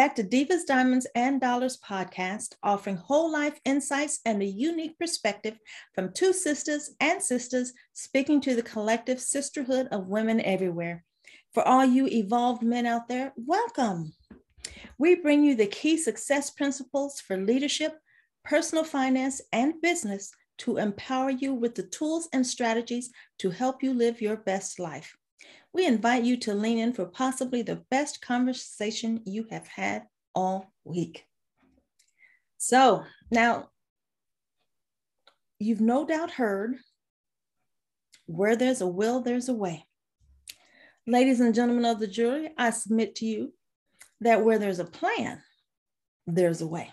Back 0.00 0.14
to 0.14 0.24
Divas, 0.24 0.64
Diamonds, 0.66 1.06
and 1.14 1.42
Dollars 1.42 1.76
podcast, 1.86 2.54
offering 2.62 2.96
whole 2.96 3.30
life 3.30 3.60
insights 3.66 4.20
and 4.24 4.40
a 4.40 4.46
unique 4.46 4.98
perspective 4.98 5.58
from 5.94 6.14
two 6.14 6.32
sisters 6.32 6.94
and 7.00 7.22
sisters 7.22 7.74
speaking 7.92 8.40
to 8.40 8.54
the 8.54 8.62
collective 8.62 9.20
sisterhood 9.20 9.88
of 9.92 10.08
women 10.08 10.40
everywhere. 10.40 11.04
For 11.52 11.68
all 11.68 11.84
you 11.84 12.06
evolved 12.06 12.62
men 12.62 12.86
out 12.86 13.08
there, 13.08 13.34
welcome. 13.36 14.14
We 14.96 15.16
bring 15.16 15.44
you 15.44 15.54
the 15.54 15.66
key 15.66 15.98
success 15.98 16.48
principles 16.48 17.20
for 17.20 17.36
leadership, 17.36 17.98
personal 18.42 18.84
finance, 18.84 19.42
and 19.52 19.82
business 19.82 20.30
to 20.60 20.78
empower 20.78 21.28
you 21.28 21.52
with 21.52 21.74
the 21.74 21.82
tools 21.82 22.26
and 22.32 22.46
strategies 22.46 23.10
to 23.40 23.50
help 23.50 23.82
you 23.82 23.92
live 23.92 24.22
your 24.22 24.38
best 24.38 24.78
life 24.78 25.14
we 25.72 25.86
invite 25.86 26.24
you 26.24 26.36
to 26.38 26.54
lean 26.54 26.78
in 26.78 26.92
for 26.92 27.06
possibly 27.06 27.62
the 27.62 27.82
best 27.90 28.20
conversation 28.20 29.22
you 29.24 29.46
have 29.50 29.66
had 29.66 30.04
all 30.34 30.72
week. 30.84 31.24
So 32.58 33.04
now, 33.30 33.68
you've 35.58 35.80
no 35.80 36.06
doubt 36.06 36.32
heard 36.32 36.76
where 38.26 38.56
there's 38.56 38.80
a 38.80 38.86
will, 38.86 39.20
there's 39.20 39.48
a 39.48 39.54
way. 39.54 39.86
Ladies 41.06 41.40
and 41.40 41.54
gentlemen 41.54 41.84
of 41.84 41.98
the 41.98 42.06
jury, 42.06 42.50
I 42.56 42.70
submit 42.70 43.14
to 43.16 43.26
you 43.26 43.52
that 44.20 44.44
where 44.44 44.58
there's 44.58 44.78
a 44.78 44.84
plan, 44.84 45.42
there's 46.26 46.60
a 46.60 46.66
way. 46.66 46.90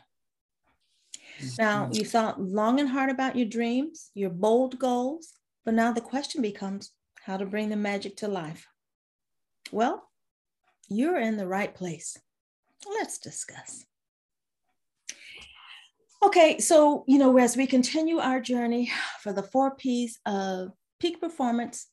Now, 1.60 1.86
mm-hmm. 1.86 1.94
you 1.94 2.06
thought 2.06 2.42
long 2.42 2.80
and 2.80 2.90
hard 2.90 3.10
about 3.10 3.36
your 3.36 3.48
dreams, 3.48 4.10
your 4.14 4.30
bold 4.30 4.80
goals, 4.80 5.34
but 5.66 5.74
now 5.74 5.92
the 5.92 6.02
question 6.02 6.42
becomes 6.42 6.92
how 7.28 7.36
to 7.36 7.46
bring 7.46 7.68
the 7.68 7.76
magic 7.76 8.16
to 8.16 8.28
life. 8.30 8.66
Well, 9.74 10.10
you're 10.88 11.20
in 11.20 11.36
the 11.36 11.46
right 11.46 11.76
place. 11.76 12.18
Let's 12.88 13.18
discuss. 13.18 13.86
Okay, 16.24 16.58
so, 16.60 17.04
you 17.06 17.18
know, 17.18 17.38
as 17.38 17.58
we 17.58 17.68
continue 17.68 18.20
our 18.20 18.40
journey 18.40 18.94
for 19.20 19.34
the 19.34 19.44
four 19.44 19.76
P's 19.76 20.20
of 20.26 20.70
peak 21.02 21.20
performance, 21.20 21.88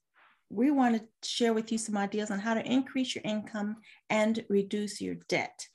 we 0.50 0.70
want 0.70 0.98
to 0.98 1.28
share 1.28 1.52
with 1.52 1.72
you 1.72 1.78
some 1.78 1.96
ideas 1.96 2.30
on 2.30 2.38
how 2.38 2.54
to 2.54 2.64
increase 2.64 3.16
your 3.16 3.24
income 3.24 3.78
and 4.08 4.44
reduce 4.48 5.00
your 5.00 5.16
debt. 5.28 5.66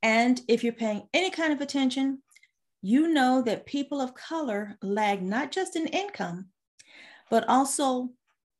And 0.00 0.40
if 0.46 0.62
you're 0.62 0.72
paying 0.72 1.08
any 1.12 1.30
kind 1.30 1.52
of 1.52 1.60
attention, 1.60 2.22
you 2.82 3.08
know 3.08 3.42
that 3.42 3.66
people 3.66 4.00
of 4.00 4.14
color 4.14 4.78
lag 4.80 5.22
not 5.22 5.50
just 5.50 5.74
in 5.74 5.88
income, 5.88 6.50
but 7.30 7.48
also 7.48 8.10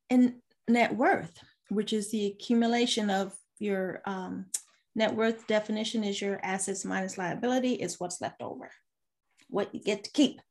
and 0.09 0.35
net 0.67 0.95
worth, 0.95 1.37
which 1.69 1.93
is 1.93 2.11
the 2.11 2.27
accumulation 2.27 3.09
of 3.09 3.33
your 3.59 4.01
um, 4.05 4.45
net 4.95 5.15
worth 5.15 5.47
definition 5.47 6.03
is 6.03 6.21
your 6.21 6.39
assets 6.43 6.85
minus 6.85 7.17
liability 7.17 7.73
is 7.73 7.99
what's 7.99 8.21
left 8.21 8.41
over, 8.41 8.71
what 9.49 9.73
you 9.73 9.81
get 9.81 10.03
to 10.03 10.11
keep. 10.11 10.41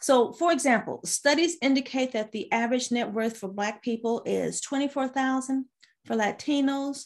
So, 0.00 0.32
for 0.32 0.52
example, 0.52 1.00
studies 1.04 1.56
indicate 1.62 2.12
that 2.12 2.32
the 2.32 2.50
average 2.50 2.90
net 2.90 3.12
worth 3.12 3.36
for 3.36 3.48
Black 3.48 3.82
people 3.82 4.22
is 4.24 4.60
24,000, 4.60 5.66
for 6.04 6.16
Latinos, 6.16 7.04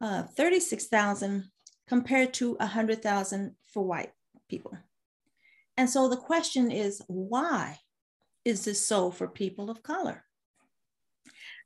uh, 0.00 0.22
36,000, 0.22 1.44
compared 1.88 2.32
to 2.34 2.54
100,000 2.54 3.54
for 3.66 3.84
white 3.84 4.12
people. 4.48 4.76
And 5.76 5.88
so 5.88 6.08
the 6.08 6.16
question 6.16 6.70
is, 6.70 7.02
why 7.06 7.78
is 8.44 8.64
this 8.64 8.84
so 8.84 9.10
for 9.10 9.28
people 9.28 9.70
of 9.70 9.82
color? 9.82 10.24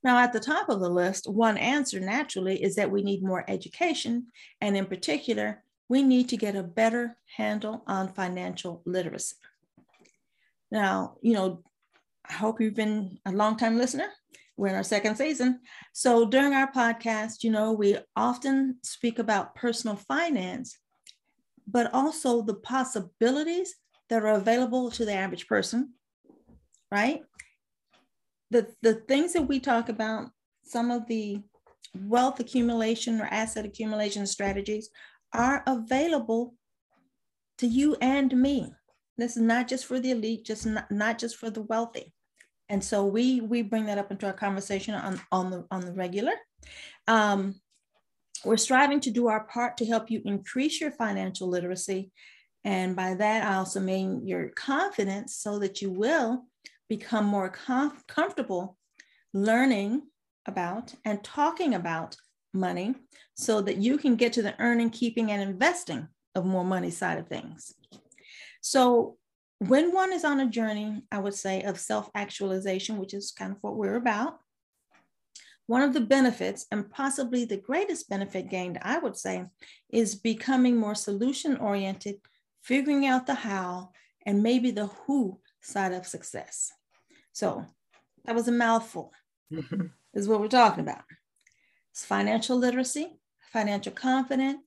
Now, 0.04 0.18
at 0.18 0.32
the 0.32 0.40
top 0.40 0.68
of 0.68 0.80
the 0.80 0.90
list, 0.90 1.30
one 1.30 1.56
answer 1.56 2.00
naturally 2.00 2.62
is 2.62 2.74
that 2.74 2.90
we 2.90 3.02
need 3.02 3.22
more 3.22 3.44
education. 3.48 4.26
And 4.60 4.76
in 4.76 4.86
particular, 4.86 5.62
we 5.88 6.02
need 6.02 6.28
to 6.30 6.36
get 6.36 6.56
a 6.56 6.62
better 6.62 7.16
handle 7.36 7.84
on 7.86 8.12
financial 8.12 8.82
literacy. 8.84 9.36
Now, 10.70 11.16
you 11.20 11.34
know, 11.34 11.62
I 12.28 12.32
hope 12.32 12.60
you've 12.60 12.74
been 12.74 13.18
a 13.26 13.32
long-time 13.32 13.76
listener. 13.76 14.08
We're 14.56 14.68
in 14.68 14.74
our 14.74 14.82
second 14.82 15.16
season. 15.16 15.60
So 15.92 16.24
during 16.24 16.54
our 16.54 16.70
podcast, 16.72 17.42
you 17.42 17.50
know, 17.50 17.72
we 17.72 17.98
often 18.16 18.78
speak 18.82 19.18
about 19.18 19.54
personal 19.54 19.96
finance, 19.96 20.78
but 21.66 21.92
also 21.92 22.42
the 22.42 22.54
possibilities 22.54 23.74
that 24.08 24.22
are 24.22 24.34
available 24.34 24.90
to 24.92 25.04
the 25.04 25.14
average 25.14 25.46
person, 25.46 25.94
right? 26.90 27.22
The, 28.52 28.68
the 28.82 28.94
things 28.94 29.32
that 29.32 29.42
we 29.42 29.58
talk 29.58 29.88
about, 29.88 30.30
some 30.64 30.90
of 30.90 31.06
the 31.06 31.40
wealth 31.94 32.38
accumulation 32.38 33.20
or 33.20 33.24
asset 33.24 33.64
accumulation 33.64 34.26
strategies 34.26 34.90
are 35.32 35.62
available 35.66 36.54
to 37.58 37.66
you 37.66 37.96
and 38.00 38.36
me. 38.36 38.72
This 39.16 39.36
is 39.36 39.42
not 39.42 39.68
just 39.68 39.86
for 39.86 39.98
the 40.00 40.10
elite, 40.10 40.44
just 40.44 40.66
not, 40.66 40.90
not 40.90 41.18
just 41.18 41.36
for 41.36 41.50
the 41.50 41.62
wealthy. 41.62 42.12
And 42.68 42.82
so 42.82 43.04
we 43.04 43.40
we 43.40 43.62
bring 43.62 43.86
that 43.86 43.98
up 43.98 44.10
into 44.10 44.26
our 44.26 44.32
conversation 44.32 44.94
on, 44.94 45.20
on 45.30 45.50
the 45.50 45.66
on 45.70 45.82
the 45.84 45.92
regular. 45.92 46.32
Um, 47.06 47.56
we're 48.44 48.56
striving 48.56 49.00
to 49.00 49.10
do 49.10 49.28
our 49.28 49.44
part 49.44 49.76
to 49.78 49.86
help 49.86 50.10
you 50.10 50.22
increase 50.24 50.80
your 50.80 50.90
financial 50.90 51.48
literacy. 51.48 52.10
And 52.64 52.96
by 52.96 53.14
that, 53.14 53.46
I 53.46 53.56
also 53.56 53.80
mean 53.80 54.26
your 54.26 54.48
confidence 54.50 55.36
so 55.36 55.58
that 55.58 55.82
you 55.82 55.90
will 55.90 56.44
become 56.96 57.24
more 57.24 57.48
com- 57.48 57.96
comfortable 58.06 58.76
learning 59.32 60.02
about 60.44 60.94
and 61.06 61.24
talking 61.24 61.72
about 61.72 62.16
money 62.52 62.94
so 63.34 63.62
that 63.62 63.78
you 63.78 63.96
can 63.96 64.14
get 64.14 64.34
to 64.34 64.42
the 64.42 64.54
earning, 64.60 64.90
keeping, 64.90 65.30
and 65.30 65.40
investing 65.40 66.06
of 66.34 66.44
more 66.44 66.66
money 66.66 66.90
side 66.90 67.18
of 67.18 67.28
things. 67.28 67.72
So, 68.60 69.16
when 69.58 69.94
one 69.94 70.12
is 70.12 70.24
on 70.24 70.40
a 70.40 70.50
journey, 70.50 71.02
I 71.10 71.18
would 71.20 71.34
say, 71.34 71.62
of 71.62 71.78
self 71.78 72.10
actualization, 72.14 72.98
which 72.98 73.14
is 73.14 73.32
kind 73.32 73.52
of 73.52 73.58
what 73.62 73.76
we're 73.76 73.96
about, 73.96 74.38
one 75.66 75.82
of 75.82 75.94
the 75.94 76.06
benefits, 76.16 76.66
and 76.70 76.90
possibly 76.90 77.46
the 77.46 77.64
greatest 77.68 78.10
benefit 78.10 78.50
gained, 78.50 78.78
I 78.82 78.98
would 78.98 79.16
say, 79.16 79.46
is 79.88 80.14
becoming 80.14 80.76
more 80.76 80.94
solution 80.94 81.56
oriented, 81.56 82.16
figuring 82.62 83.06
out 83.06 83.26
the 83.26 83.34
how, 83.34 83.92
and 84.26 84.42
maybe 84.42 84.70
the 84.72 84.88
who 84.88 85.40
side 85.62 85.92
of 85.92 86.06
success. 86.06 86.72
So 87.32 87.64
that 88.24 88.34
was 88.34 88.48
a 88.48 88.52
mouthful, 88.52 89.12
mm-hmm. 89.52 89.86
is 90.14 90.28
what 90.28 90.40
we're 90.40 90.48
talking 90.48 90.82
about. 90.82 91.02
It's 91.90 92.04
financial 92.04 92.56
literacy, 92.56 93.18
financial 93.52 93.92
confident, 93.92 94.60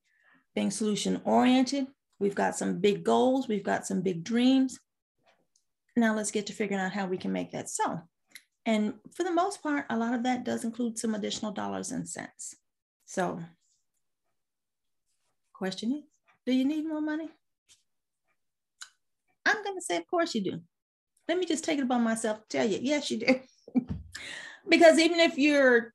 being 0.53 0.71
solution 0.71 1.21
oriented. 1.25 1.87
We've 2.19 2.35
got 2.35 2.55
some 2.55 2.79
big 2.79 3.03
goals, 3.03 3.47
we've 3.47 3.63
got 3.63 3.85
some 3.85 4.01
big 4.01 4.23
dreams. 4.23 4.79
Now 5.95 6.15
let's 6.15 6.31
get 6.31 6.47
to 6.47 6.53
figuring 6.53 6.81
out 6.81 6.91
how 6.91 7.05
we 7.05 7.17
can 7.17 7.31
make 7.31 7.51
that 7.51 7.69
so. 7.69 8.01
And 8.65 8.95
for 9.15 9.23
the 9.23 9.31
most 9.31 9.61
part, 9.61 9.85
a 9.89 9.97
lot 9.97 10.15
of 10.15 10.23
that 10.23 10.43
does 10.43 10.63
include 10.63 10.97
some 10.97 11.13
additional 11.13 11.51
dollars 11.51 11.91
and 11.91 12.07
cents. 12.07 12.55
So, 13.05 13.39
question 15.53 15.91
is 15.93 16.03
do 16.45 16.51
you 16.51 16.65
need 16.65 16.87
more 16.87 17.01
money? 17.01 17.29
I'm 19.45 19.63
going 19.63 19.77
to 19.77 19.81
say, 19.81 19.97
of 19.97 20.07
course 20.07 20.33
you 20.35 20.43
do 20.43 20.61
let 21.27 21.37
me 21.37 21.45
just 21.45 21.63
take 21.63 21.79
it 21.79 21.83
upon 21.83 22.03
myself 22.03 22.39
to 22.39 22.57
tell 22.57 22.67
you, 22.67 22.79
yes, 22.81 23.09
you 23.09 23.19
do. 23.19 23.39
because 24.69 24.99
even 24.99 25.19
if 25.19 25.37
you're 25.37 25.93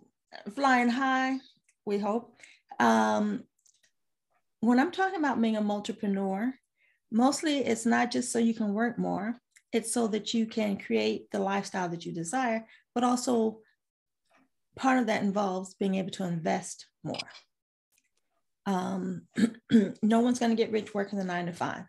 flying 0.54 0.88
high, 0.88 1.38
we 1.84 1.98
hope, 1.98 2.36
um, 2.78 3.44
when 4.60 4.78
I'm 4.78 4.90
talking 4.90 5.18
about 5.18 5.40
being 5.40 5.56
a 5.56 5.62
multipreneur, 5.62 6.52
mostly 7.10 7.58
it's 7.58 7.86
not 7.86 8.10
just 8.10 8.32
so 8.32 8.38
you 8.38 8.54
can 8.54 8.74
work 8.74 8.98
more, 8.98 9.40
it's 9.72 9.92
so 9.92 10.06
that 10.08 10.34
you 10.34 10.46
can 10.46 10.76
create 10.76 11.30
the 11.30 11.38
lifestyle 11.38 11.88
that 11.88 12.04
you 12.04 12.12
desire, 12.12 12.66
but 12.94 13.04
also 13.04 13.60
part 14.76 14.98
of 14.98 15.06
that 15.06 15.22
involves 15.22 15.74
being 15.74 15.94
able 15.96 16.10
to 16.10 16.24
invest 16.24 16.86
more. 17.02 17.16
Um, 18.66 19.22
no 20.02 20.20
one's 20.20 20.38
going 20.38 20.50
to 20.50 20.62
get 20.62 20.72
rich 20.72 20.94
working 20.94 21.18
the 21.18 21.24
nine 21.24 21.46
to 21.46 21.52
five. 21.52 21.84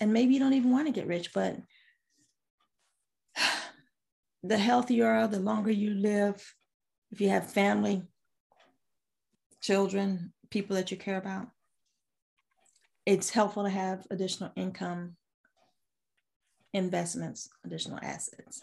And 0.00 0.12
maybe 0.12 0.34
you 0.34 0.40
don't 0.40 0.52
even 0.52 0.70
want 0.70 0.86
to 0.86 0.92
get 0.92 1.06
rich, 1.06 1.32
but 1.32 1.56
the 4.48 4.58
healthier 4.58 4.96
you 4.96 5.04
are, 5.04 5.28
the 5.28 5.40
longer 5.40 5.70
you 5.70 5.94
live. 5.94 6.54
If 7.10 7.20
you 7.20 7.28
have 7.30 7.50
family, 7.50 8.02
children, 9.60 10.32
people 10.50 10.76
that 10.76 10.90
you 10.90 10.96
care 10.96 11.18
about, 11.18 11.48
it's 13.04 13.30
helpful 13.30 13.64
to 13.64 13.70
have 13.70 14.06
additional 14.10 14.50
income, 14.56 15.16
investments, 16.72 17.48
additional 17.64 17.98
assets. 18.02 18.62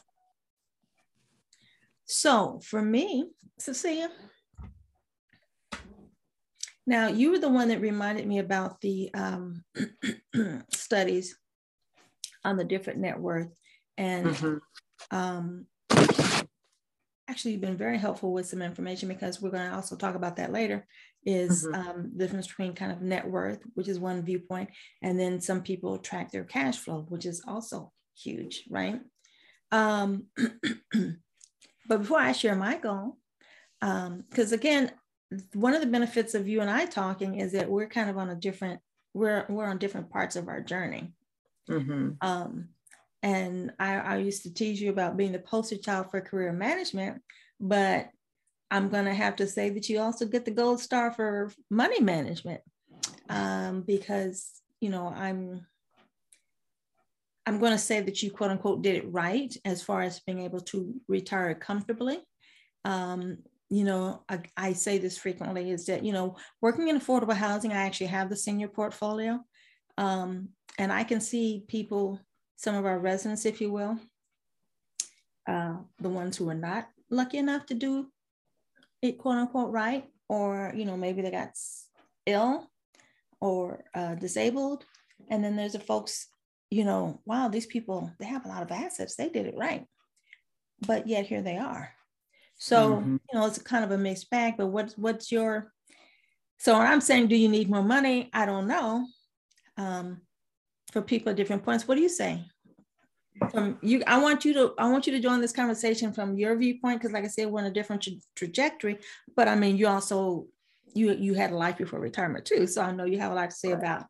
So 2.06 2.60
for 2.64 2.82
me, 2.82 3.30
Cecilia, 3.60 4.10
now 6.86 7.08
you 7.08 7.32
were 7.32 7.40
the 7.40 7.50
one 7.50 7.70
that 7.70 7.80
reminded 7.80 8.28
me 8.28 8.40
about 8.40 8.82
the 8.82 9.10
um, 9.14 9.64
studies 10.70 11.38
on 12.44 12.58
the 12.58 12.66
different 12.66 13.00
net 13.00 13.20
worth 13.20 13.50
and 13.98 14.28
mm-hmm. 14.28 15.18
um, 15.18 15.66
actually 17.34 17.58
been 17.58 17.76
very 17.76 17.98
helpful 17.98 18.32
with 18.32 18.46
some 18.46 18.62
information 18.62 19.10
because 19.10 19.42
we're 19.42 19.50
going 19.50 19.68
to 19.68 19.76
also 19.76 19.96
talk 19.96 20.14
about 20.14 20.36
that 20.36 20.52
later 20.52 20.86
is 21.26 21.66
mm-hmm. 21.66 21.74
um, 21.74 22.12
the 22.16 22.26
difference 22.26 22.48
between 22.48 22.76
kind 22.76 22.92
of 22.92 23.02
net 23.02 23.28
worth 23.28 23.60
which 23.74 23.88
is 23.88 24.00
one 24.00 24.22
viewpoint 24.22 24.70
and 25.02 25.20
then 25.20 25.42
some 25.42 25.62
people 25.62 25.98
track 25.98 26.32
their 26.32 26.44
cash 26.44 26.78
flow 26.78 27.06
which 27.10 27.26
is 27.26 27.44
also 27.48 27.92
huge 28.16 28.66
right 28.70 29.00
um, 29.72 30.26
but 31.88 31.98
before 31.98 32.20
i 32.20 32.32
share 32.32 32.56
my 32.56 32.78
goal 32.78 33.18
because 33.80 34.54
um, 34.54 34.60
again 34.60 34.92
one 35.54 35.74
of 35.74 35.82
the 35.82 35.88
benefits 35.88 36.36
of 36.36 36.48
you 36.48 36.62
and 36.62 36.70
i 36.70 36.86
talking 36.86 37.40
is 37.40 37.54
that 37.54 37.70
we're 37.70 37.90
kind 37.90 38.12
of 38.12 38.18
on 38.18 38.30
a 38.30 38.36
different 38.36 38.80
we're 39.16 39.46
we're 39.50 39.66
on 39.66 39.80
different 39.80 40.12
parts 40.12 40.36
of 40.36 40.48
our 40.48 40.62
journey 40.62 41.14
mm-hmm. 41.68 42.12
And 43.24 43.72
I, 43.80 43.96
I 43.96 44.18
used 44.18 44.44
to 44.44 44.54
tease 44.54 44.82
you 44.82 44.90
about 44.90 45.16
being 45.16 45.32
the 45.32 45.40
poster 45.40 45.78
child 45.78 46.12
for 46.12 46.20
career 46.20 46.52
management, 46.52 47.22
but 47.60 48.10
I'm 48.70 48.90
going 48.90 49.06
to 49.06 49.14
have 49.14 49.38
to 49.38 49.48
say 49.48 49.70
that 49.70 49.88
you 49.88 50.02
also 50.02 50.26
get 50.26 50.44
the 50.44 50.52
gold 50.52 50.82
star 50.82 51.12
for 51.14 51.50
money 51.70 52.02
management 52.02 52.62
um, 53.30 53.82
because, 53.82 54.52
you 54.80 54.90
know, 54.90 55.08
I'm. 55.08 55.66
I'm 57.46 57.60
going 57.60 57.74
to 57.74 57.78
say 57.78 58.00
that 58.00 58.24
you 58.24 58.32
quote 58.32 58.52
unquote 58.52 58.84
did 58.84 58.96
it 58.96 59.12
right 59.12 59.54
as 59.66 59.84
far 59.84 60.02
as 60.02 60.22
being 60.22 60.40
able 60.40 60.62
to 60.62 60.96
retire 61.10 61.54
comfortably. 61.54 62.20
Um, 62.86 63.40
you 63.70 63.84
know, 63.84 64.24
I, 64.30 64.40
I, 64.56 64.72
say 64.72 64.98
this 64.98 65.18
frequently 65.18 65.70
is 65.70 65.88
that, 65.88 66.06
you 66.06 66.14
know, 66.14 66.38
working 66.62 66.88
in 66.88 66.98
affordable 66.98 67.34
housing, 67.34 67.74
I 67.74 67.86
actually 67.86 68.08
have 68.08 68.30
the 68.30 68.38
senior 68.38 68.70
portfolio. 68.70 69.42
Um, 69.98 70.50
and 70.80 70.90
I 70.90 71.04
can 71.04 71.20
see 71.20 71.66
people 71.68 72.22
some 72.64 72.76
of 72.76 72.86
our 72.86 72.98
residents, 72.98 73.46
if 73.46 73.60
you 73.60 73.70
will, 73.70 74.00
uh, 75.50 75.76
the 76.00 76.08
ones 76.08 76.38
who 76.38 76.50
are 76.50 76.56
not 76.56 76.88
lucky 77.10 77.38
enough 77.38 77.66
to 77.66 77.74
do 77.74 78.08
it 79.02 79.18
quote 79.18 79.36
unquote 79.36 79.74
right, 79.74 80.06
or 80.30 80.72
you 80.74 80.86
know 80.86 80.96
maybe 80.96 81.22
they 81.22 81.30
got 81.30 81.50
ill 82.26 82.72
or 83.42 83.84
uh, 83.94 84.16
disabled, 84.16 84.86
and 85.30 85.44
then 85.44 85.58
there's 85.58 85.74
the 85.74 85.80
folks, 85.80 86.30
you 86.72 86.86
know, 86.86 87.20
wow, 87.26 87.50
these 87.50 87.66
people 87.66 88.10
they 88.18 88.26
have 88.26 88.46
a 88.46 88.48
lot 88.48 88.64
of 88.64 88.72
assets, 88.72 89.16
they 89.16 89.28
did 89.28 89.46
it 89.46 89.58
right, 89.58 89.86
but 90.88 91.06
yet 91.06 91.26
here 91.26 91.42
they 91.42 91.58
are. 91.58 91.92
So 92.58 92.96
mm-hmm. 92.96 93.18
you 93.30 93.40
know 93.40 93.46
it's 93.46 93.62
kind 93.62 93.84
of 93.84 93.92
a 93.92 93.98
mixed 93.98 94.30
bag. 94.30 94.54
But 94.58 94.68
what's 94.68 94.98
what's 94.98 95.34
your 95.34 95.74
so 96.60 96.76
I'm 96.76 97.02
saying, 97.02 97.28
do 97.28 97.36
you 97.36 97.50
need 97.50 97.70
more 97.70 97.84
money? 97.84 98.30
I 98.32 98.46
don't 98.46 98.68
know. 98.68 99.06
Um, 99.76 100.22
for 100.94 101.02
people 101.02 101.32
at 101.32 101.36
different 101.36 101.66
points. 101.66 101.88
What 101.88 101.96
do 101.96 102.02
you 102.02 102.08
say? 102.08 102.46
From 103.50 103.78
you, 103.82 104.04
I 104.06 104.22
want 104.22 104.46
you 104.46 104.54
to 104.54 104.74
I 104.78 104.90
want 104.90 105.08
you 105.08 105.14
to 105.14 105.20
join 105.20 105.42
this 105.42 105.52
conversation 105.52 106.14
from 106.14 106.38
your 106.38 106.56
viewpoint 106.56 107.00
because, 107.00 107.14
like 107.14 107.24
I 107.24 107.28
said, 107.28 107.48
we're 107.48 107.62
on 107.62 107.66
a 107.66 107.72
different 107.72 108.04
tra- 108.04 108.14
trajectory. 108.36 109.00
But 109.36 109.48
I 109.48 109.56
mean, 109.56 109.76
you 109.76 109.88
also 109.88 110.48
you 110.94 111.14
you 111.14 111.34
had 111.34 111.52
a 111.52 111.58
life 111.58 111.78
before 111.78 112.00
retirement 112.00 112.46
too, 112.46 112.68
so 112.68 112.82
I 112.82 112.92
know 112.92 113.06
you 113.06 113.20
have 113.20 113.32
a 113.32 113.36
lot 113.36 113.50
to 113.50 113.56
say 113.56 113.72
about 113.72 114.06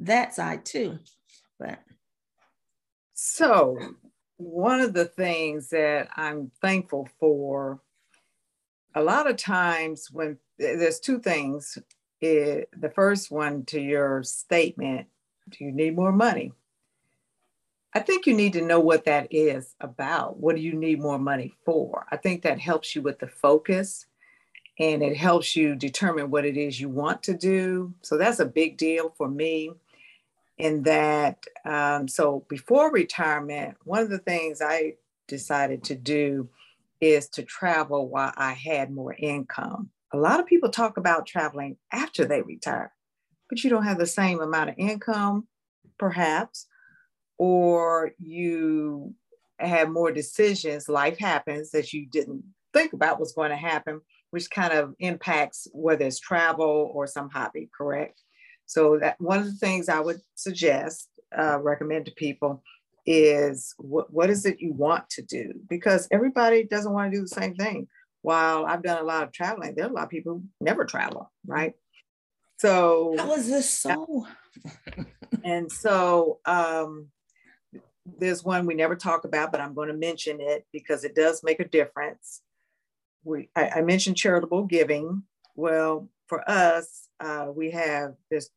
that 0.00 0.34
side 0.34 0.64
too. 0.64 0.98
But 1.58 1.78
so 3.14 3.78
one 4.36 4.80
of 4.80 4.92
the 4.92 5.06
things 5.06 5.70
that 5.70 6.08
I'm 6.14 6.50
thankful 6.60 7.08
for, 7.18 7.80
a 8.94 9.02
lot 9.02 9.28
of 9.28 9.36
times 9.36 10.08
when 10.10 10.38
there's 10.58 11.00
two 11.00 11.20
things. 11.20 11.78
It, 12.18 12.70
the 12.74 12.88
first 12.88 13.30
one 13.30 13.66
to 13.66 13.78
your 13.78 14.22
statement 14.22 15.06
do 15.50 15.64
you 15.64 15.72
need 15.72 15.94
more 15.94 16.12
money? 16.12 16.52
I 17.96 18.00
think 18.00 18.26
you 18.26 18.34
need 18.34 18.52
to 18.52 18.60
know 18.60 18.78
what 18.78 19.06
that 19.06 19.28
is 19.30 19.74
about. 19.80 20.38
What 20.38 20.54
do 20.54 20.60
you 20.60 20.74
need 20.74 21.00
more 21.00 21.18
money 21.18 21.54
for? 21.64 22.04
I 22.12 22.18
think 22.18 22.42
that 22.42 22.60
helps 22.60 22.94
you 22.94 23.00
with 23.00 23.20
the 23.20 23.26
focus 23.26 24.04
and 24.78 25.02
it 25.02 25.16
helps 25.16 25.56
you 25.56 25.74
determine 25.74 26.30
what 26.30 26.44
it 26.44 26.58
is 26.58 26.78
you 26.78 26.90
want 26.90 27.22
to 27.22 27.34
do. 27.34 27.94
So 28.02 28.18
that's 28.18 28.38
a 28.38 28.44
big 28.44 28.76
deal 28.76 29.14
for 29.16 29.30
me. 29.30 29.70
In 30.58 30.82
that, 30.82 31.46
um, 31.64 32.06
so 32.06 32.44
before 32.50 32.92
retirement, 32.92 33.78
one 33.84 34.02
of 34.02 34.10
the 34.10 34.18
things 34.18 34.60
I 34.60 34.96
decided 35.26 35.82
to 35.84 35.94
do 35.94 36.50
is 37.00 37.30
to 37.30 37.44
travel 37.44 38.10
while 38.10 38.34
I 38.36 38.52
had 38.52 38.90
more 38.90 39.14
income. 39.18 39.88
A 40.12 40.18
lot 40.18 40.38
of 40.38 40.44
people 40.44 40.68
talk 40.68 40.98
about 40.98 41.26
traveling 41.26 41.78
after 41.90 42.26
they 42.26 42.42
retire 42.42 42.92
but 43.48 43.62
you 43.62 43.70
don't 43.70 43.84
have 43.84 43.98
the 43.98 44.06
same 44.06 44.40
amount 44.40 44.70
of 44.70 44.74
income, 44.78 45.46
perhaps, 45.98 46.66
or 47.38 48.12
you 48.18 49.14
have 49.58 49.90
more 49.90 50.12
decisions, 50.12 50.88
life 50.88 51.18
happens 51.18 51.70
that 51.70 51.92
you 51.92 52.06
didn't 52.06 52.44
think 52.72 52.92
about 52.92 53.20
was 53.20 53.32
going 53.32 53.50
to 53.50 53.56
happen, 53.56 54.00
which 54.30 54.50
kind 54.50 54.72
of 54.72 54.94
impacts 54.98 55.66
whether 55.72 56.04
it's 56.04 56.20
travel 56.20 56.90
or 56.94 57.06
some 57.06 57.30
hobby, 57.30 57.68
correct? 57.76 58.20
So 58.66 58.98
that 58.98 59.20
one 59.20 59.38
of 59.38 59.46
the 59.46 59.52
things 59.52 59.88
I 59.88 60.00
would 60.00 60.20
suggest, 60.34 61.08
uh, 61.36 61.58
recommend 61.60 62.06
to 62.06 62.12
people 62.12 62.62
is 63.06 63.74
what, 63.78 64.12
what 64.12 64.30
is 64.30 64.44
it 64.44 64.60
you 64.60 64.72
want 64.72 65.08
to 65.10 65.22
do? 65.22 65.52
Because 65.68 66.08
everybody 66.10 66.64
doesn't 66.64 66.92
want 66.92 67.10
to 67.10 67.16
do 67.16 67.22
the 67.22 67.28
same 67.28 67.54
thing. 67.54 67.88
While 68.22 68.66
I've 68.66 68.82
done 68.82 69.00
a 69.00 69.06
lot 69.06 69.22
of 69.22 69.32
traveling, 69.32 69.74
there 69.74 69.86
are 69.86 69.90
a 69.90 69.92
lot 69.92 70.04
of 70.04 70.10
people 70.10 70.34
who 70.34 70.44
never 70.60 70.84
travel, 70.84 71.30
right? 71.46 71.74
So 72.58 73.14
how 73.16 73.32
is 73.34 73.48
this 73.48 73.70
so? 73.70 74.26
and 75.44 75.70
so 75.70 76.40
um, 76.44 77.08
there's 78.18 78.44
one 78.44 78.66
we 78.66 78.74
never 78.74 78.96
talk 78.96 79.24
about, 79.24 79.52
but 79.52 79.60
I'm 79.60 79.74
going 79.74 79.88
to 79.88 79.94
mention 79.94 80.40
it 80.40 80.66
because 80.72 81.04
it 81.04 81.14
does 81.14 81.42
make 81.42 81.60
a 81.60 81.68
difference. 81.68 82.42
We 83.24 83.48
I, 83.56 83.68
I 83.76 83.82
mentioned 83.82 84.16
charitable 84.16 84.64
giving. 84.64 85.24
Well, 85.54 86.08
for 86.26 86.48
us, 86.48 87.08
uh, 87.20 87.46
we 87.54 87.70
have 87.72 88.14
this 88.30 88.50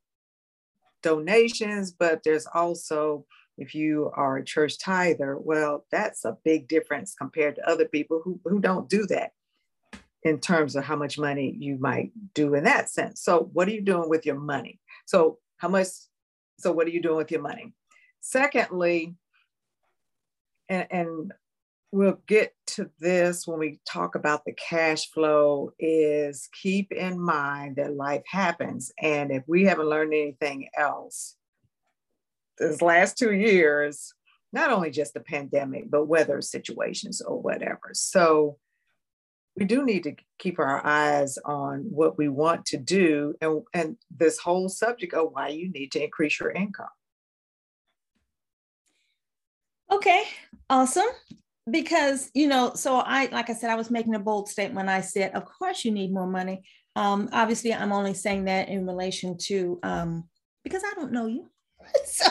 donations, 1.02 1.92
but 1.92 2.22
there's 2.24 2.48
also 2.54 3.26
if 3.58 3.76
you 3.76 4.10
are 4.16 4.38
a 4.38 4.46
church 4.46 4.80
tither, 4.80 5.38
well, 5.38 5.86
that's 5.92 6.24
a 6.24 6.38
big 6.46 6.68
difference 6.70 7.14
compared 7.14 7.56
to 7.56 7.70
other 7.70 7.86
people 7.86 8.22
who, 8.24 8.40
who 8.46 8.60
don't 8.60 8.90
do 8.90 9.06
that 9.08 9.32
in 10.24 10.40
terms 10.40 10.76
of 10.76 10.86
how 10.86 10.96
much 10.96 11.18
money 11.18 11.56
you 11.60 11.78
might 11.78 12.12
do 12.34 12.54
in 12.54 12.64
that 12.64 12.90
sense. 12.90 13.22
So, 13.22 13.50
what 13.54 13.68
are 13.68 13.72
you 13.72 13.82
doing 13.82 14.10
with 14.10 14.26
your 14.26 14.40
money? 14.40 14.80
So, 15.06 15.40
how 15.58 15.68
much? 15.68 15.88
So, 16.58 16.72
what 16.72 16.88
are 16.88 16.92
you 16.92 17.02
doing 17.02 17.18
with 17.18 17.32
your 17.32 17.42
money? 17.42 17.74
Secondly, 18.22 19.16
and, 20.70 20.88
and 20.92 21.34
we'll 21.92 22.20
get 22.28 22.54
to 22.68 22.90
this 23.00 23.48
when 23.48 23.60
we 23.60 23.80
talk 23.88 24.16
about 24.16 24.46
the 24.46 24.54
cash 24.54 25.10
flow, 25.12 25.72
is 25.80 26.48
keep 26.62 26.92
in 26.92 27.20
mind 27.20 27.78
that 27.78 27.96
life 27.96 28.24
happens. 28.28 28.92
And 29.02 29.32
if 29.32 29.44
we 29.48 29.66
haven't 29.66 29.90
learned 29.90 30.14
anything 30.14 30.70
else, 30.78 31.36
this 32.58 32.82
last 32.82 33.18
two 33.18 33.34
years, 33.34 34.14
not 34.54 34.72
only 34.72 34.92
just 34.92 35.14
the 35.14 35.20
pandemic, 35.20 35.90
but 35.90 36.06
weather 36.06 36.42
situations 36.42 37.22
or 37.22 37.42
whatever. 37.42 37.92
So, 37.94 38.58
we 39.56 39.66
do 39.66 39.84
need 39.84 40.04
to 40.04 40.16
keep 40.38 40.58
our 40.58 40.86
eyes 40.86 41.38
on 41.44 41.80
what 41.90 42.18
we 42.18 42.30
want 42.30 42.66
to 42.68 42.78
do 42.78 43.34
and, 43.42 43.62
and 43.74 43.98
this 44.10 44.40
whole 44.40 44.70
subject 44.70 45.14
of 45.14 45.34
why 45.34 45.50
you 45.50 45.70
need 45.70 45.92
to 45.92 46.04
increase 46.04 46.40
your 46.40 46.52
income. 46.52 46.88
Okay, 49.92 50.24
awesome. 50.70 51.08
Because, 51.70 52.32
you 52.34 52.48
know, 52.48 52.74
so 52.74 52.98
I, 52.98 53.28
like 53.32 53.50
I 53.50 53.54
said, 53.54 53.70
I 53.70 53.76
was 53.76 53.92
making 53.92 54.16
a 54.16 54.20
bold 54.20 54.50
statement 54.50 54.90
I 54.90 55.02
said, 55.02 55.34
of 55.34 55.46
course 55.46 55.86
you 55.86 55.92
need 55.92 56.14
more 56.14 56.28
money. 56.28 56.64
Um, 56.96 57.30
obviously, 57.32 57.74
I'm 57.74 57.92
only 57.92 58.14
saying 58.14 58.46
that 58.46 58.70
in 58.70 58.88
relation 58.88 59.38
to, 59.46 59.80
um, 59.84 60.28
because 60.64 60.84
I 60.84 60.94
don't 60.96 61.12
know 61.12 61.28
you. 61.28 61.50
so 62.06 62.26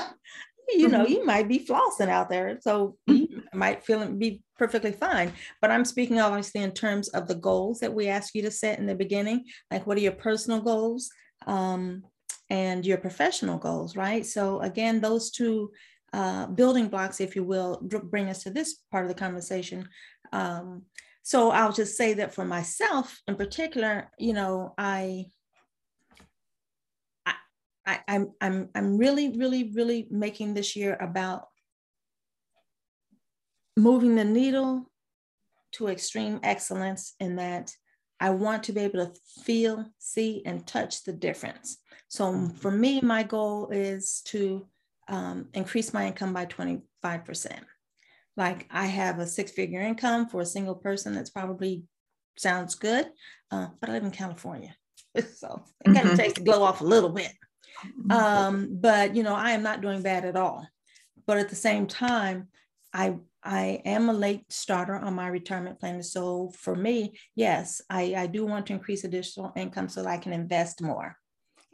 you 0.68 0.88
know, 0.88 1.04
mm-hmm. 1.04 1.12
you 1.12 1.24
might 1.24 1.48
be 1.48 1.60
flossing 1.60 2.08
out 2.08 2.28
there. 2.28 2.58
So 2.60 2.96
you 3.06 3.26
mm-hmm. 3.28 3.58
might 3.58 3.84
feel 3.84 4.06
be 4.12 4.42
perfectly 4.56 4.92
fine. 4.92 5.32
But 5.60 5.70
I'm 5.70 5.84
speaking 5.84 6.20
obviously 6.20 6.62
in 6.62 6.72
terms 6.72 7.08
of 7.08 7.26
the 7.26 7.34
goals 7.34 7.80
that 7.80 7.94
we 7.94 8.08
ask 8.08 8.34
you 8.34 8.42
to 8.42 8.50
set 8.50 8.78
in 8.78 8.86
the 8.86 8.94
beginning. 8.94 9.44
Like 9.70 9.86
what 9.86 9.96
are 9.96 10.02
your 10.02 10.12
personal 10.12 10.60
goals 10.60 11.10
um, 11.46 12.02
and 12.50 12.84
your 12.84 12.98
professional 12.98 13.58
goals, 13.58 13.96
right? 13.96 14.26
So 14.26 14.60
again, 14.60 15.00
those 15.00 15.30
two 15.30 15.70
uh, 16.12 16.46
building 16.46 16.88
blocks, 16.88 17.20
if 17.20 17.36
you 17.36 17.44
will, 17.44 17.80
bring 17.82 18.28
us 18.28 18.42
to 18.42 18.50
this 18.50 18.76
part 18.90 19.04
of 19.04 19.08
the 19.08 19.14
conversation. 19.14 19.88
Um, 20.32 20.82
so 21.22 21.50
I'll 21.50 21.72
just 21.72 21.96
say 21.96 22.14
that 22.14 22.34
for 22.34 22.44
myself 22.44 23.20
in 23.28 23.36
particular, 23.36 24.10
you 24.18 24.32
know, 24.32 24.74
I 24.78 25.26
I, 27.88 28.00
I'm 28.06 28.32
I'm 28.40 28.68
I'm 28.74 28.98
really, 28.98 29.30
really, 29.38 29.72
really 29.74 30.06
making 30.10 30.52
this 30.52 30.76
year 30.76 30.94
about 31.00 31.46
moving 33.78 34.14
the 34.14 34.24
needle 34.24 34.90
to 35.72 35.88
extreme 35.88 36.38
excellence 36.42 37.14
in 37.18 37.36
that 37.36 37.72
I 38.20 38.30
want 38.30 38.64
to 38.64 38.72
be 38.72 38.82
able 38.82 39.06
to 39.06 39.12
feel, 39.42 39.86
see, 39.98 40.42
and 40.44 40.66
touch 40.66 41.04
the 41.04 41.14
difference. 41.14 41.78
So 42.08 42.24
mm-hmm. 42.24 42.48
for 42.56 42.70
me, 42.70 43.00
my 43.00 43.22
goal 43.22 43.70
is 43.70 44.20
to 44.26 44.66
um, 45.08 45.48
increase 45.54 45.92
my 45.92 46.06
income 46.06 46.32
by 46.32 46.46
25%. 46.46 46.82
Like 48.36 48.66
I 48.70 48.86
have 48.86 49.18
a 49.18 49.26
six 49.26 49.50
figure 49.50 49.80
income 49.80 50.28
for 50.28 50.40
a 50.40 50.46
single 50.46 50.74
person 50.74 51.14
that's 51.14 51.30
probably 51.30 51.84
sounds 52.36 52.74
good, 52.74 53.10
uh, 53.50 53.68
but 53.80 53.90
I 53.90 53.94
live 53.94 54.04
in 54.04 54.10
California. 54.10 54.74
so 55.34 55.64
it 55.84 55.92
kind 55.92 55.98
of 55.98 56.04
mm-hmm. 56.04 56.16
takes 56.16 56.34
the 56.34 56.44
glow 56.44 56.62
off 56.62 56.80
a 56.80 56.84
little 56.84 57.10
bit. 57.10 57.32
Um, 58.10 58.68
but 58.80 59.14
you 59.14 59.22
know, 59.22 59.34
I 59.34 59.52
am 59.52 59.62
not 59.62 59.80
doing 59.80 60.02
bad 60.02 60.24
at 60.24 60.36
all. 60.36 60.66
But 61.26 61.38
at 61.38 61.48
the 61.48 61.56
same 61.56 61.86
time, 61.86 62.48
I 62.92 63.16
I 63.42 63.82
am 63.84 64.08
a 64.08 64.12
late 64.12 64.52
starter 64.52 64.96
on 64.96 65.14
my 65.14 65.28
retirement 65.28 65.78
plan. 65.78 66.02
So 66.02 66.50
for 66.56 66.74
me, 66.74 67.14
yes, 67.36 67.80
I, 67.88 68.14
I 68.16 68.26
do 68.26 68.44
want 68.44 68.66
to 68.66 68.72
increase 68.72 69.04
additional 69.04 69.52
income 69.56 69.88
so 69.88 70.02
that 70.02 70.08
I 70.08 70.18
can 70.18 70.32
invest 70.32 70.82
more. 70.82 71.16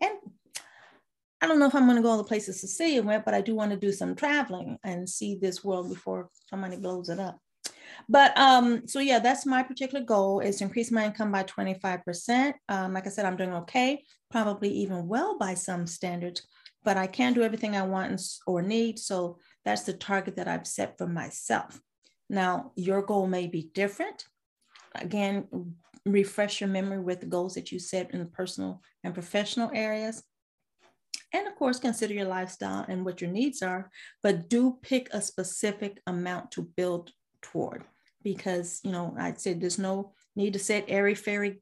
And 0.00 0.12
I 1.41 1.47
don't 1.47 1.59
know 1.59 1.67
if 1.67 1.75
I'm 1.75 1.85
going 1.85 1.97
to 1.97 2.03
go 2.03 2.11
all 2.11 2.17
the 2.17 2.25
places 2.25 2.61
see 2.61 2.97
it, 2.97 3.05
but 3.05 3.35
I 3.35 3.41
do 3.41 3.55
want 3.55 3.71
to 3.73 3.76
do 3.76 3.93
some 3.93 4.14
traveling 4.14 4.79
and 4.83 5.09
see 5.09 5.37
this 5.37 5.62
world 5.62 5.91
before 5.91 6.31
somebody 6.49 6.76
blows 6.76 7.09
it 7.09 7.21
up. 7.21 7.38
But 8.09 8.37
um, 8.37 8.87
so 8.87 8.99
yeah, 8.99 9.19
that's 9.19 9.47
my 9.47 9.62
particular 9.62 10.05
goal 10.05 10.41
is 10.41 10.57
to 10.57 10.64
increase 10.64 10.91
my 10.91 11.07
income 11.07 11.33
by 11.33 11.45
25%. 11.45 12.55
Um, 12.69 12.95
like 12.95 13.07
I 13.07 13.11
said, 13.11 13.25
I'm 13.25 13.37
doing 13.37 13.53
okay, 13.53 14.05
probably 14.31 14.71
even 14.71 15.07
well 15.07 15.38
by 15.38 15.55
some 15.55 15.87
standards, 15.87 16.47
but 16.83 16.97
I 16.97 17.07
can't 17.07 17.35
do 17.35 17.43
everything 17.43 17.76
I 17.76 17.83
want 17.83 18.21
or 18.47 18.62
need. 18.62 18.99
So 18.99 19.38
that's 19.64 19.83
the 19.83 19.93
target 19.93 20.37
that 20.37 20.49
I've 20.49 20.67
set 20.67 20.99
for 20.99 21.07
myself. 21.07 21.81
Now, 22.29 22.73
your 22.76 23.03
goal 23.03 23.26
may 23.26 23.47
be 23.47 23.71
different. 23.75 24.25
Again, 24.95 25.75
refresh 26.07 26.61
your 26.61 26.69
memory 26.69 27.00
with 27.00 27.21
the 27.21 27.26
goals 27.26 27.55
that 27.55 27.73
you 27.73 27.79
set 27.79 28.11
in 28.12 28.19
the 28.19 28.26
personal 28.26 28.83
and 29.03 29.14
professional 29.14 29.71
areas. 29.75 30.23
And 31.33 31.47
of 31.47 31.56
course, 31.56 31.78
consider 31.78 32.14
your 32.14 32.26
lifestyle 32.26 32.85
and 32.88 33.04
what 33.04 33.21
your 33.21 33.30
needs 33.30 33.62
are, 33.62 33.90
but 34.23 34.49
do 34.49 34.78
pick 34.83 35.09
a 35.12 35.21
specific 35.21 36.00
amount 36.06 36.52
to 36.52 36.62
build 36.76 37.11
toward 37.42 37.85
because, 38.23 38.80
you 38.83 38.90
know, 38.90 39.14
I 39.18 39.35
said 39.37 39.61
there's 39.61 39.78
no 39.78 40.12
need 40.35 40.54
to 40.54 40.59
set 40.59 40.85
airy 40.88 41.14
fairy 41.14 41.61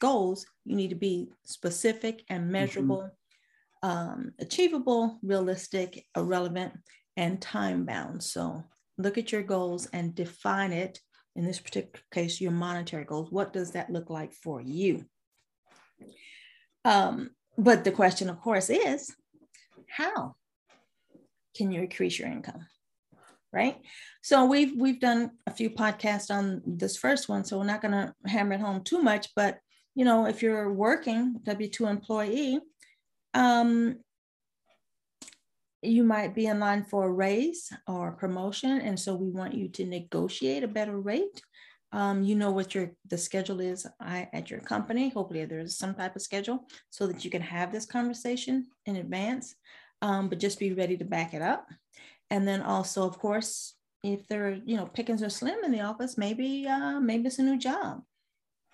goals. 0.00 0.46
You 0.64 0.76
need 0.76 0.90
to 0.90 0.96
be 0.96 1.30
specific 1.44 2.24
and 2.28 2.44
mm-hmm. 2.44 2.52
measurable, 2.52 3.10
mm-hmm. 3.84 3.88
um, 3.88 4.32
achievable, 4.38 5.18
realistic, 5.22 6.04
irrelevant, 6.16 6.72
and 7.16 7.40
time 7.40 7.84
bound. 7.84 8.22
So 8.22 8.64
look 8.98 9.18
at 9.18 9.32
your 9.32 9.42
goals 9.42 9.86
and 9.92 10.14
define 10.14 10.72
it. 10.72 10.98
In 11.36 11.44
this 11.44 11.60
particular 11.60 12.00
case, 12.12 12.40
your 12.40 12.50
monetary 12.50 13.04
goals. 13.04 13.30
What 13.30 13.52
does 13.52 13.70
that 13.72 13.88
look 13.88 14.10
like 14.10 14.32
for 14.32 14.60
you? 14.60 15.04
Um, 16.84 17.30
but 17.62 17.84
the 17.84 17.92
question, 17.92 18.28
of 18.30 18.40
course, 18.40 18.70
is 18.70 19.14
how 19.88 20.34
can 21.56 21.70
you 21.70 21.80
increase 21.82 22.18
your 22.18 22.28
income? 22.28 22.66
Right. 23.52 23.76
So 24.22 24.44
we've 24.44 24.76
we've 24.76 25.00
done 25.00 25.32
a 25.46 25.50
few 25.50 25.70
podcasts 25.70 26.30
on 26.30 26.62
this 26.64 26.96
first 26.96 27.28
one, 27.28 27.44
so 27.44 27.58
we're 27.58 27.64
not 27.64 27.82
going 27.82 27.92
to 27.92 28.14
hammer 28.26 28.54
it 28.54 28.60
home 28.60 28.84
too 28.84 29.02
much. 29.02 29.28
But 29.34 29.58
you 29.94 30.04
know, 30.04 30.26
if 30.26 30.40
you're 30.40 30.72
working 30.72 31.40
W 31.42 31.68
two 31.68 31.86
employee, 31.86 32.60
um, 33.34 33.96
you 35.82 36.04
might 36.04 36.34
be 36.34 36.46
in 36.46 36.60
line 36.60 36.84
for 36.84 37.04
a 37.04 37.12
raise 37.12 37.72
or 37.86 38.08
a 38.08 38.16
promotion 38.16 38.80
and 38.80 38.98
so 38.98 39.14
we 39.14 39.30
want 39.30 39.54
you 39.54 39.68
to 39.68 39.86
negotiate 39.86 40.62
a 40.62 40.68
better 40.68 40.98
rate 40.98 41.40
um, 41.92 42.22
you 42.22 42.36
know 42.36 42.50
what 42.52 42.74
your 42.74 42.92
the 43.08 43.18
schedule 43.18 43.60
is 43.60 43.86
I, 44.00 44.28
at 44.32 44.50
your 44.50 44.60
company. 44.60 45.10
Hopefully 45.10 45.44
there's 45.44 45.76
some 45.76 45.94
type 45.94 46.14
of 46.14 46.22
schedule 46.22 46.66
so 46.90 47.06
that 47.06 47.24
you 47.24 47.30
can 47.30 47.42
have 47.42 47.72
this 47.72 47.86
conversation 47.86 48.68
in 48.86 48.96
advance. 48.96 49.56
Um, 50.02 50.28
but 50.28 50.38
just 50.38 50.58
be 50.58 50.72
ready 50.72 50.96
to 50.96 51.04
back 51.04 51.34
it 51.34 51.42
up. 51.42 51.68
And 52.30 52.46
then 52.46 52.62
also 52.62 53.06
of 53.06 53.18
course 53.18 53.74
if 54.02 54.26
there 54.28 54.52
you 54.64 54.76
know 54.76 54.86
pickings 54.86 55.22
are 55.22 55.28
slim 55.28 55.58
in 55.62 55.72
the 55.72 55.82
office 55.82 56.16
maybe 56.16 56.66
uh, 56.66 57.00
maybe 57.00 57.26
it's 57.26 57.38
a 57.38 57.42
new 57.42 57.58
job. 57.58 58.02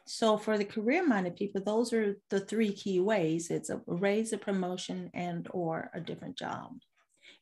So 0.06 0.36
for 0.36 0.56
the 0.58 0.64
career 0.64 1.04
minded 1.04 1.36
people 1.36 1.62
those 1.64 1.92
are 1.94 2.16
the 2.28 2.40
three 2.40 2.72
key 2.72 3.00
ways. 3.00 3.50
It's 3.50 3.70
a 3.70 3.80
raise 3.86 4.34
a 4.34 4.38
promotion 4.38 5.10
and 5.14 5.48
or 5.52 5.90
a 5.94 6.00
different 6.00 6.36
job. 6.36 6.72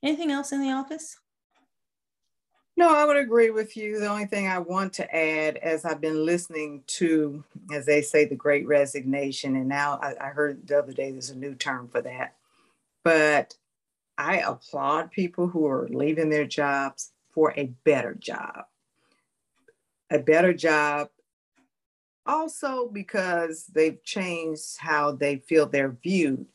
Anything 0.02 0.31
else 0.31 0.52
in 0.52 0.61
the 0.61 0.71
office? 0.71 1.16
No, 2.76 2.93
I 2.93 3.04
would 3.04 3.16
agree 3.16 3.50
with 3.50 3.76
you. 3.76 4.00
The 4.00 4.09
only 4.09 4.26
thing 4.26 4.49
I 4.49 4.59
want 4.59 4.93
to 4.95 5.14
add, 5.14 5.59
as 5.59 5.85
I've 5.85 6.00
been 6.00 6.25
listening 6.25 6.83
to, 6.88 7.45
as 7.73 7.87
they 7.87 8.02
say, 8.02 8.25
the 8.25 8.35
great 8.35 8.66
resignation, 8.66 9.54
and 9.54 9.69
now 9.69 9.99
I, 10.02 10.14
I 10.21 10.28
heard 10.31 10.66
the 10.66 10.78
other 10.78 10.93
day 10.93 11.12
there's 11.12 11.31
a 11.31 11.37
new 11.37 11.54
term 11.54 11.88
for 11.88 12.02
that. 12.02 12.35
But 13.04 13.54
I 14.19 14.38
applaud 14.38 15.12
people 15.12 15.47
who 15.47 15.66
are 15.66 15.88
leaving 15.88 16.31
their 16.31 16.47
jobs 16.47 17.12
for 17.33 17.52
a 17.57 17.66
better 17.85 18.14
job. 18.14 18.64
A 20.11 20.19
better 20.19 20.52
job, 20.52 21.11
also 22.26 22.88
because 22.88 23.66
they've 23.66 24.02
changed 24.02 24.78
how 24.78 25.12
they 25.12 25.37
feel 25.37 25.66
they're 25.66 25.97
viewed. 26.02 26.47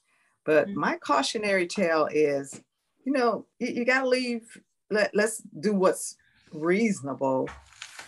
But 0.45 0.67
mm-hmm. 0.67 0.79
my 0.79 0.97
cautionary 0.97 1.67
tale 1.67 2.09
is 2.11 2.61
you 3.09 3.13
know, 3.13 3.45
you, 3.59 3.67
you 3.69 3.85
got 3.85 4.01
to 4.01 4.07
leave. 4.07 4.57
Let, 4.89 5.13
let's 5.13 5.41
do 5.59 5.73
what's 5.73 6.17
reasonable. 6.51 7.49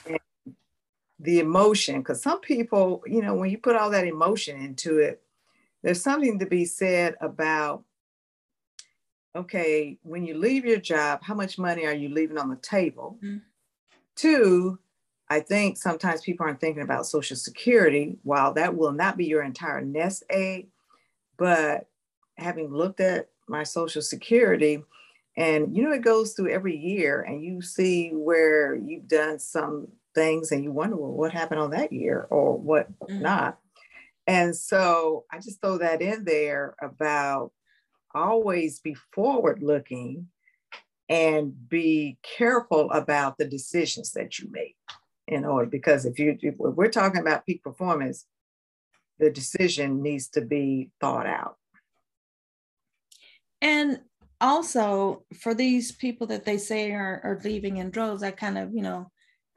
And 0.06 0.20
the 1.20 1.40
emotion, 1.40 2.00
because 2.00 2.22
some 2.22 2.40
people, 2.42 3.04
you 3.06 3.22
know, 3.22 3.36
when 3.36 3.50
you 3.50 3.58
put 3.58 3.76
all 3.76 3.90
that 3.92 4.08
emotion 4.08 4.60
into 4.60 4.98
it, 5.00 5.22
there's 5.84 6.02
something 6.02 6.40
to 6.40 6.46
be 6.46 6.66
said 6.66 7.16
about 7.22 7.84
okay, 9.36 9.98
when 10.04 10.26
you 10.26 10.38
leave 10.38 10.66
your 10.66 10.80
job, 10.80 11.24
how 11.24 11.34
much 11.34 11.58
money 11.58 11.86
are 11.86 11.94
you 11.94 12.10
leaving 12.10 12.38
on 12.38 12.50
the 12.50 12.58
table? 12.58 13.18
Mm-hmm. 13.24 13.38
Two, 14.16 14.80
I 15.30 15.40
think 15.40 15.78
sometimes 15.78 16.22
people 16.22 16.46
aren't 16.46 16.60
thinking 16.60 16.84
about 16.84 17.06
Social 17.06 17.38
Security. 17.38 18.18
While 18.24 18.54
that 18.56 18.76
will 18.76 18.92
not 18.92 19.18
be 19.18 19.26
your 19.26 19.44
entire 19.44 19.82
nest 19.82 20.24
egg, 20.30 20.68
but 21.38 21.88
having 22.36 22.74
looked 22.74 23.00
at 23.00 23.30
my 23.48 23.64
social 23.64 24.02
security 24.02 24.84
and 25.38 25.76
you 25.76 25.84
know 25.84 25.92
it 25.92 26.02
goes 26.02 26.34
through 26.34 26.52
every 26.52 26.76
year 26.76 27.22
and 27.22 27.44
you 27.44 27.62
see 27.62 28.10
where 28.10 28.76
you've 28.76 29.08
done 29.08 29.40
some 29.40 29.88
things 30.14 30.52
and 30.52 30.64
you 30.64 30.72
wonder 30.72 30.96
well 30.96 31.12
what 31.12 31.32
happened 31.32 31.60
on 31.60 31.72
that 31.72 31.94
year 31.94 32.28
or 32.30 32.58
what 32.58 32.88
mm-hmm. 33.00 33.22
not 33.22 33.58
and 34.28 34.56
so 34.56 35.26
i 35.32 35.38
just 35.38 35.62
throw 35.62 35.78
that 35.78 36.02
in 36.02 36.24
there 36.26 36.76
about 36.82 37.52
always 38.14 38.80
be 38.80 38.96
forward 39.14 39.64
looking 39.64 40.28
and 41.08 41.70
be 41.70 42.18
careful 42.24 42.92
about 42.92 43.38
the 43.38 43.46
decisions 43.46 44.12
that 44.12 44.38
you 44.40 44.50
make 44.52 44.76
in 45.28 45.46
order 45.46 45.70
because 45.70 46.06
if 46.06 46.20
you 46.20 46.38
if 46.42 46.56
we're 46.58 46.90
talking 46.90 47.22
about 47.22 47.46
peak 47.46 47.64
performance 47.64 48.26
the 49.20 49.30
decision 49.30 50.02
needs 50.02 50.28
to 50.28 50.42
be 50.42 50.90
thought 51.00 51.28
out 51.28 51.56
and 53.62 54.00
also, 54.42 55.24
for 55.40 55.54
these 55.54 55.92
people 55.92 56.28
that 56.28 56.44
they 56.44 56.58
say 56.58 56.92
are, 56.92 57.22
are 57.24 57.40
leaving 57.44 57.78
in 57.78 57.92
droves, 57.92 58.24
I 58.24 58.32
kind 58.32 58.58
of, 58.58 58.74
you 58.74 58.82
know, 58.82 59.12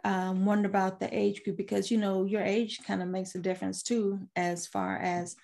um, 0.05 0.45
wonder 0.45 0.69
about 0.69 1.01
the 1.01 1.09
age 1.19 1.43
group 1.43 1.57
because, 1.57 1.91
you 1.91 1.97
know, 1.97 2.25
your 2.25 2.43
age 2.43 2.81
kind 2.87 3.03
of 3.03 3.09
makes 3.09 3.35
a 3.35 3.39
difference 3.39 3.83
too, 3.83 4.21
as 4.37 4.67
far 4.67 4.99
as 4.99 5.37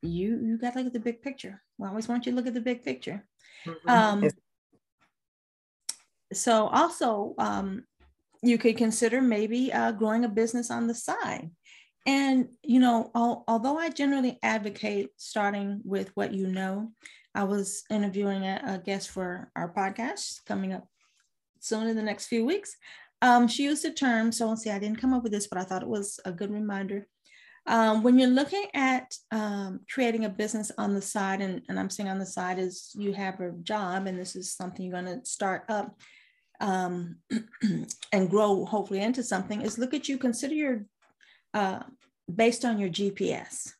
you 0.00 0.40
you 0.42 0.56
got 0.58 0.72
to 0.72 0.78
look 0.78 0.86
at 0.88 0.92
the 0.94 1.00
big 1.00 1.20
picture. 1.22 1.62
We 1.76 1.86
always 1.86 2.08
want 2.08 2.24
you 2.24 2.32
to 2.32 2.36
look 2.36 2.46
at 2.46 2.54
the 2.54 2.60
big 2.60 2.82
picture. 2.82 3.26
Mm-hmm. 3.66 3.90
Um, 3.90 4.30
so 6.32 6.68
also, 6.68 7.34
um, 7.38 7.84
you 8.42 8.56
could 8.58 8.76
consider 8.76 9.20
maybe 9.20 9.72
uh, 9.72 9.92
growing 9.92 10.24
a 10.24 10.28
business 10.28 10.70
on 10.70 10.86
the 10.86 10.94
side. 10.94 11.50
And, 12.06 12.48
you 12.62 12.80
know, 12.80 13.10
al- 13.14 13.44
although 13.48 13.76
I 13.76 13.90
generally 13.90 14.38
advocate 14.42 15.10
starting 15.16 15.80
with 15.84 16.10
what 16.14 16.32
you 16.32 16.46
know, 16.46 16.92
I 17.34 17.44
was 17.44 17.84
interviewing 17.90 18.44
a, 18.44 18.60
a 18.66 18.78
guest 18.78 19.10
for 19.10 19.50
our 19.54 19.72
podcast 19.72 20.44
coming 20.46 20.72
up 20.72 20.88
soon 21.60 21.88
in 21.88 21.96
the 21.96 22.02
next 22.02 22.26
few 22.26 22.44
weeks. 22.44 22.76
Um, 23.20 23.48
she 23.48 23.64
used 23.64 23.84
the 23.84 23.92
term, 23.92 24.30
so 24.32 24.54
see, 24.54 24.70
I 24.70 24.78
didn't 24.78 25.00
come 25.00 25.12
up 25.12 25.22
with 25.22 25.32
this, 25.32 25.48
but 25.48 25.58
I 25.58 25.64
thought 25.64 25.82
it 25.82 25.88
was 25.88 26.20
a 26.24 26.32
good 26.32 26.52
reminder. 26.52 27.06
Um, 27.66 28.02
when 28.02 28.18
you're 28.18 28.30
looking 28.30 28.64
at 28.72 29.14
um, 29.30 29.80
creating 29.92 30.24
a 30.24 30.30
business 30.30 30.72
on 30.78 30.94
the 30.94 31.02
side, 31.02 31.42
and, 31.42 31.60
and, 31.68 31.78
I'm 31.78 31.90
saying 31.90 32.08
on 32.08 32.18
the 32.18 32.24
side 32.24 32.58
is 32.58 32.92
you 32.94 33.12
have 33.12 33.40
a 33.40 33.52
job 33.62 34.06
and 34.06 34.18
this 34.18 34.36
is 34.36 34.54
something 34.54 34.86
you're 34.86 35.02
going 35.02 35.20
to 35.20 35.26
start 35.26 35.64
up 35.68 35.94
um, 36.60 37.16
and 38.12 38.30
grow 38.30 38.64
hopefully 38.64 39.02
into 39.02 39.22
something, 39.22 39.60
is 39.60 39.78
look 39.78 39.92
at 39.92 40.08
you, 40.08 40.16
consider 40.16 40.54
your, 40.54 40.84
uh, 41.52 41.80
based 42.34 42.64
on 42.64 42.78
your 42.78 42.88
GPS. 42.88 43.72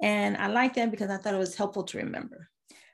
And 0.00 0.36
I 0.36 0.48
like 0.48 0.74
that 0.74 0.90
because 0.90 1.10
I 1.10 1.16
thought 1.16 1.34
it 1.34 1.38
was 1.38 1.56
helpful 1.56 1.84
to 1.84 1.98
remember. 1.98 2.48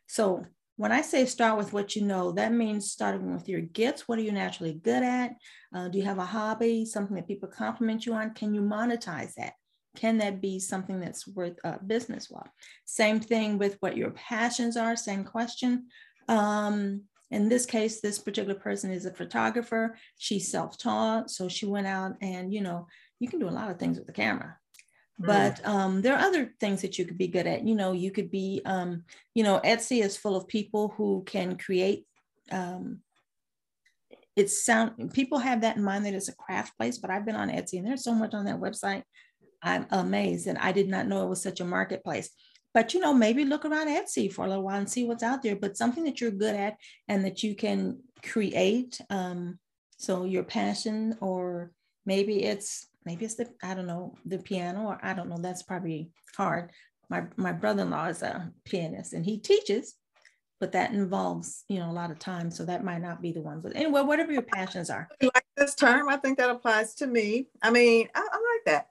So 0.07 0.45
when 0.77 0.93
I 0.93 1.03
say 1.03 1.27
start 1.27 1.59
with 1.59 1.73
what 1.73 1.95
you 1.95 2.03
know, 2.03 2.33
that 2.33 2.53
means 2.53 2.91
starting 2.91 3.33
with 3.33 3.49
your 3.49 3.61
gifts. 3.61 4.09
What 4.09 4.19
are 4.19 4.23
you 4.23 4.33
naturally 4.33 4.75
good 4.75 5.03
at? 5.03 5.33
Uh, 5.75 5.89
do 5.89 5.99
you 5.99 6.05
have 6.05 6.19
a 6.19 6.25
hobby, 6.25 6.85
something 6.85 7.17
that 7.17 7.29
people 7.29 7.49
compliment 7.49 8.07
you 8.07 8.15
on? 8.15 8.35
Can 8.35 8.55
you 8.55 8.63
monetize 8.63 9.35
that? 9.35 9.55
Can 9.97 10.19
that 10.19 10.41
be 10.41 10.59
something 10.59 11.01
that's 11.01 11.29
worth 11.29 11.59
uh, 11.65 11.77
business 11.87 12.29
while? 12.31 12.49
Same 12.87 13.21
thing 13.21 13.59
with 13.59 13.77
what 13.81 13.97
your 13.97 14.11
passions 14.13 14.77
are, 14.77 14.97
same 14.97 15.25
question. 15.25 15.89
Um, 16.29 17.03
in 17.31 17.49
this 17.49 17.67
case, 17.67 18.01
this 18.01 18.19
particular 18.19 18.59
person 18.59 18.91
is 18.91 19.07
a 19.07 19.13
photographer. 19.13 19.97
She's 20.19 20.51
self-taught. 20.51 21.31
So 21.31 21.49
she 21.49 21.67
went 21.67 21.87
out 21.87 22.17
and, 22.21 22.53
you 22.53 22.61
know, 22.61 22.87
you 23.21 23.29
can 23.29 23.39
do 23.39 23.49
a 23.49 23.51
lot 23.51 23.71
of 23.71 23.79
things 23.79 23.99
with 23.99 24.07
the 24.07 24.13
camera. 24.13 24.57
Mm. 25.23 25.27
But 25.27 25.67
um, 25.67 26.03
there 26.03 26.15
are 26.15 26.27
other 26.27 26.53
things 26.61 26.83
that 26.83 26.99
you 26.99 27.05
could 27.05 27.19
be 27.19 27.29
good 27.29 27.47
at. 27.47 27.67
You 27.67 27.75
know, 27.75 27.93
you 27.93 28.11
could 28.11 28.31
be, 28.31 28.63
um, 28.65 29.05
you 29.35 29.45
know, 29.45 29.61
Etsy 29.65 30.03
is 30.03 30.17
full 30.17 30.37
of 30.37 30.49
people 30.49 30.95
who 30.97 31.23
can 31.27 31.57
create. 31.57 32.07
Um, 32.51 33.01
it's 34.35 34.65
sound 34.65 35.13
people 35.13 35.39
have 35.39 35.61
that 35.61 35.77
in 35.77 35.85
mind 35.85 36.07
that 36.07 36.15
it's 36.15 36.29
a 36.29 36.35
craft 36.35 36.77
place, 36.79 36.99
but 36.99 37.11
I've 37.11 37.27
been 37.27 37.37
on 37.37 37.51
Etsy 37.51 37.75
and 37.75 37.87
there's 37.87 38.05
so 38.05 38.15
much 38.15 38.35
on 38.35 38.47
that 38.47 38.61
website. 38.61 39.03
I'm 39.63 39.87
amazed, 39.91 40.49
and 40.49 40.59
I 40.59 40.73
did 40.73 40.89
not 40.89 41.07
know 41.07 41.23
it 41.23 41.29
was 41.29 41.43
such 41.43 41.61
a 41.61 41.65
marketplace 41.65 42.31
but 42.75 42.95
you 42.95 43.01
know 43.01 43.13
maybe 43.13 43.45
look 43.45 43.65
around 43.65 43.89
etsy 43.89 44.33
for 44.33 44.45
a 44.45 44.49
little 44.49 44.65
while 44.65 44.79
and 44.79 44.89
see 44.89 45.05
what's 45.05 45.23
out 45.23 45.43
there 45.43 45.57
but 45.57 45.77
something 45.77 46.05
that 46.05 46.21
you're 46.21 46.31
good 46.31 46.57
at 46.57 46.77
and 47.09 47.25
that 47.25 47.43
you 47.43 47.55
can 47.55 47.99
create 48.23 49.01
um, 49.11 49.59
so 49.97 50.25
your 50.25 50.43
passion 50.43 51.17
or 51.21 51.71
maybe 52.07 52.45
it's 52.45 52.89
maybe 53.05 53.25
it's 53.25 53.35
the 53.35 53.49
i 53.63 53.75
don't 53.75 53.87
know 53.87 54.15
the 54.25 54.39
piano 54.39 54.89
or 54.89 54.99
i 55.03 55.13
don't 55.13 55.29
know 55.29 55.39
that's 55.39 55.63
probably 55.63 56.11
hard. 56.37 56.71
My 57.11 57.25
my 57.37 57.53
brother-in-law 57.53 58.07
is 58.07 58.23
a 58.23 58.51
pianist 58.65 59.13
and 59.13 59.25
he 59.25 59.39
teaches 59.39 59.97
but 60.61 60.73
that 60.73 60.93
involves 60.93 61.65
you 61.69 61.79
know 61.79 61.91
a 61.91 61.93
lot 61.93 62.11
of 62.11 62.19
time 62.19 62.51
so 62.51 62.65
that 62.65 62.85
might 62.85 63.03
not 63.03 63.21
be 63.21 63.33
the 63.33 63.43
one 63.43 63.61
but 63.61 63.77
anyway 63.77 64.03
whatever 64.03 64.33
your 64.33 64.43
passions 64.43 64.89
are. 64.89 65.09
I 65.21 65.25
like 65.27 65.45
this 65.57 65.75
term? 65.75 66.09
I 66.09 66.17
think 66.17 66.39
that 66.39 66.51
applies 66.51 66.95
to 66.97 67.07
me. 67.07 67.49
I 67.63 67.71
mean 67.71 68.09
I, 68.15 68.21
I 68.21 68.37
like 68.37 68.65
that. 68.67 68.89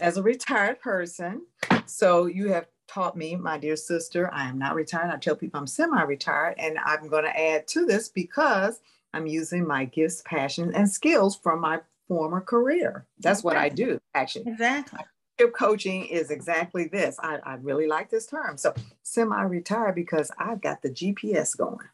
As 0.00 0.16
a 0.16 0.22
retired 0.22 0.80
person 0.80 1.42
so 1.86 2.26
you 2.26 2.48
have 2.48 2.66
taught 2.88 3.16
me, 3.16 3.36
my 3.36 3.58
dear 3.58 3.76
sister, 3.76 4.32
I 4.32 4.48
am 4.48 4.58
not 4.58 4.74
retired. 4.74 5.10
I 5.10 5.16
tell 5.16 5.36
people 5.36 5.60
I'm 5.60 5.66
semi 5.66 6.02
retired, 6.02 6.54
and 6.58 6.78
I'm 6.84 7.08
going 7.08 7.24
to 7.24 7.40
add 7.40 7.66
to 7.68 7.86
this 7.86 8.08
because 8.08 8.80
I'm 9.12 9.26
using 9.26 9.66
my 9.66 9.84
gifts, 9.86 10.22
passion, 10.24 10.74
and 10.74 10.90
skills 10.90 11.36
from 11.36 11.60
my 11.60 11.80
former 12.08 12.40
career. 12.40 13.06
That's 13.18 13.42
what 13.42 13.56
I 13.56 13.68
do, 13.68 13.98
actually. 14.14 14.50
Exactly. 14.50 15.00
Coaching 15.54 16.06
is 16.06 16.30
exactly 16.30 16.88
this. 16.88 17.18
I, 17.22 17.38
I 17.44 17.54
really 17.56 17.86
like 17.86 18.10
this 18.10 18.26
term. 18.26 18.56
So, 18.56 18.74
semi 19.02 19.42
retired 19.42 19.94
because 19.94 20.30
I've 20.38 20.62
got 20.62 20.80
the 20.80 20.88
GPS 20.88 21.56
going. 21.56 21.86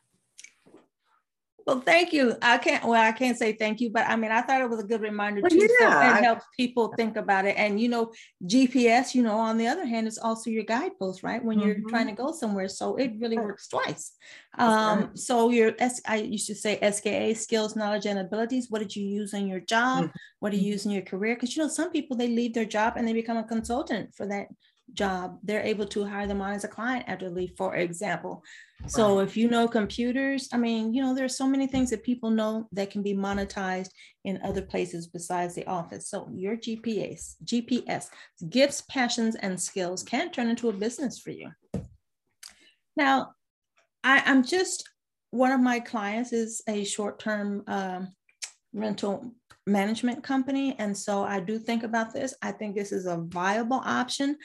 Well, 1.67 1.81
thank 1.81 2.13
you. 2.13 2.37
I 2.43 2.59
can't. 2.59 2.85
Well, 2.85 3.01
I 3.01 3.13
can't 3.13 3.37
say 3.37 3.53
thank 3.53 3.81
you, 3.81 3.91
but 3.91 4.07
I 4.09 4.17
mean, 4.17 4.31
I 4.33 4.43
thought 4.43 4.61
it 4.61 4.69
was 4.69 4.81
a 4.81 4.87
good 4.87 5.01
reminder 5.01 5.41
well, 5.43 5.51
too. 5.51 5.69
Yeah, 5.81 6.13
so 6.13 6.19
it 6.19 6.25
helps 6.25 6.45
people 6.57 6.93
think 6.97 7.17
about 7.17 7.45
it. 7.45 7.57
And 7.57 7.81
you 7.81 7.89
know, 7.89 8.13
GPS. 8.45 9.15
You 9.15 9.23
know, 9.23 9.39
on 9.39 9.59
the 9.59 9.67
other 9.67 9.87
hand, 9.87 10.09
is 10.09 10.19
also 10.19 10.51
your 10.51 10.65
guidepost, 10.65 11.23
right? 11.23 11.45
When 11.45 11.61
you're 11.61 11.77
mm-hmm. 11.77 11.89
trying 11.89 12.07
to 12.09 12.13
go 12.13 12.33
somewhere, 12.33 12.69
so 12.69 12.97
it 12.97 13.13
really 13.19 13.37
works 13.37 13.69
twice. 13.69 14.13
Um, 14.59 14.99
right. 14.99 15.19
So 15.19 15.51
your 15.51 15.73
S, 15.79 16.01
I 16.07 16.17
used 16.17 16.47
to 16.49 16.55
say 16.55 16.79
SKA 16.81 17.35
skills, 17.35 17.77
knowledge, 17.77 18.07
and 18.07 18.19
abilities. 18.19 18.67
What 18.69 18.81
did 18.81 18.97
you 18.97 19.05
use 19.05 19.33
in 19.33 19.47
your 19.47 19.61
job? 19.61 20.05
Mm-hmm. 20.05 20.17
What 20.41 20.53
do 20.53 20.59
you 20.59 20.73
use 20.73 20.85
in 20.85 20.93
your 20.93 21.03
career? 21.03 21.35
Because 21.35 21.57
you 21.57 21.63
know, 21.63 21.69
some 21.69 21.91
people 21.91 22.17
they 22.17 22.29
leave 22.29 22.55
their 22.55 22.65
job 22.65 22.95
and 22.97 23.07
they 23.07 23.13
become 23.13 23.37
a 23.37 23.45
consultant 23.45 24.15
for 24.15 24.27
that 24.27 24.49
job, 24.95 25.39
they're 25.43 25.63
able 25.63 25.87
to 25.87 26.05
hire 26.05 26.27
them 26.27 26.41
on 26.41 26.53
as 26.53 26.65
a 26.65 26.69
client 26.69 27.05
after 27.09 27.31
leave, 27.31 27.53
for 27.57 27.77
example. 27.77 28.43
So 28.87 29.21
if 29.21 29.37
you 29.37 29.49
know 29.49 29.69
computers, 29.69 30.49
I 30.53 30.57
mean, 30.57 30.93
you 30.93 31.03
know, 31.03 31.15
there's 31.15 31.37
so 31.37 31.47
many 31.47 31.67
things 31.67 31.91
that 31.91 32.03
people 32.03 32.31
know 32.31 32.69
that 32.73 32.91
can 32.91 33.03
be 33.03 33.15
monetized 33.15 33.91
in 34.25 34.41
other 34.43 34.63
places 34.63 35.07
besides 35.07 35.55
the 35.55 35.67
office. 35.67 36.09
So 36.09 36.29
your 36.35 36.57
GPS, 36.57 37.37
GPS, 37.45 38.09
gifts, 38.49 38.83
passions, 38.91 39.37
and 39.37 39.61
skills 39.61 40.03
can 40.03 40.31
turn 40.31 40.49
into 40.49 40.69
a 40.69 40.73
business 40.73 41.21
for 41.21 41.31
you. 41.31 41.51
Now, 42.97 43.35
I, 44.03 44.23
am 44.27 44.45
just 44.45 44.89
one 45.31 45.53
of 45.53 45.61
my 45.61 45.79
clients 45.79 46.33
is 46.33 46.61
a 46.69 46.85
short-term 46.85 47.63
um, 47.69 48.09
rental 48.73 49.33
management 49.67 50.25
company. 50.25 50.75
And 50.79 50.97
so 50.97 51.23
I 51.23 51.41
do 51.41 51.59
think 51.59 51.85
about 51.85 52.13
this. 52.13 52.35
I 52.43 52.53
think 52.53 52.75
this 52.75 52.93
is 52.93 53.07
a 53.07 53.19
viable 53.19 53.81
option 53.85 54.37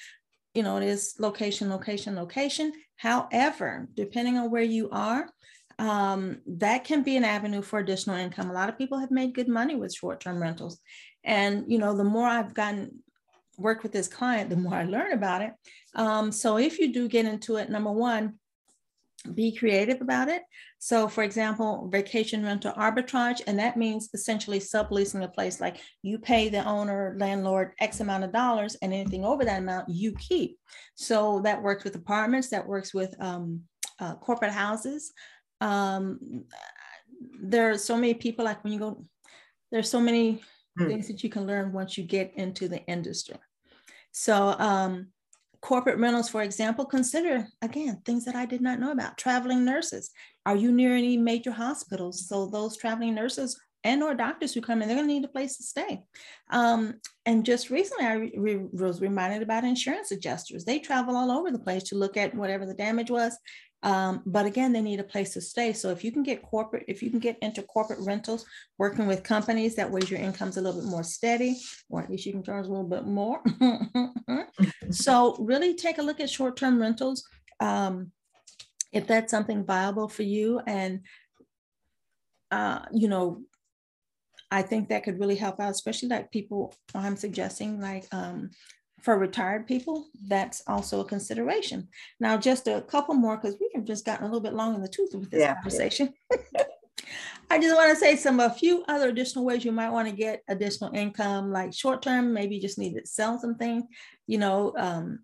you 0.58 0.63
know, 0.63 0.78
it 0.78 0.84
is 0.84 1.13
location, 1.20 1.70
location, 1.70 2.15
location. 2.15 2.74
However, 2.96 3.88
depending 3.93 4.39
on 4.39 4.50
where 4.50 4.63
you 4.63 4.89
are, 4.91 5.30
um, 5.78 6.41
that 6.48 6.84
can 6.84 7.04
be 7.04 7.15
an 7.15 7.24
avenue 7.24 7.62
for 7.62 7.78
additional 7.78 8.15
income. 8.15 8.50
A 8.50 8.54
lot 8.54 8.67
of 8.67 8.78
people 8.78 8.98
have 8.98 9.12
made 9.12 9.36
good 9.36 9.48
money 9.48 9.76
with 9.76 9.93
short-term 9.93 10.41
rentals. 10.41 10.80
And, 11.24 11.65
you 11.72 11.78
know, 11.78 11.96
the 11.96 12.04
more 12.04 12.28
I've 12.28 12.56
gotten 12.56 13.04
work 13.60 13.84
with 13.84 13.91
this 13.91 14.08
client, 14.08 14.50
the 14.50 14.56
more 14.56 14.74
I 14.74 14.86
learn 14.86 15.13
about 15.13 15.43
it. 15.43 15.54
Um, 15.93 16.32
so 16.32 16.58
if 16.58 16.80
you 16.80 16.91
do 16.91 17.08
get 17.08 17.28
into 17.28 17.58
it, 17.58 17.70
number 17.70 17.91
one, 17.91 18.39
be 19.34 19.56
creative 19.56 20.02
about 20.02 20.30
it. 20.30 20.44
So, 20.80 21.08
for 21.08 21.24
example, 21.24 21.90
vacation 21.92 22.44
rental 22.44 22.74
arbitrage, 22.74 23.42
and 23.48 23.58
that 23.60 23.78
means 23.78 24.10
essentially 24.13 24.60
subleasing 24.60 25.24
a 25.24 25.28
place 25.28 25.60
like 25.60 25.78
you 26.04 26.20
pay 26.20 26.50
the 26.50 26.63
owner, 26.66 27.16
landlord 27.18 27.74
X 27.80 28.00
amount 28.00 28.24
of 28.24 28.32
dollars, 28.32 28.76
and 28.82 28.94
anything 28.94 29.26
over 29.26 29.44
that 29.46 29.60
amount 29.60 29.90
you 29.90 30.13
keep. 30.13 30.58
So, 30.96 31.42
that 31.44 31.62
works 31.62 31.84
with 31.84 31.96
apartments, 31.96 32.50
that 32.50 32.68
works 32.68 32.94
with 32.94 33.16
um, 33.20 33.62
uh, 34.00 34.16
corporate 34.16 34.52
houses. 34.52 35.12
Um, 35.62 36.46
there 37.42 37.72
are 37.72 37.78
so 37.78 37.96
many 37.96 38.13
people, 38.13 38.46
like 38.46 38.63
when 38.63 38.74
you 38.74 38.80
go, 38.80 39.06
there's 39.72 39.90
so 39.90 40.00
many 40.00 40.42
mm. 40.80 40.88
things 40.88 41.08
that 41.08 41.24
you 41.24 41.30
can 41.30 41.48
learn 41.48 41.74
once 41.74 41.98
you 41.98 42.04
get 42.04 42.34
into 42.36 42.68
the 42.68 42.84
industry. 42.86 43.38
So, 44.12 44.56
um, 44.58 45.08
corporate 45.62 46.00
rentals, 46.00 46.30
for 46.30 46.43
example, 46.43 46.86
consider 46.86 47.48
again 47.62 48.02
things 48.06 48.26
that 48.26 48.36
I 48.36 48.46
did 48.46 48.62
not 48.62 48.80
know 48.80 48.91
about. 48.91 49.17
Traveling 49.17 49.65
nurses. 49.65 50.12
Are 50.46 50.56
you 50.56 50.72
near 50.72 50.96
any 50.96 51.17
major 51.17 51.52
hospitals? 51.52 52.28
So 52.28 52.48
those 52.48 52.78
traveling 52.78 53.15
nurses 53.15 53.60
and 53.84 54.04
or 54.04 54.13
doctors 54.13 54.54
who 54.54 54.62
come 54.62 54.82
in, 54.82 54.88
they're 54.88 54.98
going 54.98 55.08
to 55.08 55.13
need 55.13 55.24
a 55.24 55.30
place 55.30 55.58
to 55.58 55.63
stay. 55.63 56.04
Um, 56.50 56.96
and 57.26 57.46
just 57.46 57.70
recently, 57.70 58.06
I 58.06 58.13
re- 58.36 58.65
was 58.74 59.02
reminded 59.02 59.41
about 59.41 59.63
insurance 59.63 60.12
adjusters. 60.12 60.65
They 60.65 60.80
travel 60.80 61.15
all 61.15 61.32
over 61.32 61.52
the 61.52 61.60
place 61.60 61.84
to 61.84 61.96
look 61.96 62.17
at 62.17 62.36
whatever 62.36 62.65
the 62.65 62.74
damage 62.74 63.12
was 63.12 63.38
um, 63.84 64.24
but 64.26 64.46
again, 64.46 64.74
they 64.74 64.82
need 64.82 65.00
a 65.00 65.04
place 65.04 65.34
to 65.34 65.42
stay. 65.42 65.74
So 65.74 65.90
if 65.90 66.04
you 66.04 66.12
can 66.12 66.24
get 66.24 66.42
corporate, 66.42 66.86
if 66.88 67.04
you 67.04 67.10
can 67.10 67.20
get 67.20 67.38
into 67.42 67.62
corporate 67.62 68.00
rentals, 68.02 68.46
working 68.78 69.08
with 69.08 69.24
companies, 69.24 69.76
that 69.76 69.92
way 69.92 70.02
your 70.08 70.20
income's 70.20 70.58
a 70.58 70.62
little 70.62 70.82
bit 70.82 70.90
more 70.90 71.04
steady, 71.04 71.58
or 71.90 72.02
at 72.02 72.10
least 72.10 72.26
you 72.26 72.32
can 72.32 72.44
charge 72.44 72.66
a 72.66 72.70
little 72.70 72.88
bit 72.88 73.06
more. 73.06 73.42
so 74.92 75.36
really 75.40 75.76
take 75.76 76.00
a 76.00 76.02
look 76.04 76.20
at 76.20 76.30
short-term 76.30 76.82
rentals. 76.82 77.24
Um, 77.60 78.12
if 78.92 79.06
that's 79.06 79.32
something 79.32 79.66
viable 79.66 80.08
for 80.08 80.24
you 80.24 80.60
and 80.66 81.02
uh, 82.52 82.80
you 82.94 83.08
know, 83.08 83.42
I 84.50 84.62
think 84.62 84.90
that 84.90 85.04
could 85.04 85.20
really 85.20 85.36
help 85.36 85.60
out, 85.60 85.72
especially 85.72 86.10
like 86.10 86.32
people 86.32 86.74
I'm 86.96 87.18
suggesting, 87.18 87.82
like 87.82 88.08
um, 88.13 88.52
for 89.08 89.17
retired 89.17 89.65
people, 89.65 90.10
that's 90.28 90.62
also 90.67 91.00
a 91.00 91.06
consideration. 91.06 91.88
Now, 92.20 92.36
just 92.36 92.67
a 92.67 92.82
couple 92.82 93.15
more 93.15 93.38
because 93.38 93.56
we 93.58 93.72
have 93.74 93.86
just 93.86 94.04
gotten 94.04 94.26
a 94.26 94.28
little 94.28 94.41
bit 94.41 94.54
long 94.54 94.76
in 94.76 94.82
the 94.82 94.89
tooth 94.89 95.15
with 95.15 95.32
this 95.32 95.39
yeah, 95.39 95.54
conversation. 95.54 96.13
Yeah. 96.30 96.63
I 97.50 97.58
just 97.58 97.74
want 97.74 97.89
to 97.89 97.96
say 97.96 98.17
some 98.17 98.41
a 98.41 98.50
few 98.50 98.84
other 98.89 99.08
additional 99.08 99.46
ways 99.46 99.63
you 99.63 99.72
might 99.72 99.91
want 99.91 100.10
to 100.10 100.13
get 100.13 100.43
additional 100.50 100.93
income, 100.93 101.54
like 101.54 101.74
short 101.74 102.02
term, 102.02 102.34
maybe 102.34 102.56
you 102.56 102.62
just 102.62 102.78
need 102.78 102.96
to 102.96 103.08
sell 103.08 103.39
something, 103.39 103.88
you 104.26 104.39
know, 104.39 104.74
um, 104.78 105.20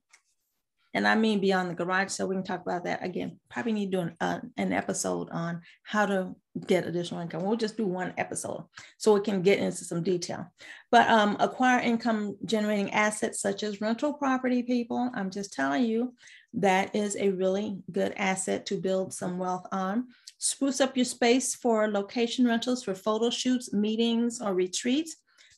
and 0.93 1.07
I 1.07 1.15
mean 1.15 1.39
beyond 1.39 1.69
the 1.69 1.73
garage. 1.73 2.11
So 2.11 2.25
we 2.25 2.35
can 2.35 2.43
talk 2.43 2.61
about 2.61 2.83
that 2.85 3.03
again. 3.03 3.39
Probably 3.49 3.73
need 3.73 3.91
to 3.91 3.97
do 3.97 4.01
an, 4.01 4.15
uh, 4.21 4.39
an 4.57 4.73
episode 4.73 5.29
on 5.31 5.61
how 5.83 6.05
to 6.05 6.35
get 6.67 6.85
additional 6.85 7.21
income. 7.21 7.43
We'll 7.43 7.57
just 7.57 7.77
do 7.77 7.85
one 7.85 8.13
episode 8.17 8.65
so 8.97 9.13
we 9.13 9.21
can 9.21 9.41
get 9.41 9.59
into 9.59 9.83
some 9.83 10.03
detail. 10.03 10.51
But 10.91 11.09
um, 11.09 11.37
acquire 11.39 11.79
income 11.79 12.37
generating 12.45 12.91
assets 12.91 13.41
such 13.41 13.63
as 13.63 13.81
rental 13.81 14.13
property, 14.13 14.61
people. 14.61 15.09
I'm 15.15 15.31
just 15.31 15.53
telling 15.53 15.85
you 15.85 16.13
that 16.55 16.95
is 16.95 17.17
a 17.17 17.31
really 17.31 17.79
good 17.91 18.13
asset 18.15 18.65
to 18.67 18.77
build 18.77 19.13
some 19.13 19.39
wealth 19.39 19.65
on. 19.71 20.07
Spruce 20.37 20.81
up 20.81 20.95
your 20.95 21.05
space 21.05 21.55
for 21.55 21.87
location 21.87 22.45
rentals 22.45 22.83
for 22.83 22.93
photo 22.93 23.29
shoots, 23.29 23.73
meetings, 23.73 24.39
or 24.41 24.53
retreats. 24.53 25.15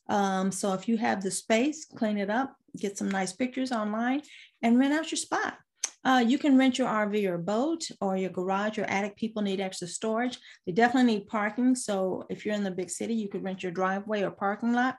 Um, 0.08 0.52
so 0.52 0.72
if 0.72 0.88
you 0.88 0.96
have 0.96 1.22
the 1.22 1.30
space, 1.30 1.84
clean 1.84 2.16
it 2.16 2.30
up, 2.30 2.54
get 2.78 2.96
some 2.96 3.10
nice 3.10 3.32
pictures 3.32 3.72
online, 3.72 4.22
and 4.66 4.80
rent 4.80 4.92
out 4.92 5.12
your 5.12 5.16
spot. 5.16 5.56
Uh, 6.04 6.24
you 6.26 6.38
can 6.38 6.58
rent 6.58 6.76
your 6.76 6.88
RV 6.88 7.24
or 7.26 7.38
boat 7.38 7.88
or 8.00 8.16
your 8.16 8.30
garage 8.30 8.78
or 8.78 8.84
attic. 8.84 9.16
People 9.16 9.42
need 9.42 9.60
extra 9.60 9.86
storage. 9.86 10.38
They 10.66 10.72
definitely 10.72 11.14
need 11.14 11.28
parking. 11.28 11.76
So 11.76 12.26
if 12.28 12.44
you're 12.44 12.54
in 12.54 12.64
the 12.64 12.70
big 12.72 12.90
city, 12.90 13.14
you 13.14 13.28
could 13.28 13.44
rent 13.44 13.62
your 13.62 13.70
driveway 13.70 14.22
or 14.22 14.32
parking 14.32 14.72
lot. 14.72 14.96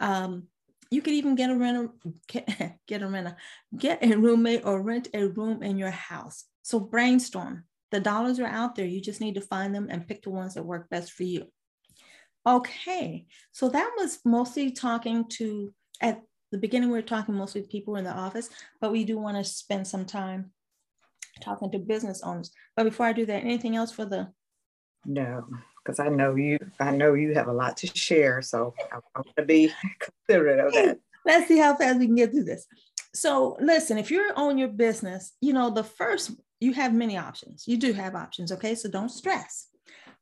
Um, 0.00 0.48
you 0.90 1.00
could 1.00 1.12
even 1.12 1.36
get 1.36 1.50
a 1.50 1.56
renter, 1.56 1.90
get, 2.26 2.78
get 2.88 3.02
a 3.02 3.06
renter, 3.06 3.36
get 3.76 4.04
a 4.04 4.16
roommate 4.16 4.64
or 4.64 4.82
rent 4.82 5.08
a 5.14 5.28
room 5.28 5.62
in 5.62 5.78
your 5.78 5.92
house. 5.92 6.44
So 6.62 6.80
brainstorm. 6.80 7.64
The 7.92 8.00
dollars 8.00 8.40
are 8.40 8.46
out 8.46 8.74
there. 8.74 8.86
You 8.86 9.00
just 9.00 9.20
need 9.20 9.36
to 9.36 9.40
find 9.40 9.72
them 9.72 9.86
and 9.90 10.08
pick 10.08 10.24
the 10.24 10.30
ones 10.30 10.54
that 10.54 10.64
work 10.64 10.90
best 10.90 11.12
for 11.12 11.22
you. 11.22 11.44
Okay, 12.44 13.26
so 13.52 13.68
that 13.68 13.92
was 13.96 14.18
mostly 14.24 14.72
talking 14.72 15.28
to 15.38 15.72
at 16.00 16.20
the 16.54 16.60
beginning, 16.60 16.90
we 16.90 16.98
are 16.98 17.02
talking 17.02 17.34
mostly 17.34 17.62
to 17.62 17.68
people 17.68 17.96
in 17.96 18.04
the 18.04 18.12
office, 18.12 18.48
but 18.80 18.92
we 18.92 19.04
do 19.04 19.18
want 19.18 19.36
to 19.36 19.42
spend 19.42 19.86
some 19.86 20.06
time 20.06 20.52
talking 21.42 21.70
to 21.72 21.78
business 21.80 22.22
owners. 22.22 22.52
But 22.76 22.84
before 22.84 23.06
I 23.06 23.12
do 23.12 23.26
that, 23.26 23.42
anything 23.42 23.74
else 23.74 23.90
for 23.90 24.04
the 24.04 24.28
No, 25.04 25.44
because 25.82 25.98
I 25.98 26.08
know 26.08 26.36
you. 26.36 26.58
I 26.78 26.92
know 26.92 27.14
you 27.14 27.34
have 27.34 27.48
a 27.48 27.52
lot 27.52 27.76
to 27.78 27.88
share, 27.88 28.40
so 28.40 28.72
I 28.92 29.00
want 29.16 29.28
to 29.36 29.44
be 29.44 29.72
considerate 30.28 30.60
of 30.60 30.72
that. 30.74 31.00
Let's 31.26 31.48
see 31.48 31.58
how 31.58 31.74
fast 31.74 31.98
we 31.98 32.06
can 32.06 32.14
get 32.14 32.30
through 32.30 32.44
this. 32.44 32.66
So, 33.14 33.56
listen, 33.60 33.98
if 33.98 34.12
you're 34.12 34.32
on 34.36 34.56
your 34.56 34.68
business, 34.68 35.32
you 35.40 35.52
know 35.52 35.70
the 35.70 35.84
first 35.84 36.30
you 36.60 36.72
have 36.72 36.94
many 36.94 37.16
options. 37.16 37.64
You 37.66 37.76
do 37.76 37.92
have 37.92 38.14
options, 38.14 38.52
okay? 38.52 38.76
So 38.76 38.88
don't 38.88 39.08
stress. 39.08 39.66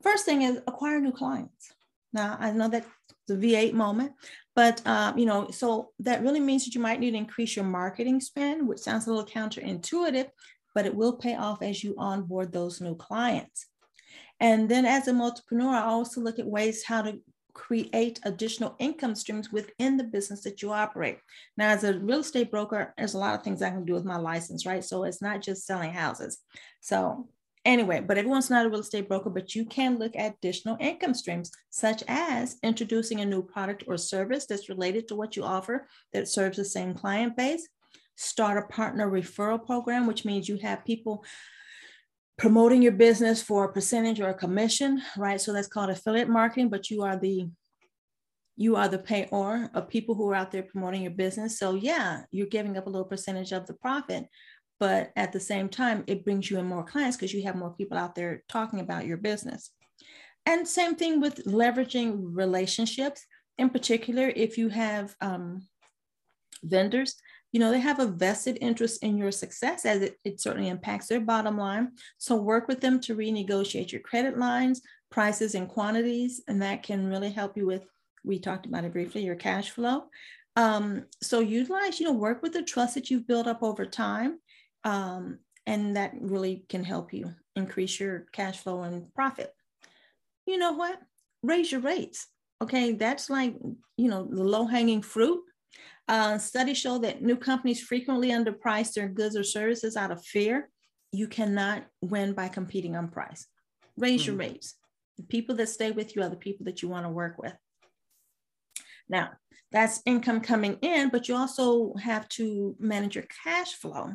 First 0.03 0.25
thing 0.25 0.43
is 0.43 0.61
acquire 0.67 0.99
new 0.99 1.13
clients. 1.13 1.75
Now 2.13 2.39
I 2.41 2.53
know 2.53 2.69
that 2.69 2.87
the 3.29 3.35
V8 3.35 3.75
moment, 3.75 4.13
but 4.55 4.87
um, 4.87 5.19
you 5.19 5.27
know, 5.27 5.51
so 5.51 5.91
that 6.01 6.23
really 6.23 6.41
means 6.41 6.65
that 6.65 6.75
you 6.75 6.81
might 6.81 7.01
need 7.01 7.13
to 7.13 7.17
increase 7.17 7.57
your 7.57 7.65
marketing 7.65 8.21
spend, 8.21 8.67
which 8.67 8.81
sounds 8.81 9.07
a 9.07 9.11
little 9.13 9.27
counterintuitive, 9.27 10.29
but 10.75 10.87
it 10.87 10.95
will 10.95 11.15
pay 11.15 11.37
off 11.37 11.63
as 11.63 11.83
you 11.83 11.95
onboard 11.99 12.53
those 12.53 12.81
new 12.81 12.95
clients. 12.95 13.67
And 14.41 14.69
then 14.69 14.85
as 14.85 15.09
a 15.09 15.13
entrepreneur, 15.13 15.75
I 15.75 15.83
also 15.83 16.21
look 16.21 16.39
at 16.39 16.47
ways 16.47 16.85
how 16.85 17.03
to 17.03 17.21
create 17.55 18.19
additional 18.25 18.75
income 18.79 19.15
streams 19.15 19.53
within 19.53 19.97
the 19.97 20.05
business 20.05 20.43
that 20.43 20.63
you 20.63 20.73
operate. 20.73 21.19
Now, 21.57 21.69
as 21.69 21.85
a 21.85 21.99
real 21.99 22.21
estate 22.21 22.51
broker, 22.51 22.95
there's 22.97 23.15
a 23.15 23.19
lot 23.19 23.35
of 23.35 23.43
things 23.43 23.63
I 23.63 23.71
can 23.71 23.85
do 23.85 23.93
with 23.93 24.05
my 24.05 24.17
license, 24.17 24.67
right? 24.67 24.83
So 24.83 25.05
it's 25.05 25.23
not 25.23 25.43
just 25.43 25.67
selling 25.67 25.93
houses. 25.93 26.39
So 26.81 27.29
anyway, 27.65 28.01
but 28.01 28.19
everyone's 28.19 28.51
not 28.51 28.67
a 28.67 28.69
real 28.69 28.81
estate 28.81 29.09
broker, 29.09 29.31
but 29.31 29.55
you 29.55 29.65
can 29.65 29.99
look 29.99 30.17
at 30.17 30.35
additional 30.37 30.77
income 30.81 31.15
streams, 31.15 31.51
such 31.71 32.03
as 32.09 32.57
introducing 32.63 33.21
a 33.21 33.27
new 33.27 33.43
product 33.43 33.85
or 33.87 33.97
service 33.97 34.47
that's 34.47 34.69
related 34.69 35.09
to 35.09 35.15
what 35.15 35.37
you 35.37 35.45
offer 35.45 35.87
that 36.13 36.29
serves 36.29 36.57
the 36.57 36.65
same 36.65 36.95
client 36.95 37.37
base. 37.37 37.69
Start 38.17 38.59
a 38.59 38.73
partner 38.73 39.11
referral 39.11 39.65
program, 39.65 40.07
which 40.07 40.25
means 40.25 40.49
you 40.49 40.57
have 40.59 40.85
people 40.85 41.25
promoting 42.39 42.83
your 42.83 42.93
business 42.93 43.43
for 43.43 43.65
a 43.65 43.73
percentage 43.73 44.21
or 44.21 44.29
a 44.29 44.35
commission, 44.35 45.03
right? 45.17 45.41
So 45.41 45.53
that's 45.53 45.69
called 45.69 45.91
affiliate 45.91 46.29
marketing, 46.29 46.69
but 46.69 46.91
you 46.91 47.03
are 47.03 47.17
the 47.17 47.49
you 48.57 48.77
are 48.77 48.89
the 48.89 48.99
payor 48.99 49.71
of 49.75 49.89
people 49.89 50.15
who 50.15 50.29
are 50.29 50.35
out 50.35 50.51
there 50.51 50.63
promoting 50.63 51.03
your 51.03 51.13
business. 51.13 51.59
So 51.59 51.75
yeah, 51.75 52.25
you're 52.31 52.47
giving 52.47 52.77
up 52.77 52.87
a 52.87 52.91
little 52.91 53.07
percentage 53.07 53.53
of 53.53 53.67
the 53.67 53.75
profit, 53.75 54.27
but 54.83 55.13
at 55.15 55.31
the 55.31 55.39
same 55.39 55.69
time, 55.69 56.03
it 56.09 56.25
brings 56.25 56.51
you 56.51 56.59
in 56.59 56.67
more 56.67 56.83
clients 56.83 57.17
because 57.17 57.33
you 57.33 57.45
have 57.45 57.55
more 57.55 57.73
people 57.79 57.97
out 57.97 58.17
there 58.17 58.43
talking 58.49 58.81
about 58.81 59.07
your 59.07 59.17
business. 59.17 59.71
And 60.45 60.67
same 60.67 60.97
thing 60.97 61.21
with 61.21 61.45
leveraging 61.45 62.19
relationships. 62.43 63.25
In 63.59 63.71
particular, 63.71 64.33
if 64.35 64.59
you 64.59 64.71
have 64.71 65.15
um, 65.21 65.69
vendors 66.65 67.15
you 67.53 67.61
know, 67.61 67.71
they 67.71 67.81
have 67.81 68.01
a 68.01 68.07
vested 68.07 68.59
interest 68.63 69.03
in 69.03 69.19
your 69.19 69.31
success 69.31 69.85
as 69.85 70.01
it, 70.01 70.19
it 70.25 70.41
certainly 70.41 70.71
impacts 70.71 71.07
their 71.07 71.21
bottom 71.21 71.59
line. 71.59 71.93
So 72.17 72.35
work 72.35 72.67
with 72.67 72.81
them 72.81 72.99
to 73.01 73.15
renegotiate 73.15 73.93
your 73.93 74.01
credit 74.01 74.39
lines, 74.39 74.81
prices, 75.11 75.55
and 75.55 75.69
quantities. 75.69 76.41
And 76.49 76.63
that 76.63 76.83
can 76.83 77.07
really 77.07 77.31
help 77.31 77.57
you 77.59 77.67
with, 77.67 77.85
we 78.25 78.39
talked 78.39 78.65
about 78.65 78.85
it 78.85 78.93
briefly, 78.93 79.23
your 79.23 79.37
cash 79.37 79.71
flow. 79.71 80.05
Um, 80.57 81.05
so 81.23 81.41
utilize, 81.41 82.01
you 82.01 82.07
know, 82.07 82.13
work 82.15 82.43
with 82.43 82.55
the 82.55 82.63
trust 82.63 82.95
that 82.95 83.11
you've 83.11 83.27
built 83.27 83.47
up 83.47 83.63
over 83.63 83.85
time. 83.85 84.39
Um, 84.85 85.39
and 85.67 85.97
that 85.97 86.13
really 86.21 86.65
can 86.69 86.85
help 86.85 87.13
you 87.13 87.35
increase 87.55 88.01
your 88.01 88.27
cash 88.33 88.59
flow 88.59 88.83
and 88.83 89.13
profit. 89.15 89.53
You 90.47 90.59
know 90.59 90.73
what? 90.73 90.99
Raise 91.43 91.71
your 91.71 91.81
rates. 91.81 92.27
Okay, 92.61 92.93
that's 92.93 93.31
like, 93.31 93.55
you 93.97 94.09
know, 94.09 94.29
the 94.29 94.43
low 94.45 94.67
hanging 94.67 95.03
fruit 95.03 95.41
uh, 96.09 96.39
studies 96.39 96.79
show 96.79 96.99
that 96.99 97.23
new 97.23 97.37
companies 97.37 97.81
frequently 97.81 98.31
underprice 98.31 98.93
their 98.93 99.09
goods 99.09 99.37
or 99.37 99.45
services 99.45 99.97
out 99.97 100.11
of 100.11 100.25
fear. 100.25 100.69
You 101.13 101.29
cannot 101.29 101.85
win 102.01 102.33
by 102.33 102.49
competing 102.49 102.97
on 102.97 103.09
price. 103.09 103.47
Raise 103.97 104.23
mm. 104.23 104.27
your 104.27 104.35
hmm. 104.35 104.41
rates. 104.41 104.75
The 105.19 105.25
people 105.25 105.55
that 105.57 105.69
stay 105.69 105.91
with 105.91 106.17
you 106.17 106.23
are 106.23 106.29
the 106.29 106.37
people 106.37 106.65
that 106.65 106.83
you 106.83 106.89
want 106.89 107.05
to 107.07 107.11
work 107.11 107.39
with. 107.39 107.55
Now, 109.09 109.31
that's 109.71 110.03
income 110.05 110.41
coming 110.41 110.79
in, 110.83 111.09
but 111.09 111.29
you 111.29 111.37
also 111.37 111.95
have 111.95 112.29
to 112.31 112.77
manage 112.79 113.15
your 113.17 113.25
cash 113.45 113.73
flow, 113.75 114.15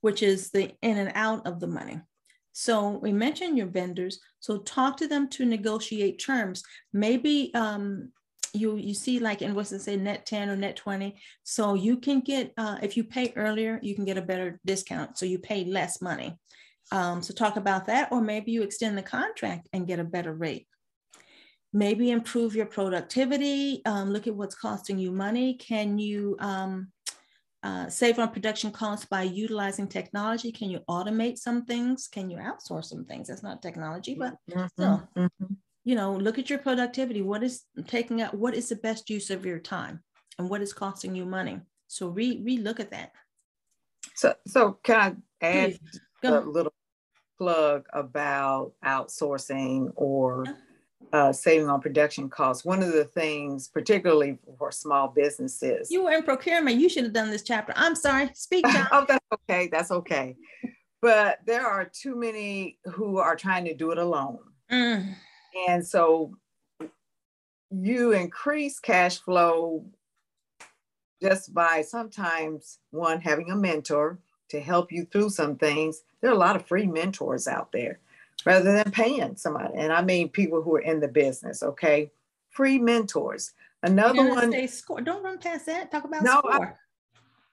which 0.00 0.22
is 0.22 0.50
the 0.50 0.72
in 0.82 0.98
and 0.98 1.12
out 1.14 1.46
of 1.46 1.60
the 1.60 1.66
money. 1.66 2.00
So 2.52 2.98
we 3.02 3.12
mentioned 3.12 3.58
your 3.58 3.66
vendors. 3.66 4.20
So 4.40 4.58
talk 4.58 4.96
to 4.98 5.08
them 5.08 5.28
to 5.30 5.44
negotiate 5.44 6.24
terms. 6.24 6.62
Maybe 6.92 7.52
um, 7.54 8.12
you 8.54 8.76
you 8.76 8.94
see 8.94 9.18
like 9.18 9.42
invoices 9.42 9.84
say 9.84 9.96
net 9.96 10.24
10 10.24 10.48
or 10.48 10.56
net 10.56 10.76
20 10.76 11.16
so 11.42 11.74
you 11.74 11.96
can 11.96 12.20
get 12.20 12.52
uh, 12.56 12.78
if 12.82 12.96
you 12.96 13.04
pay 13.04 13.32
earlier 13.36 13.80
you 13.82 13.94
can 13.94 14.04
get 14.04 14.16
a 14.16 14.22
better 14.22 14.60
discount 14.64 15.18
so 15.18 15.26
you 15.26 15.38
pay 15.38 15.64
less 15.64 16.00
money 16.00 16.38
um, 16.92 17.20
so 17.20 17.34
talk 17.34 17.56
about 17.56 17.86
that 17.86 18.12
or 18.12 18.20
maybe 18.20 18.52
you 18.52 18.62
extend 18.62 18.96
the 18.96 19.02
contract 19.02 19.68
and 19.72 19.88
get 19.88 19.98
a 19.98 20.04
better 20.04 20.32
rate 20.32 20.68
maybe 21.74 22.12
improve 22.12 22.54
your 22.54 22.66
productivity 22.66 23.82
um, 23.84 24.10
look 24.10 24.26
at 24.28 24.34
what's 24.34 24.54
costing 24.54 24.96
you 24.96 25.10
money. 25.10 25.54
Can 25.54 25.98
you 25.98 26.36
um, 26.38 26.92
uh, 27.64 27.88
save 27.88 28.18
on 28.20 28.30
production 28.30 28.70
costs 28.70 29.04
by 29.04 29.24
utilizing 29.24 29.88
technology? 29.88 30.52
Can 30.52 30.70
you 30.70 30.80
automate 30.88 31.36
some 31.36 31.64
things? 31.64 32.06
Can 32.06 32.30
you 32.30 32.38
outsource 32.38 32.84
some 32.84 33.04
things? 33.04 33.28
That's 33.28 33.42
not 33.42 33.60
technology 33.60 34.14
but 34.14 34.36
mm-hmm, 34.48 34.66
still 34.68 35.08
mm-hmm. 35.16 35.54
you 35.82 35.96
know, 35.96 36.14
look 36.14 36.38
at 36.38 36.48
your 36.48 36.60
productivity. 36.60 37.22
What 37.22 37.42
is 37.42 37.64
taking 37.88 38.22
out, 38.22 38.34
what 38.34 38.54
is 38.54 38.68
the 38.68 38.76
best 38.76 39.10
use 39.10 39.30
of 39.30 39.44
your 39.44 39.58
time? 39.58 40.02
And 40.38 40.48
what 40.48 40.62
is 40.62 40.72
costing 40.72 41.14
you 41.14 41.26
money? 41.26 41.60
So 41.88 42.08
re 42.08 42.40
re-look 42.42 42.78
at 42.78 42.92
that. 42.92 43.10
So 44.14 44.34
so 44.46 44.78
can 44.84 45.22
I 45.42 45.46
add 45.46 45.78
a 46.22 46.40
little 46.40 46.72
plug 47.36 47.86
about 47.92 48.72
outsourcing 48.84 49.92
or 49.96 50.44
uh, 51.12 51.32
saving 51.32 51.68
on 51.68 51.80
production 51.80 52.28
costs. 52.28 52.64
One 52.64 52.82
of 52.82 52.92
the 52.92 53.04
things, 53.04 53.68
particularly 53.68 54.38
for 54.58 54.70
small 54.70 55.08
businesses. 55.08 55.90
You 55.90 56.04
were 56.04 56.12
in 56.12 56.22
procurement. 56.22 56.80
You 56.80 56.88
should 56.88 57.04
have 57.04 57.12
done 57.12 57.30
this 57.30 57.42
chapter. 57.42 57.72
I'm 57.76 57.94
sorry. 57.94 58.30
Speak. 58.34 58.64
oh, 58.92 59.04
that's 59.06 59.26
okay. 59.32 59.68
That's 59.68 59.90
okay. 59.90 60.36
But 61.00 61.40
there 61.46 61.66
are 61.66 61.84
too 61.84 62.16
many 62.16 62.78
who 62.84 63.18
are 63.18 63.36
trying 63.36 63.64
to 63.66 63.74
do 63.74 63.90
it 63.90 63.98
alone. 63.98 64.38
Mm. 64.70 65.14
And 65.68 65.86
so 65.86 66.34
you 67.70 68.12
increase 68.12 68.78
cash 68.80 69.18
flow 69.18 69.84
just 71.22 71.54
by 71.54 71.82
sometimes 71.82 72.78
one 72.90 73.20
having 73.20 73.50
a 73.50 73.56
mentor 73.56 74.18
to 74.50 74.60
help 74.60 74.92
you 74.92 75.04
through 75.06 75.30
some 75.30 75.56
things. 75.56 76.02
There 76.20 76.30
are 76.30 76.34
a 76.34 76.38
lot 76.38 76.56
of 76.56 76.66
free 76.66 76.86
mentors 76.86 77.46
out 77.48 77.72
there 77.72 78.00
rather 78.44 78.72
than 78.72 78.90
paying 78.90 79.36
somebody. 79.36 79.74
And 79.76 79.92
I 79.92 80.02
mean 80.02 80.28
people 80.28 80.62
who 80.62 80.76
are 80.76 80.80
in 80.80 81.00
the 81.00 81.08
business, 81.08 81.62
okay? 81.62 82.10
Free 82.50 82.78
mentors. 82.78 83.52
Another 83.82 84.28
one. 84.28 84.68
Score. 84.68 85.00
Don't 85.00 85.22
run 85.22 85.38
past 85.38 85.66
that. 85.66 85.90
Talk 85.90 86.04
about 86.04 86.22
no, 86.22 86.38
score. 86.38 86.52
I, 86.52 86.72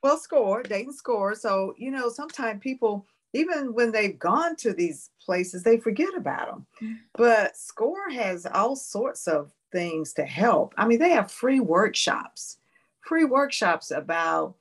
well, 0.02 0.17
score, 0.17 0.63
Dayton 0.63 0.94
score. 0.94 1.36
So, 1.36 1.76
you 1.78 1.91
know, 1.91 2.10
sometimes 2.10 2.62
people 2.62 3.06
even 3.34 3.74
when 3.74 3.91
they've 3.91 4.17
gone 4.20 4.56
to 4.58 4.74
these 4.74 5.10
places, 5.24 5.63
they 5.63 5.78
forget 5.78 6.13
about 6.15 6.48
them. 6.48 6.65
Mm-hmm. 6.82 6.94
But 7.15 7.56
SCORE 7.56 8.10
has 8.12 8.46
all 8.46 8.76
sorts 8.76 9.28
of 9.28 9.52
things 9.72 10.13
to 10.13 10.24
help. 10.24 10.74
I 10.78 10.86
mean, 10.86 11.00
they 11.00 11.12
have 11.12 11.32
free 11.32 11.60
workshops, 11.60 12.58
free 13.02 13.26
workshops 13.26 13.91
about, 13.91 14.56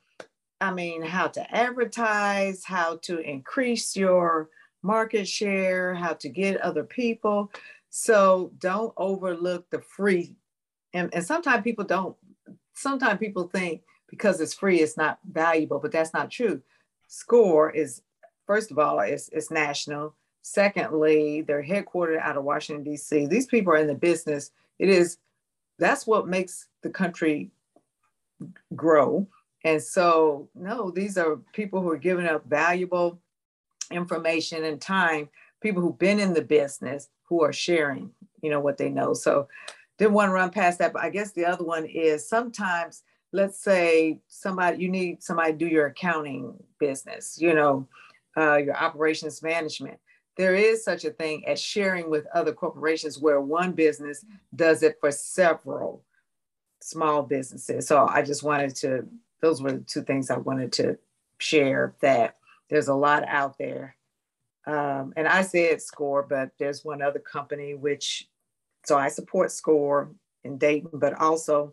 I 0.60 0.72
mean, 0.72 1.02
how 1.02 1.28
to 1.28 1.54
advertise, 1.54 2.64
how 2.64 2.98
to 3.02 3.18
increase 3.18 3.96
your 3.96 4.50
market 4.82 5.28
share, 5.28 5.94
how 5.94 6.14
to 6.14 6.28
get 6.28 6.60
other 6.60 6.84
people. 6.84 7.52
So 7.90 8.52
don't 8.58 8.92
overlook 8.96 9.68
the 9.70 9.80
free. 9.80 10.36
And, 10.92 11.12
and 11.14 11.24
sometimes 11.24 11.62
people 11.62 11.84
don't, 11.84 12.16
sometimes 12.74 13.18
people 13.18 13.48
think 13.48 13.82
because 14.08 14.40
it's 14.40 14.54
free, 14.54 14.80
it's 14.80 14.96
not 14.96 15.18
valuable, 15.30 15.78
but 15.78 15.92
that's 15.92 16.12
not 16.12 16.30
true. 16.30 16.62
SCORE 17.08 17.70
is 17.70 18.02
first 18.46 18.70
of 18.72 18.78
all, 18.78 18.98
it's, 19.00 19.28
it's 19.28 19.50
national. 19.50 20.14
Secondly, 20.42 21.42
they're 21.42 21.62
headquartered 21.62 22.20
out 22.20 22.36
of 22.36 22.44
Washington, 22.44 22.82
D.C. 22.82 23.26
These 23.26 23.46
people 23.46 23.72
are 23.72 23.76
in 23.76 23.86
the 23.86 23.94
business. 23.94 24.50
It 24.78 24.88
is, 24.88 25.18
that's 25.78 26.06
what 26.06 26.26
makes 26.26 26.66
the 26.82 26.90
country 26.90 27.50
grow. 28.74 29.28
And 29.64 29.80
so, 29.82 30.48
no, 30.54 30.90
these 30.90 31.18
are 31.18 31.36
people 31.52 31.80
who 31.80 31.90
are 31.90 31.98
giving 31.98 32.26
up 32.26 32.44
valuable 32.46 33.20
information 33.90 34.64
and 34.64 34.80
time, 34.80 35.28
people 35.60 35.82
who've 35.82 35.98
been 35.98 36.20
in 36.20 36.34
the 36.34 36.42
business 36.42 37.08
who 37.24 37.42
are 37.42 37.52
sharing, 37.52 38.10
you 38.42 38.50
know, 38.50 38.60
what 38.60 38.78
they 38.78 38.88
know. 38.88 39.14
So, 39.14 39.48
didn't 40.00 40.14
want 40.14 40.30
to 40.30 40.32
run 40.32 40.48
past 40.48 40.78
that. 40.78 40.94
But 40.94 41.02
I 41.02 41.10
guess 41.10 41.32
the 41.32 41.44
other 41.44 41.62
one 41.62 41.84
is 41.84 42.26
sometimes, 42.26 43.02
let's 43.32 43.62
say 43.62 44.18
somebody, 44.28 44.82
you 44.82 44.88
need 44.88 45.22
somebody 45.22 45.52
to 45.52 45.58
do 45.58 45.66
your 45.66 45.86
accounting 45.86 46.54
business, 46.78 47.38
you 47.38 47.52
know, 47.52 47.86
uh, 48.36 48.56
your 48.56 48.76
operations 48.76 49.42
management. 49.42 49.98
There 50.38 50.54
is 50.54 50.82
such 50.82 51.04
a 51.04 51.10
thing 51.10 51.46
as 51.46 51.60
sharing 51.60 52.08
with 52.08 52.24
other 52.34 52.54
corporations 52.54 53.18
where 53.18 53.42
one 53.42 53.72
business 53.72 54.24
does 54.56 54.82
it 54.82 54.96
for 55.00 55.10
several 55.10 56.02
small 56.80 57.22
businesses. 57.22 57.86
So 57.86 58.06
I 58.08 58.22
just 58.22 58.42
wanted 58.42 58.74
to, 58.76 59.06
those 59.42 59.60
were 59.60 59.72
the 59.72 59.80
two 59.80 60.02
things 60.02 60.30
I 60.30 60.38
wanted 60.38 60.72
to 60.74 60.96
share 61.36 61.94
that 62.00 62.36
there's 62.70 62.88
a 62.88 62.94
lot 62.94 63.24
out 63.26 63.58
there 63.58 63.96
um, 64.66 65.12
and 65.16 65.26
I 65.26 65.42
said 65.42 65.80
SCORE, 65.80 66.26
but 66.28 66.50
there's 66.58 66.84
one 66.84 67.02
other 67.02 67.18
company 67.18 67.74
which, 67.74 68.28
so 68.84 68.96
I 68.96 69.08
support 69.08 69.50
SCORE 69.50 70.10
in 70.44 70.58
Dayton, 70.58 70.90
but 70.92 71.14
also 71.14 71.72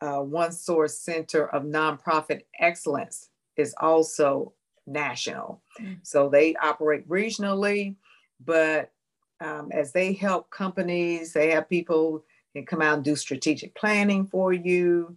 uh, 0.00 0.20
One 0.20 0.52
Source 0.52 0.98
Center 0.98 1.48
of 1.48 1.64
Nonprofit 1.64 2.42
Excellence 2.58 3.28
is 3.56 3.74
also 3.78 4.52
national. 4.86 5.60
Mm-hmm. 5.80 5.94
So 6.02 6.28
they 6.28 6.54
operate 6.56 7.08
regionally, 7.08 7.96
but 8.44 8.90
um, 9.40 9.70
as 9.72 9.92
they 9.92 10.12
help 10.12 10.50
companies, 10.50 11.32
they 11.32 11.50
have 11.50 11.68
people 11.68 12.24
can 12.54 12.64
come 12.64 12.82
out 12.82 12.94
and 12.94 13.04
do 13.04 13.16
strategic 13.16 13.74
planning 13.74 14.26
for 14.26 14.52
you 14.52 15.16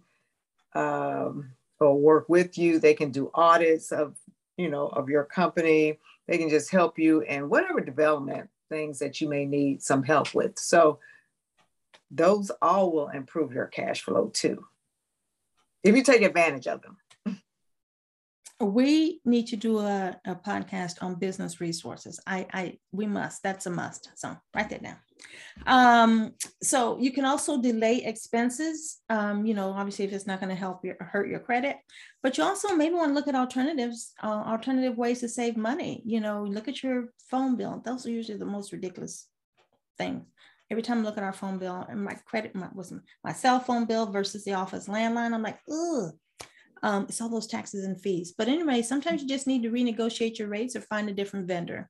um, 0.74 1.50
or 1.80 1.98
work 1.98 2.28
with 2.28 2.58
you. 2.58 2.78
They 2.78 2.94
can 2.94 3.10
do 3.10 3.30
audits 3.34 3.92
of, 3.92 4.16
you 4.56 4.70
know, 4.70 4.88
of 4.88 5.08
your 5.08 5.24
company. 5.24 5.98
They 6.26 6.38
can 6.38 6.48
just 6.48 6.70
help 6.70 6.98
you 6.98 7.20
in 7.20 7.48
whatever 7.48 7.80
development 7.80 8.48
things 8.68 8.98
that 8.98 9.20
you 9.20 9.28
may 9.28 9.44
need 9.44 9.82
some 9.82 10.02
help 10.02 10.34
with. 10.34 10.58
So 10.58 10.98
those 12.10 12.50
all 12.62 12.92
will 12.92 13.08
improve 13.08 13.52
your 13.52 13.66
cash 13.66 14.02
flow 14.02 14.30
too, 14.32 14.64
if 15.82 15.94
you 15.94 16.02
take 16.02 16.22
advantage 16.22 16.66
of 16.66 16.80
them 16.82 16.96
we 18.60 19.20
need 19.24 19.48
to 19.48 19.56
do 19.56 19.80
a, 19.80 20.16
a 20.24 20.34
podcast 20.34 21.02
on 21.02 21.16
business 21.16 21.60
resources. 21.60 22.20
I, 22.26 22.46
I, 22.52 22.78
we 22.92 23.06
must. 23.06 23.42
That's 23.42 23.66
a 23.66 23.70
must. 23.70 24.10
So 24.14 24.36
write 24.54 24.70
that 24.70 24.82
down. 24.82 24.96
Um, 25.66 26.34
so 26.62 26.98
you 26.98 27.12
can 27.12 27.24
also 27.24 27.60
delay 27.60 28.04
expenses. 28.04 29.00
Um, 29.10 29.44
you 29.44 29.54
know, 29.54 29.70
obviously, 29.70 30.04
if 30.04 30.12
it's 30.12 30.26
not 30.26 30.40
going 30.40 30.50
to 30.50 30.54
help 30.54 30.84
you 30.84 30.94
hurt 31.00 31.28
your 31.28 31.40
credit, 31.40 31.76
but 32.22 32.38
you 32.38 32.44
also 32.44 32.76
maybe 32.76 32.94
want 32.94 33.10
to 33.10 33.14
look 33.14 33.28
at 33.28 33.34
alternatives, 33.34 34.12
uh, 34.22 34.44
alternative 34.46 34.96
ways 34.96 35.20
to 35.20 35.28
save 35.28 35.56
money. 35.56 36.02
You 36.04 36.20
know, 36.20 36.44
look 36.44 36.68
at 36.68 36.82
your 36.82 37.08
phone 37.30 37.56
bill. 37.56 37.82
Those 37.84 38.06
are 38.06 38.10
usually 38.10 38.38
the 38.38 38.44
most 38.44 38.72
ridiculous 38.72 39.26
things. 39.98 40.24
Every 40.70 40.82
time 40.82 41.00
I 41.00 41.02
look 41.02 41.18
at 41.18 41.24
our 41.24 41.32
phone 41.32 41.58
bill 41.58 41.84
and 41.88 42.02
my 42.04 42.14
credit 42.24 42.54
my, 42.54 42.68
was 42.72 42.92
my 43.22 43.32
cell 43.32 43.60
phone 43.60 43.84
bill 43.84 44.06
versus 44.06 44.44
the 44.44 44.54
office 44.54 44.86
landline, 44.86 45.34
I'm 45.34 45.42
like, 45.42 45.58
ugh 45.70 46.12
um, 46.84 47.06
it's 47.08 47.22
all 47.22 47.30
those 47.30 47.46
taxes 47.46 47.86
and 47.86 47.98
fees. 47.98 48.34
But 48.36 48.48
anyway, 48.48 48.82
sometimes 48.82 49.22
you 49.22 49.28
just 49.28 49.46
need 49.46 49.62
to 49.62 49.70
renegotiate 49.70 50.38
your 50.38 50.48
rates 50.48 50.76
or 50.76 50.82
find 50.82 51.08
a 51.08 51.14
different 51.14 51.48
vendor. 51.48 51.88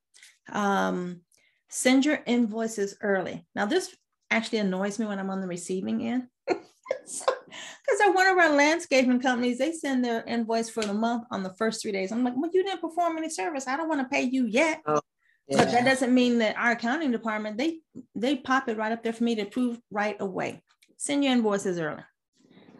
Um, 0.52 1.22
send 1.68 2.04
your 2.04 2.20
invoices 2.26 2.96
early. 3.02 3.44
Now, 3.56 3.66
this 3.66 3.94
actually 4.30 4.58
annoys 4.58 5.00
me 5.00 5.06
when 5.06 5.18
I'm 5.18 5.30
on 5.30 5.40
the 5.40 5.48
receiving 5.48 6.06
end. 6.06 6.28
Because 6.46 8.00
at 8.02 8.14
one 8.14 8.28
of 8.28 8.38
our 8.38 8.54
landscaping 8.54 9.20
companies, 9.20 9.58
they 9.58 9.72
send 9.72 10.04
their 10.04 10.22
invoice 10.26 10.70
for 10.70 10.84
the 10.84 10.94
month 10.94 11.24
on 11.32 11.42
the 11.42 11.54
first 11.54 11.82
three 11.82 11.92
days. 11.92 12.12
I'm 12.12 12.22
like, 12.22 12.34
well, 12.36 12.50
you 12.52 12.62
didn't 12.62 12.80
perform 12.80 13.18
any 13.18 13.30
service. 13.30 13.66
I 13.66 13.76
don't 13.76 13.88
want 13.88 14.00
to 14.00 14.08
pay 14.08 14.22
you 14.22 14.46
yet. 14.46 14.80
Oh, 14.86 15.00
yeah. 15.48 15.58
But 15.58 15.72
that 15.72 15.84
doesn't 15.84 16.14
mean 16.14 16.38
that 16.38 16.56
our 16.56 16.72
accounting 16.72 17.10
department, 17.10 17.58
they 17.58 17.80
they 18.14 18.36
pop 18.36 18.68
it 18.68 18.76
right 18.76 18.92
up 18.92 19.02
there 19.02 19.12
for 19.12 19.24
me 19.24 19.34
to 19.34 19.42
approve 19.42 19.80
right 19.90 20.16
away. 20.20 20.62
Send 20.96 21.24
your 21.24 21.32
invoices 21.32 21.80
early 21.80 22.02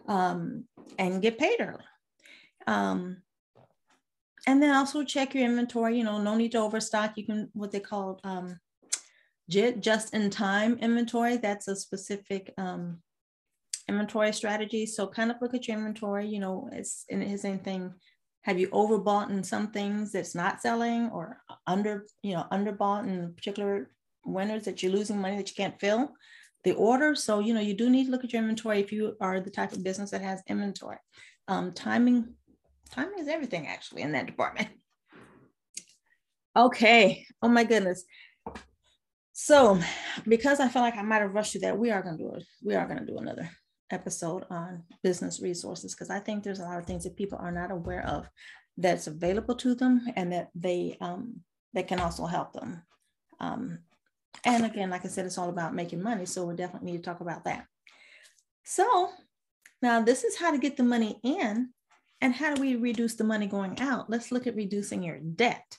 um, 0.07 0.63
and 0.97 1.21
get 1.21 1.37
paid 1.37 1.57
early. 1.59 1.83
Um, 2.67 3.21
and 4.47 4.61
then 4.61 4.75
also 4.75 5.03
check 5.03 5.33
your 5.33 5.45
inventory, 5.45 5.97
you 5.97 6.03
know, 6.03 6.21
no 6.21 6.35
need 6.35 6.51
to 6.51 6.59
overstock. 6.59 7.13
You 7.17 7.25
can, 7.25 7.49
what 7.53 7.71
they 7.71 7.79
call 7.79 8.19
um, 8.23 8.59
just 9.49 10.13
in 10.13 10.29
time 10.29 10.77
inventory. 10.79 11.37
That's 11.37 11.67
a 11.67 11.75
specific 11.75 12.53
um, 12.57 13.01
inventory 13.87 14.33
strategy. 14.33 14.85
So 14.85 15.07
kind 15.07 15.31
of 15.31 15.37
look 15.41 15.53
at 15.53 15.67
your 15.67 15.77
inventory, 15.77 16.27
you 16.27 16.39
know, 16.39 16.69
it's, 16.71 17.05
and 17.09 17.23
is 17.23 17.45
anything, 17.45 17.93
have 18.41 18.59
you 18.59 18.67
overbought 18.69 19.31
in 19.31 19.43
some 19.43 19.71
things 19.71 20.11
that's 20.11 20.35
not 20.35 20.61
selling 20.61 21.09
or 21.09 21.41
under, 21.65 22.05
you 22.21 22.33
know, 22.33 22.45
underbought 22.51 23.07
in 23.07 23.33
particular 23.33 23.89
winners 24.23 24.65
that 24.65 24.83
you're 24.83 24.91
losing 24.91 25.19
money 25.19 25.37
that 25.37 25.49
you 25.49 25.55
can't 25.55 25.79
fill 25.79 26.11
the 26.63 26.73
order. 26.73 27.15
So, 27.15 27.39
you 27.39 27.53
know, 27.53 27.61
you 27.61 27.73
do 27.73 27.89
need 27.89 28.05
to 28.05 28.11
look 28.11 28.23
at 28.23 28.33
your 28.33 28.41
inventory 28.41 28.79
if 28.79 28.91
you 28.91 29.15
are 29.21 29.39
the 29.39 29.49
type 29.49 29.71
of 29.71 29.83
business 29.83 30.11
that 30.11 30.21
has 30.21 30.43
inventory. 30.47 30.97
Um, 31.47 31.71
timing 31.73 32.33
timing 32.91 33.19
is 33.19 33.27
everything 33.27 33.67
actually 33.67 34.01
in 34.01 34.11
that 34.13 34.25
department. 34.25 34.69
Okay. 36.55 37.25
Oh 37.41 37.49
my 37.49 37.63
goodness. 37.63 38.05
So, 39.33 39.77
because 40.25 40.61
I 40.61 40.69
feel 40.69 40.81
like 40.81 40.95
I 40.95 41.01
might 41.01 41.21
have 41.21 41.33
rushed 41.33 41.55
you 41.55 41.59
that, 41.61 41.77
we 41.77 41.91
are 41.91 42.01
going 42.01 42.17
to 42.17 42.23
do 42.23 42.33
it. 42.35 42.43
We 42.63 42.75
are 42.75 42.87
going 42.87 42.99
to 42.99 43.05
do 43.05 43.17
another 43.17 43.49
episode 43.91 44.45
on 44.49 44.83
business 45.03 45.41
resources 45.41 45.93
because 45.93 46.09
I 46.09 46.19
think 46.19 46.43
there's 46.43 46.59
a 46.59 46.63
lot 46.63 46.79
of 46.79 46.85
things 46.85 47.03
that 47.03 47.17
people 47.17 47.37
are 47.41 47.51
not 47.51 47.71
aware 47.71 48.05
of 48.07 48.29
that's 48.77 49.07
available 49.07 49.55
to 49.55 49.75
them 49.75 50.01
and 50.15 50.31
that 50.31 50.49
they 50.55 50.97
um, 51.01 51.41
that 51.73 51.87
can 51.87 51.99
also 51.99 52.25
help 52.25 52.53
them. 52.53 52.83
Um, 53.39 53.79
and 54.45 54.65
again, 54.65 54.89
like 54.89 55.05
I 55.05 55.09
said, 55.09 55.25
it's 55.25 55.37
all 55.37 55.49
about 55.49 55.75
making 55.75 56.01
money, 56.01 56.25
so 56.25 56.45
we 56.45 56.55
definitely 56.55 56.91
need 56.91 56.97
to 56.99 57.03
talk 57.03 57.19
about 57.19 57.43
that. 57.45 57.65
So 58.63 59.09
now 59.81 60.01
this 60.01 60.23
is 60.23 60.37
how 60.37 60.51
to 60.51 60.57
get 60.57 60.77
the 60.77 60.83
money 60.83 61.19
in 61.23 61.69
and 62.21 62.33
how 62.33 62.53
do 62.53 62.61
we 62.61 62.75
reduce 62.75 63.15
the 63.15 63.23
money 63.23 63.47
going 63.47 63.79
out? 63.79 64.09
Let's 64.09 64.31
look 64.31 64.47
at 64.47 64.55
reducing 64.55 65.03
your 65.03 65.19
debt. 65.19 65.77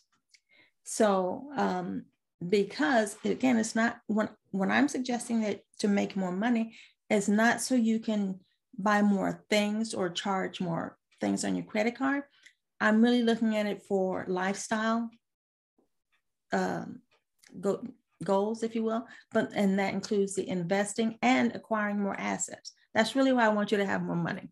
So, 0.85 1.49
um, 1.57 2.05
because 2.47 3.17
again, 3.25 3.57
it's 3.57 3.75
not 3.75 3.99
when 4.07 4.29
when 4.51 4.71
I'm 4.71 4.89
suggesting 4.89 5.41
that 5.41 5.63
to 5.81 5.89
make 5.89 6.17
more 6.17 6.33
money, 6.33 6.77
it's 7.11 7.29
not 7.29 7.61
so 7.61 7.75
you 7.75 7.99
can 7.99 8.41
buy 8.79 9.03
more 9.03 9.45
things 9.49 9.95
or 9.95 10.11
charge 10.11 10.61
more 10.61 10.99
things 11.21 11.45
on 11.45 11.57
your 11.57 11.65
credit 11.65 11.97
card. 11.97 12.25
I'm 12.81 13.03
really 13.03 13.23
looking 13.23 13.57
at 13.57 13.67
it 13.67 13.83
for 13.89 14.27
lifestyle 14.29 15.11
um, 16.53 17.01
go, 17.61 17.83
goals, 18.23 18.63
if 18.63 18.75
you 18.75 18.83
will, 18.83 19.07
but 19.33 19.51
and 19.55 19.79
that 19.79 19.95
includes 19.95 20.35
the 20.35 20.49
investing 20.49 21.19
and 21.23 21.55
acquiring 21.55 22.01
more 22.01 22.19
assets. 22.19 22.73
That's 22.95 23.17
really 23.17 23.33
why 23.33 23.45
I 23.45 23.51
want 23.51 23.73
you 23.73 23.79
to 23.79 23.87
have 23.87 24.03
more 24.03 24.17
money. 24.17 24.51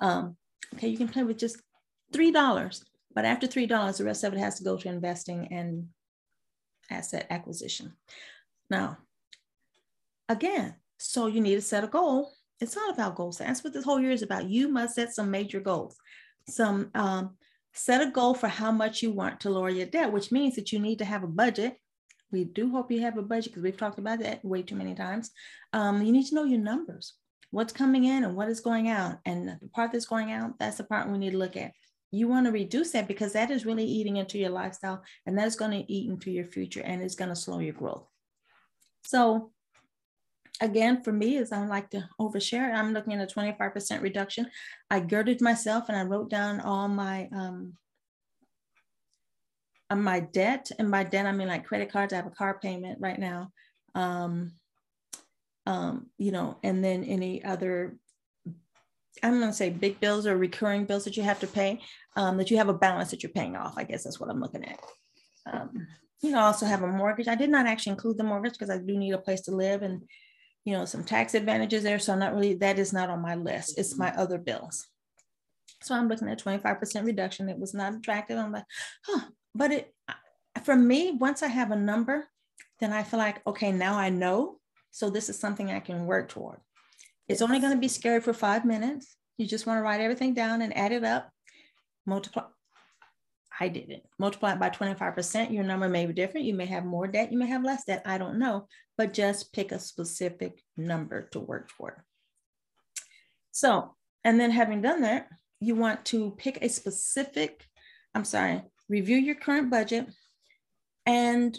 Um, 0.00 0.36
Okay, 0.74 0.88
you 0.88 0.96
can 0.96 1.08
play 1.08 1.22
with 1.24 1.38
just 1.38 1.60
$3, 2.12 2.84
but 3.14 3.24
after 3.24 3.46
$3, 3.46 3.96
the 3.96 4.04
rest 4.04 4.24
of 4.24 4.32
it 4.32 4.38
has 4.38 4.56
to 4.58 4.64
go 4.64 4.76
to 4.76 4.88
investing 4.88 5.48
and 5.52 5.88
asset 6.90 7.26
acquisition. 7.30 7.92
Now, 8.70 8.98
again, 10.28 10.74
so 10.98 11.26
you 11.26 11.40
need 11.40 11.54
to 11.54 11.62
set 11.62 11.84
a 11.84 11.88
goal. 11.88 12.32
It's 12.60 12.76
all 12.76 12.90
about 12.90 13.14
goals. 13.14 13.38
That's 13.38 13.62
what 13.62 13.72
this 13.72 13.84
whole 13.84 14.00
year 14.00 14.10
is 14.10 14.22
about. 14.22 14.48
You 14.48 14.68
must 14.68 14.94
set 14.94 15.14
some 15.14 15.30
major 15.30 15.60
goals. 15.60 15.96
Some 16.48 16.90
um, 16.94 17.36
set 17.72 18.06
a 18.06 18.10
goal 18.10 18.34
for 18.34 18.48
how 18.48 18.72
much 18.72 19.02
you 19.02 19.12
want 19.12 19.40
to 19.40 19.50
lower 19.50 19.70
your 19.70 19.86
debt, 19.86 20.12
which 20.12 20.32
means 20.32 20.56
that 20.56 20.72
you 20.72 20.78
need 20.78 20.98
to 20.98 21.04
have 21.04 21.22
a 21.22 21.28
budget. 21.28 21.76
We 22.30 22.44
do 22.44 22.70
hope 22.70 22.90
you 22.90 23.00
have 23.02 23.16
a 23.16 23.22
budget 23.22 23.52
because 23.52 23.62
we've 23.62 23.76
talked 23.76 23.98
about 23.98 24.18
that 24.20 24.44
way 24.44 24.62
too 24.62 24.76
many 24.76 24.94
times. 24.94 25.30
Um, 25.72 26.02
you 26.02 26.12
need 26.12 26.26
to 26.26 26.34
know 26.34 26.44
your 26.44 26.60
numbers 26.60 27.14
what's 27.50 27.72
coming 27.72 28.04
in 28.04 28.24
and 28.24 28.36
what 28.36 28.48
is 28.48 28.60
going 28.60 28.88
out. 28.88 29.18
And 29.24 29.48
the 29.48 29.68
part 29.74 29.92
that's 29.92 30.06
going 30.06 30.32
out, 30.32 30.58
that's 30.58 30.76
the 30.76 30.84
part 30.84 31.08
we 31.08 31.18
need 31.18 31.32
to 31.32 31.38
look 31.38 31.56
at. 31.56 31.72
You 32.10 32.28
want 32.28 32.46
to 32.46 32.52
reduce 32.52 32.92
that 32.92 33.08
because 33.08 33.32
that 33.34 33.50
is 33.50 33.66
really 33.66 33.84
eating 33.84 34.16
into 34.16 34.38
your 34.38 34.50
lifestyle 34.50 35.02
and 35.26 35.36
that's 35.36 35.56
going 35.56 35.72
to 35.72 35.92
eat 35.92 36.10
into 36.10 36.30
your 36.30 36.46
future 36.46 36.82
and 36.82 37.02
it's 37.02 37.14
going 37.14 37.28
to 37.28 37.36
slow 37.36 37.58
your 37.58 37.74
growth. 37.74 38.06
So 39.04 39.50
again, 40.60 41.02
for 41.02 41.12
me, 41.12 41.36
as 41.36 41.52
I 41.52 41.56
don't 41.56 41.68
like 41.68 41.90
to 41.90 42.08
overshare, 42.20 42.72
I'm 42.72 42.92
looking 42.92 43.12
at 43.12 43.30
a 43.30 43.34
25% 43.34 44.02
reduction. 44.02 44.50
I 44.90 45.00
girded 45.00 45.40
myself 45.40 45.88
and 45.88 45.98
I 45.98 46.02
wrote 46.02 46.30
down 46.30 46.60
all 46.60 46.88
my 46.88 47.28
um, 47.34 47.74
my 49.94 50.20
debt. 50.20 50.70
And 50.78 50.90
by 50.90 51.04
debt, 51.04 51.26
I 51.26 51.32
mean 51.32 51.48
like 51.48 51.64
credit 51.64 51.90
cards. 51.90 52.12
I 52.12 52.16
have 52.16 52.26
a 52.26 52.30
car 52.30 52.58
payment 52.60 52.98
right 53.00 53.18
now. 53.18 53.52
Um, 53.94 54.52
um, 55.68 56.06
you 56.16 56.32
know, 56.32 56.56
and 56.62 56.82
then 56.82 57.04
any 57.04 57.44
other, 57.44 57.94
I'm 59.22 59.38
going 59.38 59.50
to 59.50 59.52
say 59.52 59.68
big 59.68 60.00
bills 60.00 60.26
or 60.26 60.34
recurring 60.34 60.86
bills 60.86 61.04
that 61.04 61.18
you 61.18 61.22
have 61.22 61.40
to 61.40 61.46
pay, 61.46 61.80
um, 62.16 62.38
that 62.38 62.50
you 62.50 62.56
have 62.56 62.70
a 62.70 62.74
balance 62.74 63.10
that 63.10 63.22
you're 63.22 63.32
paying 63.32 63.54
off. 63.54 63.74
I 63.76 63.84
guess 63.84 64.02
that's 64.02 64.18
what 64.18 64.30
I'm 64.30 64.40
looking 64.40 64.64
at. 64.64 64.80
Um, 65.44 65.86
you 66.22 66.30
know, 66.30 66.40
also 66.40 66.64
have 66.64 66.82
a 66.82 66.86
mortgage. 66.86 67.28
I 67.28 67.34
did 67.34 67.50
not 67.50 67.66
actually 67.66 67.92
include 67.92 68.16
the 68.16 68.24
mortgage 68.24 68.54
because 68.54 68.70
I 68.70 68.78
do 68.78 68.96
need 68.96 69.12
a 69.12 69.18
place 69.18 69.42
to 69.42 69.50
live 69.54 69.82
and, 69.82 70.00
you 70.64 70.72
know, 70.72 70.86
some 70.86 71.04
tax 71.04 71.34
advantages 71.34 71.82
there. 71.82 71.98
So 71.98 72.14
I'm 72.14 72.18
not 72.18 72.34
really, 72.34 72.54
that 72.54 72.78
is 72.78 72.94
not 72.94 73.10
on 73.10 73.20
my 73.20 73.34
list. 73.34 73.78
It's 73.78 73.98
my 73.98 74.10
other 74.14 74.38
bills. 74.38 74.86
So 75.82 75.94
I'm 75.94 76.08
looking 76.08 76.30
at 76.30 76.42
25% 76.42 77.04
reduction. 77.04 77.50
It 77.50 77.58
was 77.58 77.74
not 77.74 77.92
attractive. 77.92 78.38
I'm 78.38 78.52
like, 78.52 78.64
huh. 79.04 79.26
But 79.54 79.72
it, 79.72 79.94
for 80.64 80.74
me, 80.74 81.10
once 81.12 81.42
I 81.42 81.48
have 81.48 81.72
a 81.72 81.76
number, 81.76 82.26
then 82.80 82.94
I 82.94 83.02
feel 83.02 83.18
like, 83.18 83.46
okay, 83.46 83.70
now 83.70 83.98
I 83.98 84.08
know 84.08 84.57
so 84.90 85.10
this 85.10 85.28
is 85.28 85.38
something 85.38 85.70
I 85.70 85.80
can 85.80 86.06
work 86.06 86.28
toward. 86.28 86.58
It's 87.28 87.42
only 87.42 87.60
going 87.60 87.72
to 87.72 87.78
be 87.78 87.88
scary 87.88 88.20
for 88.20 88.32
five 88.32 88.64
minutes. 88.64 89.16
You 89.36 89.46
just 89.46 89.66
want 89.66 89.78
to 89.78 89.82
write 89.82 90.00
everything 90.00 90.34
down 90.34 90.62
and 90.62 90.76
add 90.76 90.92
it 90.92 91.04
up, 91.04 91.30
multiply. 92.06 92.44
I 93.60 93.68
did 93.68 93.90
it. 93.90 94.06
Multiply 94.18 94.52
it 94.52 94.60
by 94.60 94.70
25%. 94.70 95.52
Your 95.52 95.64
number 95.64 95.88
may 95.88 96.06
be 96.06 96.12
different. 96.12 96.46
You 96.46 96.54
may 96.54 96.66
have 96.66 96.84
more 96.84 97.08
debt. 97.08 97.32
You 97.32 97.38
may 97.38 97.48
have 97.48 97.64
less 97.64 97.84
debt. 97.84 98.02
I 98.06 98.16
don't 98.16 98.38
know. 98.38 98.68
But 98.96 99.12
just 99.12 99.52
pick 99.52 99.72
a 99.72 99.80
specific 99.80 100.62
number 100.76 101.22
to 101.32 101.40
work 101.40 101.68
toward. 101.70 101.94
So, 103.50 103.96
and 104.22 104.38
then 104.38 104.52
having 104.52 104.80
done 104.80 105.00
that, 105.00 105.28
you 105.60 105.74
want 105.74 106.04
to 106.06 106.36
pick 106.38 106.58
a 106.62 106.68
specific, 106.68 107.66
I'm 108.14 108.24
sorry, 108.24 108.62
review 108.88 109.16
your 109.16 109.34
current 109.34 109.70
budget 109.70 110.06
And 111.04 111.58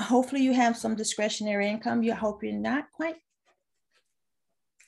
hopefully 0.00 0.42
you 0.42 0.52
have 0.52 0.76
some 0.76 0.94
discretionary 0.94 1.68
income. 1.68 2.02
You 2.02 2.14
hope 2.14 2.42
you're 2.42 2.52
not 2.52 2.90
quite. 2.92 3.16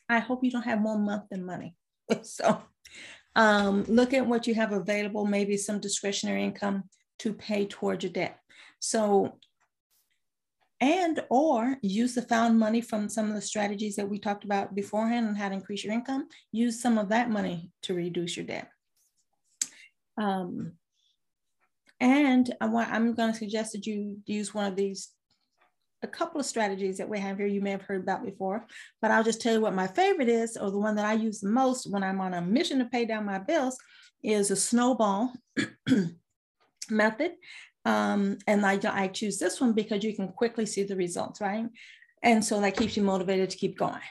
I 0.08 0.18
hope 0.18 0.44
you 0.44 0.50
don't 0.50 0.62
have 0.62 0.80
more 0.80 0.98
month 0.98 1.24
than 1.30 1.44
money. 1.44 1.74
so 2.22 2.62
um, 3.34 3.84
look 3.84 4.12
at 4.12 4.26
what 4.26 4.46
you 4.46 4.54
have 4.54 4.72
available, 4.72 5.26
maybe 5.26 5.56
some 5.56 5.80
discretionary 5.80 6.44
income 6.44 6.84
to 7.20 7.32
pay 7.32 7.66
towards 7.66 8.04
your 8.04 8.12
debt. 8.12 8.38
So, 8.78 9.38
and 10.80 11.22
or 11.30 11.76
use 11.82 12.14
the 12.14 12.22
found 12.22 12.58
money 12.58 12.80
from 12.80 13.08
some 13.08 13.28
of 13.28 13.34
the 13.34 13.40
strategies 13.40 13.96
that 13.96 14.08
we 14.08 14.18
talked 14.18 14.44
about 14.44 14.74
beforehand 14.74 15.28
on 15.28 15.36
how 15.36 15.48
to 15.48 15.54
increase 15.54 15.84
your 15.84 15.94
income. 15.94 16.28
Use 16.50 16.82
some 16.82 16.98
of 16.98 17.08
that 17.10 17.30
money 17.30 17.70
to 17.82 17.94
reduce 17.94 18.36
your 18.36 18.46
debt. 18.46 18.68
Um, 20.18 20.72
and 22.02 22.52
I'm 22.60 23.14
going 23.14 23.32
to 23.32 23.38
suggest 23.38 23.72
that 23.72 23.86
you 23.86 24.18
use 24.26 24.52
one 24.52 24.66
of 24.66 24.74
these, 24.74 25.10
a 26.02 26.08
couple 26.08 26.40
of 26.40 26.46
strategies 26.46 26.98
that 26.98 27.08
we 27.08 27.20
have 27.20 27.38
here 27.38 27.46
you 27.46 27.60
may 27.60 27.70
have 27.70 27.82
heard 27.82 28.02
about 28.02 28.24
before, 28.24 28.66
but 29.00 29.12
I'll 29.12 29.22
just 29.22 29.40
tell 29.40 29.54
you 29.54 29.60
what 29.60 29.72
my 29.72 29.86
favorite 29.86 30.28
is, 30.28 30.56
or 30.56 30.72
the 30.72 30.80
one 30.80 30.96
that 30.96 31.04
I 31.04 31.12
use 31.12 31.38
the 31.38 31.48
most 31.48 31.88
when 31.88 32.02
I'm 32.02 32.20
on 32.20 32.34
a 32.34 32.42
mission 32.42 32.80
to 32.80 32.86
pay 32.86 33.04
down 33.04 33.24
my 33.24 33.38
bills 33.38 33.78
is 34.24 34.50
a 34.50 34.56
snowball 34.56 35.32
method. 36.90 37.34
Um, 37.84 38.38
and 38.48 38.66
I, 38.66 38.80
I 38.90 39.06
choose 39.06 39.38
this 39.38 39.60
one 39.60 39.72
because 39.72 40.02
you 40.02 40.16
can 40.16 40.26
quickly 40.26 40.66
see 40.66 40.82
the 40.82 40.96
results, 40.96 41.40
right? 41.40 41.68
And 42.24 42.44
so 42.44 42.60
that 42.60 42.76
keeps 42.76 42.96
you 42.96 43.04
motivated 43.04 43.50
to 43.50 43.56
keep 43.56 43.78
going. 43.78 44.02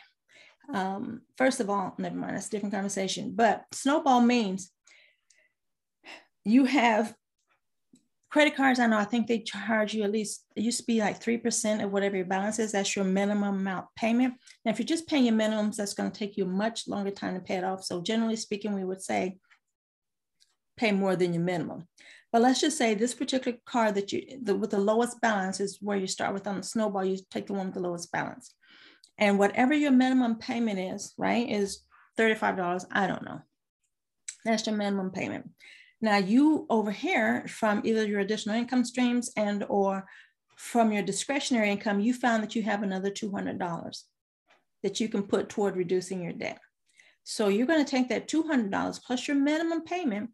Um, 0.74 1.24
first 1.38 1.60
of 1.60 1.70
all, 1.70 1.94
never 1.98 2.16
mind, 2.16 2.38
that's 2.38 2.48
a 2.48 2.52
different 2.52 2.74
conversation, 2.74 3.34
but 3.36 3.66
snowball 3.74 4.22
means 4.22 4.72
you 6.46 6.64
have 6.64 7.14
credit 8.32 8.56
cards, 8.56 8.80
I 8.80 8.88
know, 8.88 8.98
I 8.98 9.04
think 9.04 9.28
they 9.28 9.40
charge 9.40 9.94
you 9.94 10.04
at 10.04 10.12
least, 10.12 10.46
it 10.56 10.64
used 10.64 10.80
to 10.80 10.86
be 10.86 11.02
like 11.02 11.22
3% 11.22 11.84
of 11.84 11.92
whatever 11.92 12.16
your 12.16 12.26
balance 12.26 12.60
is. 12.60 12.72
That's 12.72 12.96
your 12.96 13.04
minimum 13.04 13.60
amount 13.60 13.88
payment. 13.98 14.36
Now, 14.64 14.72
if 14.72 14.80
you're 14.80 14.86
just 14.86 15.08
paying 15.08 15.26
your 15.26 15.36
minimums, 15.36 15.76
that's 15.76 15.94
going 15.94 16.10
to 16.10 16.18
take 16.18 16.38
you 16.38 16.46
a 16.46 16.48
much 16.48 16.88
longer 16.88 17.12
time 17.12 17.36
to 17.36 17.42
pay 17.42 17.56
it 17.56 17.66
off. 17.66 17.84
So 17.84 18.02
generally 18.02 18.38
speaking, 18.38 18.74
we 18.74 18.86
would 18.86 19.02
say 19.02 19.38
pay 20.78 20.94
more 20.94 21.18
than 21.18 21.34
your 21.34 21.44
minimum. 21.44 21.88
But 22.32 22.42
let's 22.42 22.62
just 22.62 22.78
say 22.78 22.94
this 22.94 23.14
particular 23.14 23.58
card 23.66 23.96
that 23.96 24.14
you, 24.14 24.40
the, 24.42 24.56
with 24.56 24.70
the 24.70 24.80
lowest 24.80 25.20
balance 25.20 25.60
is 25.60 25.80
where 25.82 25.98
you 25.98 26.08
start 26.08 26.34
with 26.34 26.48
on 26.48 26.58
the 26.58 26.64
snowball, 26.64 27.04
you 27.04 27.18
take 27.30 27.48
the 27.48 27.54
one 27.54 27.66
with 27.66 27.76
the 27.76 27.82
lowest 27.82 28.12
balance. 28.14 28.56
And 29.18 29.38
whatever 29.38 29.74
your 29.74 29.92
minimum 29.92 30.38
payment 30.38 30.80
is, 30.80 31.14
right, 31.18 31.50
is 31.50 31.82
$35. 32.18 32.86
I 32.92 33.08
don't 33.08 33.26
know. 33.26 33.42
That's 34.46 34.66
your 34.66 34.78
minimum 34.78 35.12
payment. 35.12 35.50
Now 36.02 36.18
you 36.18 36.66
over 36.70 36.92
here 36.92 37.46
from 37.48 37.82
either 37.84 38.06
your 38.06 38.20
additional 38.20 38.56
income 38.56 38.84
streams 38.84 39.32
and 39.38 39.64
or 39.70 40.06
from 40.56 40.92
your 40.92 41.04
discretionary 41.04 41.70
income, 41.70 42.00
you 42.00 42.14
found 42.14 42.44
that 42.44 42.56
you 42.56 42.64
have 42.64 42.84
another 42.84 43.12
$200 43.12 44.04
that 44.84 45.00
you 45.00 45.10
can 45.10 45.24
put 45.24 45.50
toward 45.50 45.76
reducing 45.76 46.24
your 46.24 46.34
debt. 46.34 46.60
So 47.24 47.48
you're 47.48 47.68
going 47.68 47.84
to 47.84 47.90
take 47.90 48.10
that 48.10 48.28
$200 48.28 49.04
plus 49.04 49.28
your 49.28 49.38
minimum 49.38 49.84
payment 49.84 50.32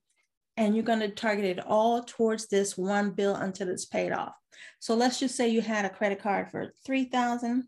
and 0.56 0.74
you're 0.74 0.84
going 0.84 1.02
to 1.02 1.10
target 1.10 1.46
it 1.46 1.66
all 1.66 2.04
towards 2.04 2.48
this 2.48 2.78
one 2.78 3.12
bill 3.12 3.36
until 3.36 3.70
it's 3.70 3.86
paid 3.86 4.12
off. 4.12 4.34
So 4.80 4.96
let's 4.96 5.20
just 5.20 5.36
say 5.36 5.50
you 5.50 5.62
had 5.62 5.86
a 5.86 5.90
credit 5.90 6.22
card 6.22 6.50
for 6.50 6.74
3000 6.86 7.66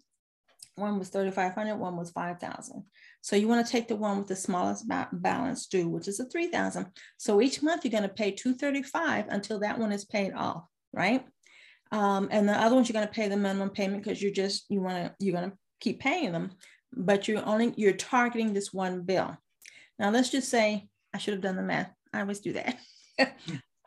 one 0.76 0.98
was 0.98 1.10
3500 1.10 1.76
one 1.76 1.98
was 1.98 2.10
5000 2.12 2.84
so 3.22 3.36
you 3.36 3.48
want 3.48 3.66
to 3.66 3.72
take 3.72 3.88
the 3.88 3.96
one 3.96 4.18
with 4.18 4.28
the 4.28 4.36
smallest 4.36 4.88
ba 4.88 5.08
balance 5.12 5.68
due, 5.68 5.90
which 5.90 6.08
is 6.08 6.20
a 6.20 6.26
3000. 6.26 6.88
So 7.18 7.42
each 7.42 7.62
month 7.62 7.84
you're 7.84 7.92
going 7.92 8.04
to 8.04 8.10
pay 8.10 8.32
235 8.32 9.26
until 9.30 9.60
that 9.60 9.78
one 9.78 9.92
is 9.92 10.06
paid 10.06 10.34
off, 10.34 10.64
right? 10.94 11.26
Um, 11.92 12.30
and 12.32 12.48
the 12.48 12.54
other 12.54 12.76
ones 12.76 12.88
you're 12.88 12.94
going 12.94 13.08
to 13.08 13.14
pay 13.14 13.28
the 13.28 13.38
minimum 13.38 13.72
payment 13.72 14.04
because 14.04 14.22
you're 14.22 14.32
just 14.32 14.66
you 14.70 14.82
want 14.82 14.98
to 14.98 15.26
you're 15.26 15.36
going 15.36 15.52
to 15.52 15.58
keep 15.80 16.00
paying 16.00 16.32
them, 16.32 16.52
but 16.94 17.28
you're 17.28 17.46
only 17.46 17.74
you're 17.78 17.94
targeting 17.94 18.54
this 18.54 18.72
one 18.74 19.02
bill. 19.02 19.36
Now 19.98 20.12
let's 20.12 20.30
just 20.30 20.50
say 20.50 20.88
I 21.14 21.18
should 21.18 21.34
have 21.34 21.44
done 21.44 21.56
the 21.56 21.64
math. 21.64 21.92
I 22.14 22.22
always 22.22 22.40
do 22.40 22.54
that. 22.54 22.78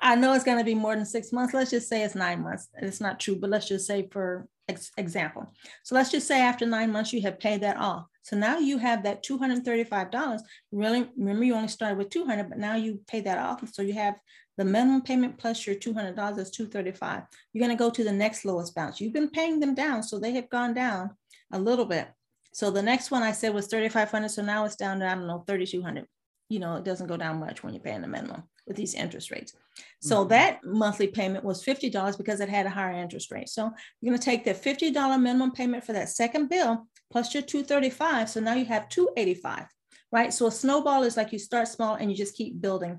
I 0.01 0.17
know 0.17 0.33
it's 0.33 0.45
going 0.45 0.59
to 0.59 0.65
be 0.65 0.75
more 0.75 0.97
than 0.97 1.07
six 1.07 1.33
months. 1.33 1.55
Let's 1.55 1.71
just 1.71 1.89
say 1.89 2.03
it's 2.03 2.17
nine 2.17 2.43
months. 2.43 2.69
It's 2.75 3.01
not 3.01 3.21
true, 3.21 3.37
but 3.37 3.51
let's 3.51 3.69
just 3.69 3.87
say 3.87 4.09
for 4.11 4.49
ex 4.69 4.91
example. 4.97 5.53
So 5.85 5.95
let's 5.95 6.11
just 6.11 6.27
say 6.27 6.41
after 6.41 6.67
nine 6.67 6.91
months, 6.91 7.13
you 7.13 7.23
have 7.23 7.39
paid 7.39 7.61
that 7.63 7.77
off. 7.77 8.07
So 8.23 8.37
now 8.37 8.59
you 8.59 8.79
have 8.79 9.03
that 9.03 9.25
$235. 9.25 10.41
Really, 10.71 11.09
remember 11.17 11.45
you 11.45 11.55
only 11.55 11.69
started 11.69 11.99
with 11.99 12.11
200, 12.11 12.49
but 12.49 12.59
now 12.59 12.77
you 12.77 13.01
pay 13.07 13.21
that 13.21 13.39
off. 13.39 13.63
So 13.73 13.83
you 13.83 13.95
have 13.95 14.15
the 14.57 14.65
minimum 14.65 15.03
payment 15.03 15.39
plus 15.39 15.67
your 15.67 15.77
$200, 15.77 16.15
that's 16.15 16.51
235. 16.51 17.23
You're 17.53 17.63
gonna 17.67 17.77
go 17.77 17.91
to 17.91 18.05
the 18.05 18.13
next 18.13 18.45
lowest 18.45 18.75
balance. 18.75 19.01
You've 19.01 19.13
been 19.13 19.31
paying 19.31 19.61
them 19.61 19.75
down, 19.75 20.03
so 20.03 20.19
they 20.19 20.33
have 20.33 20.51
gone 20.51 20.75
down 20.75 21.11
a 21.53 21.59
little 21.59 21.87
bit. 21.87 22.09
So 22.53 22.71
the 22.71 22.83
next 22.83 23.11
one 23.11 23.23
I 23.23 23.33
said 23.33 23.55
was 23.55 23.67
3,500, 23.67 24.29
so 24.29 24.43
now 24.43 24.65
it's 24.65 24.77
down 24.77 25.01
to, 25.01 25.07
I 25.07 25.15
don't 25.15 25.27
know, 25.27 25.45
3,200. 25.47 26.07
You 26.49 26.59
know, 26.59 26.77
it 26.77 26.85
doesn't 26.85 27.07
go 27.07 27.17
down 27.17 27.41
much 27.41 27.63
when 27.63 27.73
you're 27.73 27.83
paying 27.83 28.03
the 28.03 28.09
minimum 28.09 28.43
with 28.67 28.77
these 28.77 28.95
interest 28.95 29.31
rates. 29.31 29.55
So 30.01 30.19
mm-hmm. 30.19 30.29
that 30.29 30.65
monthly 30.65 31.09
payment 31.09 31.45
was 31.45 31.65
$50 31.65 32.19
because 32.19 32.41
it 32.41 32.49
had 32.49 32.67
a 32.67 32.71
higher 32.71 32.93
interest 32.93 33.31
rate. 33.31 33.49
So 33.49 33.71
you're 34.01 34.11
going 34.11 34.21
to 34.21 34.25
take 34.25 34.45
the 34.45 34.53
$50 34.53 35.21
minimum 35.21 35.53
payment 35.53 35.85
for 35.85 35.95
that 35.95 36.11
second 36.11 36.49
bill 36.49 36.87
plus 37.13 37.35
your 37.35 37.43
235. 37.43 38.31
So 38.31 38.41
now 38.41 38.55
you 38.55 38.65
have 38.65 38.89
285, 38.89 39.67
right? 40.11 40.33
So 40.33 40.47
a 40.47 40.51
snowball 40.51 41.03
is 41.05 41.17
like 41.17 41.33
you 41.33 41.39
start 41.39 41.69
small 41.69 41.95
and 41.95 42.11
you 42.11 42.17
just 42.17 42.35
keep 42.35 42.61
building 42.61 42.99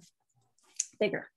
bigger. 0.99 1.29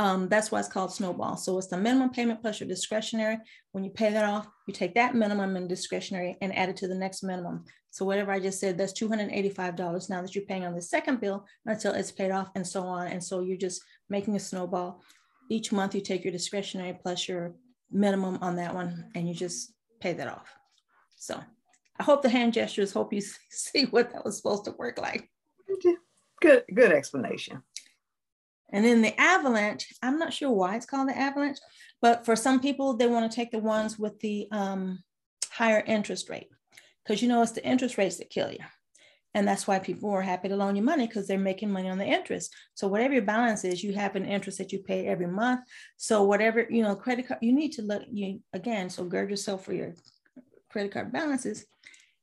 Um, 0.00 0.28
that's 0.28 0.52
why 0.52 0.60
it's 0.60 0.68
called 0.68 0.92
snowball. 0.92 1.36
So 1.36 1.58
it's 1.58 1.66
the 1.68 1.76
minimum 1.76 2.10
payment 2.10 2.40
plus 2.40 2.60
your 2.60 2.68
discretionary. 2.68 3.38
When 3.72 3.84
you 3.84 3.90
pay 3.90 4.12
that 4.12 4.24
off, 4.24 4.46
you 4.66 4.74
take 4.74 4.94
that 4.94 5.14
minimum 5.14 5.56
and 5.56 5.68
discretionary 5.68 6.36
and 6.40 6.56
add 6.56 6.68
it 6.68 6.76
to 6.76 6.88
the 6.88 6.94
next 6.94 7.22
minimum. 7.22 7.64
So 7.90 8.04
whatever 8.04 8.30
I 8.30 8.38
just 8.38 8.60
said, 8.60 8.78
that's 8.78 8.92
$285 8.92 10.10
now 10.10 10.22
that 10.22 10.34
you're 10.34 10.44
paying 10.44 10.64
on 10.64 10.74
the 10.74 10.82
second 10.82 11.20
bill 11.20 11.46
until 11.66 11.94
it's 11.94 12.12
paid 12.12 12.30
off 12.30 12.50
and 12.54 12.66
so 12.66 12.82
on. 12.82 13.08
And 13.08 13.22
so 13.22 13.40
you're 13.40 13.56
just 13.56 13.82
making 14.08 14.36
a 14.36 14.40
snowball. 14.40 15.02
Each 15.50 15.72
month 15.72 15.94
you 15.94 16.00
take 16.00 16.24
your 16.24 16.32
discretionary 16.32 16.96
plus 17.00 17.26
your 17.26 17.54
minimum 17.90 18.38
on 18.40 18.56
that 18.56 18.74
one 18.74 19.10
and 19.14 19.26
you 19.26 19.34
just 19.34 19.72
pay 20.00 20.12
that 20.12 20.28
off. 20.28 20.52
So 21.16 21.40
I 21.98 22.04
hope 22.04 22.22
the 22.22 22.28
hand 22.28 22.52
gestures, 22.52 22.92
hope 22.92 23.12
you 23.12 23.20
see 23.50 23.84
what 23.86 24.12
that 24.12 24.24
was 24.24 24.36
supposed 24.36 24.64
to 24.66 24.72
work 24.72 24.98
like. 24.98 25.30
Good, 26.40 26.64
good 26.72 26.92
explanation. 26.92 27.62
And 28.70 28.84
then 28.84 29.02
the 29.02 29.18
avalanche, 29.18 29.92
I'm 30.02 30.18
not 30.18 30.32
sure 30.32 30.50
why 30.50 30.76
it's 30.76 30.86
called 30.86 31.08
the 31.08 31.18
avalanche, 31.18 31.58
but 32.00 32.24
for 32.24 32.36
some 32.36 32.60
people, 32.60 32.94
they 32.94 33.06
want 33.06 33.30
to 33.30 33.34
take 33.34 33.50
the 33.50 33.58
ones 33.58 33.98
with 33.98 34.20
the 34.20 34.46
um, 34.52 35.02
higher 35.50 35.82
interest 35.86 36.28
rate 36.28 36.48
because 37.02 37.22
you 37.22 37.28
know 37.28 37.42
it's 37.42 37.52
the 37.52 37.64
interest 37.64 37.96
rates 37.98 38.18
that 38.18 38.30
kill 38.30 38.52
you. 38.52 38.58
And 39.34 39.46
that's 39.46 39.66
why 39.66 39.78
people 39.78 40.10
are 40.10 40.22
happy 40.22 40.48
to 40.48 40.56
loan 40.56 40.74
you 40.74 40.82
money 40.82 41.06
because 41.06 41.26
they're 41.26 41.38
making 41.38 41.70
money 41.70 41.88
on 41.88 41.98
the 41.98 42.04
interest. 42.04 42.54
So 42.74 42.88
whatever 42.88 43.14
your 43.14 43.22
balance 43.22 43.64
is, 43.64 43.84
you 43.84 43.92
have 43.94 44.16
an 44.16 44.24
interest 44.24 44.58
that 44.58 44.72
you 44.72 44.80
pay 44.80 45.06
every 45.06 45.26
month. 45.26 45.60
So 45.96 46.24
whatever, 46.24 46.66
you 46.68 46.82
know, 46.82 46.96
credit 46.96 47.28
card, 47.28 47.40
you 47.42 47.52
need 47.52 47.72
to 47.72 47.82
look 47.82 48.02
you 48.10 48.40
again, 48.52 48.90
so 48.90 49.04
gird 49.04 49.30
yourself 49.30 49.64
for 49.64 49.74
your 49.74 49.94
credit 50.70 50.92
card 50.92 51.12
balances 51.12 51.66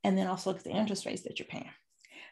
and 0.04 0.18
then 0.18 0.28
also 0.28 0.50
look 0.50 0.60
at 0.60 0.64
the 0.64 0.72
interest 0.72 1.06
rates 1.06 1.24
that 1.24 1.40
you're 1.40 1.48
paying. 1.48 1.70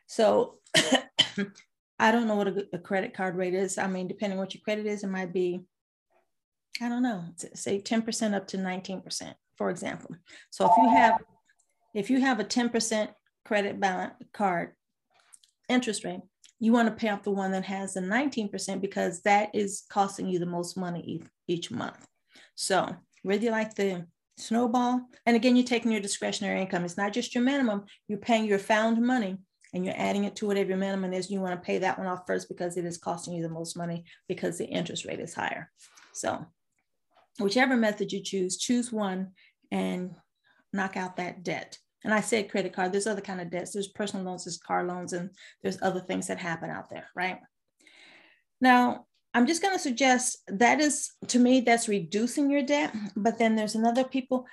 So 0.08 0.56
I 2.00 2.12
don't 2.12 2.28
know 2.28 2.36
what 2.36 2.48
a, 2.48 2.68
a, 2.74 2.78
credit 2.78 3.14
card 3.14 3.36
rate 3.36 3.54
is. 3.54 3.78
I 3.78 3.88
mean, 3.88 4.08
depending 4.08 4.38
what 4.38 4.54
your 4.54 4.62
credit 4.62 4.86
is, 4.86 5.04
it 5.04 5.08
might 5.08 5.34
be, 5.34 5.62
I 6.82 6.90
don't 6.90 7.04
know, 7.04 7.24
say 7.56 7.80
10% 7.80 8.34
up 8.34 8.48
to 8.48 8.58
19%, 8.58 9.34
for 9.58 9.70
example. 9.70 10.16
So 10.50 10.66
if 10.66 10.72
you 10.78 10.90
have 10.90 11.22
if 11.94 12.10
you 12.10 12.20
have 12.22 12.40
a 12.40 12.44
10% 12.44 13.10
credit 13.46 13.80
balance 13.80 14.14
card 14.34 14.74
interest 15.70 16.04
rate, 16.04 16.22
you 16.60 16.72
want 16.72 16.88
to 16.88 16.96
pay 16.96 17.10
off 17.10 17.24
the 17.24 17.32
one 17.32 17.52
that 17.52 17.66
has 17.66 17.94
the 17.94 18.02
19% 18.02 18.82
because 18.82 19.22
that 19.22 19.50
is 19.54 19.84
costing 19.90 20.28
you 20.28 20.40
the 20.40 20.46
most 20.46 20.76
money 20.76 21.22
each 21.48 21.70
month. 21.70 22.08
So 22.56 22.96
whether 23.22 23.44
you 23.44 23.52
like 23.52 23.76
the 23.76 24.08
snowball, 24.38 25.02
and 25.26 25.36
again, 25.36 25.56
you're 25.56 25.66
taking 25.66 25.92
your 25.92 26.02
discretionary 26.02 26.62
income. 26.62 26.86
It's 26.86 26.98
not 26.98 27.14
just 27.14 27.36
your 27.36 27.44
minimum, 27.44 27.86
you're 28.08 28.20
paying 28.20 28.46
your 28.46 28.60
found 28.60 29.02
money 29.02 29.38
and 29.74 29.84
you're 29.86 29.96
adding 29.98 30.24
it 30.24 30.36
to 30.38 30.48
whatever 30.48 30.70
your 30.70 30.78
minimum 30.78 31.14
is. 31.14 31.32
You 31.32 31.42
want 31.42 31.60
to 31.60 31.66
pay 31.66 31.80
that 31.80 31.98
one 31.98 32.08
off 32.08 32.24
first 32.28 32.48
because 32.48 32.78
it 32.78 32.86
is 32.86 32.98
costing 32.98 33.34
you 33.34 33.42
the 33.42 33.50
most 33.50 33.76
money 33.76 34.06
because 34.28 34.58
the 34.58 34.66
interest 34.66 35.06
rate 35.06 35.20
is 35.20 35.34
higher. 35.34 35.72
So 36.14 36.46
whichever 37.40 37.76
method 37.76 38.12
you 38.12 38.22
choose, 38.22 38.58
choose 38.58 38.92
one 38.92 39.32
and 39.72 40.16
knock 40.72 40.96
out 40.96 41.18
that 41.18 41.44
debt. 41.44 41.78
And 42.04 42.14
I 42.14 42.22
said 42.22 42.52
credit 42.52 42.74
card, 42.74 42.92
there's 42.92 43.08
other 43.08 43.22
kind 43.22 43.42
of 43.42 43.50
debts. 43.50 43.72
There's 43.72 43.88
personal 43.88 44.26
loans, 44.26 44.46
there's 44.46 44.58
car 44.58 44.84
loans, 44.84 45.14
and 45.14 45.30
there's 45.62 45.82
other 45.82 46.02
things 46.02 46.28
that 46.28 46.38
happen 46.38 46.70
out 46.70 46.90
there, 46.90 47.08
right? 47.16 47.40
Now, 48.60 49.06
I'm 49.34 49.48
just 49.48 49.62
going 49.62 49.74
to 49.74 49.82
suggest 49.82 50.44
that 50.48 50.80
is, 50.80 51.12
to 51.28 51.40
me, 51.40 51.62
that's 51.62 51.88
reducing 51.88 52.50
your 52.50 52.62
debt. 52.62 52.96
But 53.16 53.40
then 53.40 53.56
there's 53.56 53.76
another 53.76 54.04
people, 54.04 54.46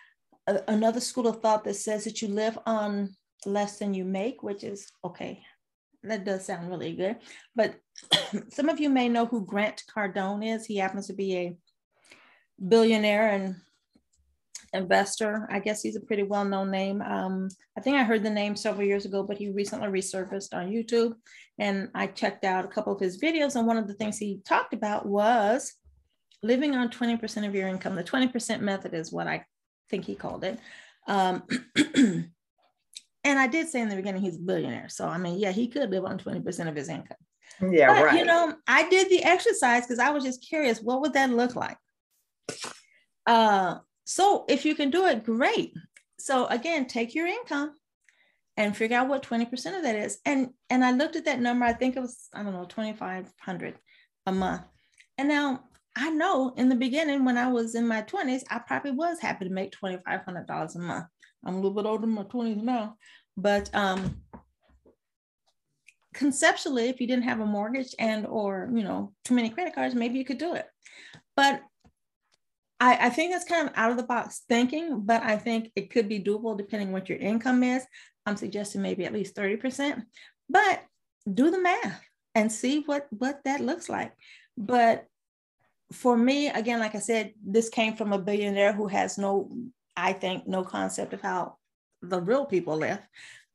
uh, 0.47 0.59
another 0.68 1.01
school 1.01 1.26
of 1.26 1.43
thought 1.43 1.64
that 1.64 1.74
says 1.74 2.05
that 2.05 2.22
you 2.22 2.28
live 2.28 2.59
on 2.66 3.14
less 3.45 3.78
than 3.78 3.95
you 3.95 4.05
make, 4.05 4.43
which 4.43 4.64
is 4.64 4.91
okay. 5.05 5.43
That 6.03 6.24
does 6.24 6.47
sound 6.47 6.70
really 6.70 6.95
good. 6.95 7.16
But 7.55 7.76
some 8.51 8.70
of 8.70 8.81
you 8.81 8.89
may 8.89 9.09
know 9.09 9.26
who 9.26 9.45
Grant 9.45 9.83
Cardone 9.95 10.55
is. 10.55 10.64
He 10.64 10.76
happens 10.76 11.07
to 11.09 11.12
be 11.12 11.37
a 11.37 11.57
billionaire 12.66 13.31
and 13.31 13.57
investor. 14.73 15.49
I 15.51 15.59
guess 15.59 15.83
he's 15.83 15.97
a 15.97 16.01
pretty 16.01 16.23
well 16.23 16.45
known 16.45 16.71
name. 16.71 17.03
Um, 17.03 17.49
I 17.77 17.81
think 17.81 17.97
I 17.97 18.05
heard 18.05 18.23
the 18.23 18.31
name 18.31 18.57
several 18.57 18.87
years 18.87 19.05
ago, 19.05 19.23
but 19.23 19.39
he 19.39 19.51
recently 19.51 19.89
resurfaced 19.89 20.55
on 20.55 20.71
YouTube. 20.71 21.14
And 21.59 21.89
I 21.95 22.07
checked 22.07 22.45
out 22.45 22.64
a 22.64 22.68
couple 22.68 22.93
of 22.93 23.01
his 23.01 23.21
videos. 23.21 23.57
And 23.57 23.66
one 23.66 23.77
of 23.77 23.87
the 23.87 23.95
things 23.95 24.18
he 24.18 24.41
talked 24.45 24.75
about 24.75 25.07
was 25.07 25.75
living 26.43 26.75
on 26.75 26.89
20% 26.89 27.47
of 27.47 27.55
your 27.55 27.68
income. 27.68 27.97
The 27.97 28.05
20% 28.05 28.61
method 28.61 28.95
is 28.95 29.12
what 29.12 29.27
I 29.27 29.45
think 29.91 30.05
he 30.05 30.14
called 30.14 30.45
it. 30.45 30.59
Um, 31.07 31.43
and 33.25 33.39
I 33.39 33.47
did 33.47 33.68
say 33.68 33.81
in 33.81 33.89
the 33.89 33.97
beginning 33.97 34.23
he's 34.23 34.37
a 34.37 34.41
billionaire. 34.41 34.89
So, 34.89 35.07
I 35.07 35.18
mean, 35.18 35.39
yeah, 35.39 35.53
he 35.53 35.68
could 35.68 35.91
live 35.91 36.05
on 36.05 36.18
20% 36.18 36.68
of 36.68 36.77
his 36.77 36.89
income. 36.89 37.16
Yeah, 37.61 37.93
but, 37.93 38.05
right. 38.05 38.18
You 38.18 38.25
know, 38.25 38.55
I 38.66 38.89
did 38.89 39.11
the 39.11 39.23
exercise 39.23 39.83
because 39.83 39.99
I 39.99 40.11
was 40.11 40.25
just 40.25 40.47
curious 40.47 40.81
what 40.81 41.01
would 41.03 41.12
that 41.14 41.31
look 41.31 41.57
like? 41.57 41.77
Uh, 43.27 43.79
so 44.11 44.44
if 44.48 44.64
you 44.64 44.74
can 44.74 44.90
do 44.90 45.06
it, 45.06 45.24
great. 45.24 45.72
So 46.18 46.46
again, 46.46 46.86
take 46.86 47.14
your 47.14 47.28
income 47.28 47.74
and 48.56 48.76
figure 48.76 48.96
out 48.96 49.08
what 49.08 49.22
20% 49.22 49.44
of 49.76 49.84
that 49.84 49.94
is. 49.94 50.18
And 50.26 50.50
and 50.68 50.84
I 50.84 50.90
looked 50.90 51.14
at 51.14 51.26
that 51.26 51.40
number, 51.40 51.64
I 51.64 51.72
think 51.72 51.96
it 51.96 52.00
was, 52.00 52.26
I 52.34 52.42
don't 52.42 52.52
know, 52.52 52.64
2,500 52.64 53.78
a 54.26 54.32
month. 54.32 54.62
And 55.16 55.28
now 55.28 55.61
I 55.96 56.11
know 56.11 56.52
in 56.56 56.68
the 56.68 56.74
beginning 56.74 57.24
when 57.24 57.38
I 57.38 57.46
was 57.46 57.76
in 57.76 57.86
my 57.86 58.02
20s, 58.02 58.42
I 58.50 58.58
probably 58.58 58.90
was 58.90 59.20
happy 59.20 59.44
to 59.44 59.54
make 59.54 59.76
$2,500 59.80 60.74
a 60.74 60.78
month. 60.80 61.06
I'm 61.46 61.54
a 61.54 61.56
little 61.56 61.70
bit 61.70 61.86
older 61.86 62.04
in 62.04 62.11
my 62.11 62.24
20s 62.24 62.64
now, 62.64 62.96
but 63.36 63.72
um, 63.72 64.22
conceptually, 66.14 66.88
if 66.88 67.00
you 67.00 67.06
didn't 67.06 67.24
have 67.24 67.38
a 67.38 67.46
mortgage 67.46 67.94
and 68.00 68.26
or 68.26 68.68
you 68.74 68.82
know 68.82 69.12
too 69.24 69.34
many 69.34 69.50
credit 69.50 69.76
cards, 69.76 69.94
maybe 69.94 70.18
you 70.18 70.24
could 70.24 70.38
do 70.38 70.54
it. 70.54 70.66
But 71.36 71.62
I, 72.81 73.07
I 73.07 73.11
think 73.11 73.33
that's 73.33 73.45
kind 73.45 73.68
of 73.68 73.74
out 73.76 73.91
of 73.91 73.99
the 73.99 74.03
box 74.03 74.43
thinking, 74.49 75.03
but 75.03 75.22
I 75.22 75.37
think 75.37 75.70
it 75.76 75.91
could 75.91 76.09
be 76.09 76.18
doable 76.18 76.57
depending 76.57 76.93
what 76.93 77.09
your 77.09 77.18
income 77.18 77.62
is. 77.62 77.85
I'm 78.24 78.37
suggesting 78.37 78.81
maybe 78.81 79.05
at 79.05 79.12
least 79.12 79.37
30%, 79.37 80.03
but 80.49 80.83
do 81.33 81.51
the 81.51 81.61
math 81.61 82.03
and 82.35 82.51
see 82.51 82.81
what, 82.87 83.07
what 83.11 83.41
that 83.45 83.61
looks 83.61 83.89
like. 83.89 84.12
But 84.57 85.05
for 85.93 86.16
me, 86.16 86.49
again, 86.49 86.81
like 86.81 86.95
I 86.95 87.01
said, 87.01 87.35
this 87.45 87.68
came 87.68 87.97
from 87.97 88.12
a 88.12 88.18
billionaire 88.18 88.72
who 88.72 88.87
has 88.87 89.18
no, 89.18 89.51
I 89.97 90.14
think, 90.14 90.47
no 90.47 90.64
concept 90.64 91.12
of 91.12 91.20
how 91.20 91.57
the 92.01 92.20
real 92.20 92.47
people 92.47 92.76
live. 92.76 93.01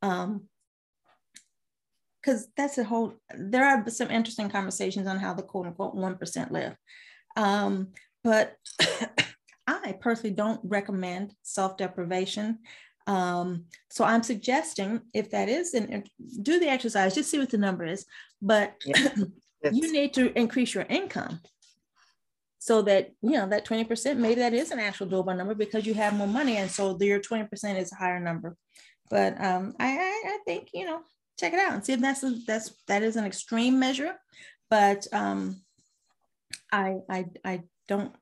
Um, 0.02 0.44
because 2.22 2.48
that's 2.58 2.80
a 2.80 2.84
whole 2.84 3.14
there 3.38 3.64
are 3.64 3.88
some 3.92 4.10
interesting 4.10 4.50
conversations 4.50 5.06
on 5.06 5.20
how 5.20 5.36
the 5.36 5.44
quote 5.44 5.68
unquote 5.68 5.96
1% 5.96 6.50
live 6.50 6.76
um, 7.36 7.90
but 8.26 8.58
I 9.68 9.94
personally 9.94 10.36
don't 10.36 10.60
recommend 10.64 11.34
self 11.44 11.78
deprivation. 11.78 12.60
Um, 13.08 13.66
so 13.90 14.04
I'm 14.04 14.24
suggesting 14.24 15.02
if 15.14 15.30
that 15.30 15.48
is, 15.48 15.76
and 15.76 16.10
do 16.42 16.60
the 16.60 16.68
exercise, 16.68 17.14
just 17.14 17.30
see 17.30 17.38
what 17.38 17.52
the 17.52 17.58
number 17.60 17.86
is. 17.86 18.06
But 18.42 18.74
yeah. 18.84 19.10
you 19.72 19.94
need 19.94 20.14
to 20.16 20.38
increase 20.38 20.74
your 20.74 20.86
income 20.90 21.40
so 22.60 22.82
that 22.82 23.12
you 23.22 23.32
know 23.32 23.48
that 23.48 23.66
20% 23.66 24.18
maybe 24.18 24.42
that 24.42 24.54
is 24.54 24.72
an 24.72 24.80
actual 24.80 25.08
doable 25.08 25.38
number 25.38 25.54
because 25.54 25.86
you 25.86 25.94
have 25.94 26.16
more 26.16 26.28
money 26.28 26.58
and 26.58 26.70
so 26.70 26.98
your 27.00 27.20
20% 27.20 27.80
is 27.80 27.92
a 27.92 27.96
higher 27.96 28.20
number 28.20 28.56
but 29.10 29.40
um, 29.44 29.74
I, 29.80 29.88
I, 29.88 30.24
I 30.28 30.40
think 30.46 30.70
you 30.74 30.86
know 30.86 31.02
check 31.40 31.54
it 31.54 31.60
out 31.60 31.74
and 31.74 31.86
see 31.86 31.94
if 31.94 32.00
that's 32.00 32.24
a, 32.24 32.36
that's 32.46 32.74
that 32.88 33.04
is 33.04 33.16
an 33.16 33.26
extreme 33.26 33.80
measure 33.80 34.14
but 34.70 35.08
um, 35.14 35.62
I, 36.72 36.98
I 37.10 37.26
I 37.44 37.62
don't 37.88 38.16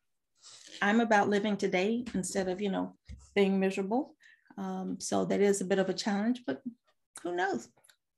I'm 0.82 1.00
about 1.00 1.30
living 1.30 1.58
today 1.58 2.04
instead 2.14 2.50
of, 2.50 2.62
you 2.62 2.70
know, 2.70 2.96
being 3.36 3.60
miserable. 3.60 4.16
Um, 4.58 4.98
so 5.00 5.26
that 5.26 5.42
is 5.42 5.62
a 5.62 5.66
bit 5.66 5.80
of 5.80 5.90
a 5.90 5.94
challenge, 5.94 6.42
but 6.46 6.62
who 7.22 7.36
knows? 7.36 7.70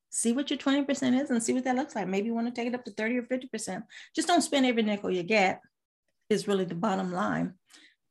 See 0.10 0.32
what 0.32 0.50
your 0.50 0.60
20% 0.60 1.22
is 1.22 1.30
and 1.30 1.43
see 1.43 1.54
what 1.54 1.64
that 1.66 1.76
looks 1.76 1.96
like. 1.96 2.08
Maybe 2.08 2.28
you 2.28 2.34
want 2.34 2.48
to 2.48 2.54
take 2.54 2.68
it 2.68 2.76
up 2.76 2.86
to 2.86 2.91
30 2.91 3.18
or 3.18 3.24
50%. 3.24 3.84
Just 4.16 4.28
don't 4.28 4.41
spend 4.41 4.66
every 4.66 4.84
nickel 4.84 5.12
you 5.12 5.24
get, 5.24 5.62
is 6.30 6.48
really 6.48 6.66
the 6.66 6.76
bottom 6.76 7.12
line. 7.12 7.54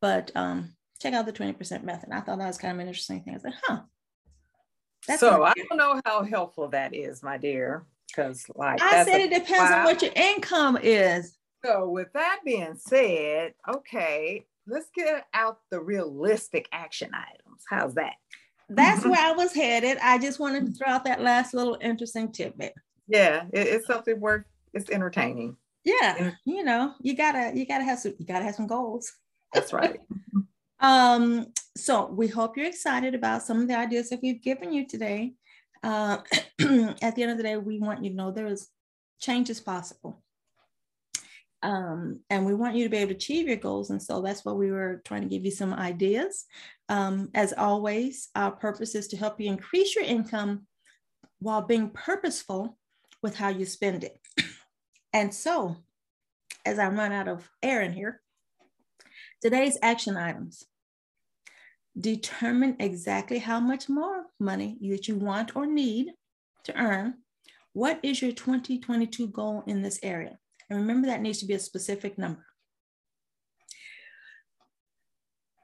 But 0.01 0.31
um, 0.35 0.75
check 1.01 1.15
out 1.15 1.27
the 1.27 1.33
20% 1.33 1.83
method. 1.83 2.11
I 2.13 2.21
thought 2.21 2.39
that 2.39 2.47
was 2.47 2.59
kind 2.59 2.75
of 2.75 2.81
an 2.81 2.89
interesting 2.89 3.23
thing. 3.23 3.35
I 3.35 3.37
was 3.37 3.45
like, 3.45 3.55
huh. 3.65 3.81
That's 5.09 5.21
so 5.21 5.43
I 5.43 5.53
don't 5.55 5.77
know 5.77 6.01
how 6.05 6.23
helpful 6.25 6.69
that 6.69 6.95
is, 6.95 7.23
my 7.23 7.37
dear. 7.37 7.87
Because 8.09 8.47
like 8.55 8.81
I 8.81 9.05
said, 9.05 9.21
it 9.21 9.31
depends 9.31 9.71
on 9.71 9.85
what 9.85 10.01
your 10.01 10.13
income 10.15 10.79
is. 10.83 11.37
So, 11.65 11.89
with 11.89 12.13
that 12.13 12.41
being 12.45 12.77
said, 12.77 13.55
okay, 13.69 14.45
let's 14.67 14.91
get 14.95 15.25
out 15.33 15.61
the 15.71 15.81
realistic 15.81 16.69
action 16.73 17.11
items. 17.15 17.63
How's 17.69 17.95
that? 17.95 18.15
That's 18.69 19.05
where 19.05 19.21
I 19.21 19.33
was 19.33 19.55
headed. 19.55 19.99
I 20.03 20.19
just 20.19 20.39
wanted 20.39 20.67
to 20.67 20.73
throw 20.73 20.93
out 20.93 21.05
that 21.05 21.23
last 21.23 21.55
little 21.55 21.79
interesting 21.81 22.33
tidbit. 22.33 22.75
Yeah, 23.09 23.45
it, 23.53 23.67
it's 23.67 23.87
something 23.87 24.21
worth. 24.21 24.45
It's 24.75 24.91
entertaining. 24.91 25.57
Yeah, 25.85 26.33
you 26.45 26.65
know, 26.65 26.95
you 27.01 27.17
gotta 27.17 27.53
you 27.55 27.67
gotta 27.67 27.85
have 27.85 27.99
some 27.99 28.15
you 28.19 28.27
gotta 28.27 28.45
have 28.45 28.55
some 28.55 28.67
goals. 28.67 29.11
That's 29.53 29.73
right. 29.73 30.01
um, 30.81 31.47
so 31.77 32.07
we 32.07 32.27
hope 32.27 32.57
you're 32.57 32.67
excited 32.67 33.15
about 33.15 33.43
some 33.43 33.63
of 33.63 33.69
the 33.69 33.77
ideas 33.77 34.11
that 34.11 34.21
we've 34.23 34.43
given 34.43 34.73
you 34.73 34.87
today. 34.87 35.35
Uh, 35.83 36.19
at 37.03 37.15
the 37.15 37.23
end 37.23 37.31
of 37.31 37.37
the 37.37 37.43
day, 37.43 37.57
we 37.57 37.79
want 37.79 38.03
you 38.03 38.11
to 38.11 38.17
know 38.17 38.31
there 38.31 38.47
is 38.47 38.69
change 39.21 39.51
is 39.51 39.61
possible. 39.61 40.24
Um, 41.65 42.21
and 42.29 42.45
we 42.45 42.55
want 42.55 42.77
you 42.77 42.85
to 42.85 42.91
be 42.91 42.99
able 42.99 43.09
to 43.09 43.17
achieve 43.17 43.49
your 43.49 43.57
goals. 43.57 43.89
And 43.89 44.01
so 44.01 44.21
that's 44.21 44.45
why 44.45 44.53
we 44.53 44.71
were 44.71 45.01
trying 45.07 45.23
to 45.23 45.29
give 45.29 45.47
you 45.47 45.51
some 45.51 45.73
ideas. 45.73 46.45
Um, 46.91 47.31
as 47.35 47.55
always, 47.55 48.29
our 48.37 48.53
purpose 48.53 48.95
is 48.95 49.09
to 49.09 49.17
help 49.17 49.41
you 49.41 49.49
increase 49.49 49.97
your 49.97 50.05
income 50.05 50.67
while 51.39 51.63
being 51.63 51.89
purposeful 51.89 52.77
with 53.23 53.35
how 53.35 53.49
you 53.49 53.65
spend 53.65 54.05
it. 54.05 54.19
And 55.15 55.33
so, 55.33 55.77
as 56.67 56.81
I 56.81 56.89
run 56.89 57.13
out 57.13 57.29
of 57.29 57.49
air 57.63 57.83
in 57.83 57.93
here, 57.93 58.21
today's 59.41 59.79
action 59.81 60.17
items 60.17 60.65
determine 61.97 62.75
exactly 62.81 63.39
how 63.39 63.61
much 63.61 63.89
more 63.89 64.25
money 64.41 64.77
that 64.81 65.07
you 65.07 65.15
want 65.15 65.55
or 65.55 65.67
need 65.67 66.09
to 66.65 66.77
earn. 66.77 67.15
What 67.75 68.01
is 68.03 68.21
your 68.21 68.33
2022 68.33 69.29
goal 69.29 69.63
in 69.69 69.83
this 69.83 70.01
area? 70.03 70.37
And 70.69 70.79
remember 70.79 71.09
that 71.09 71.21
needs 71.21 71.39
to 71.41 71.47
be 71.47 71.55
a 71.55 71.59
specific 71.59 72.19
number. 72.19 72.45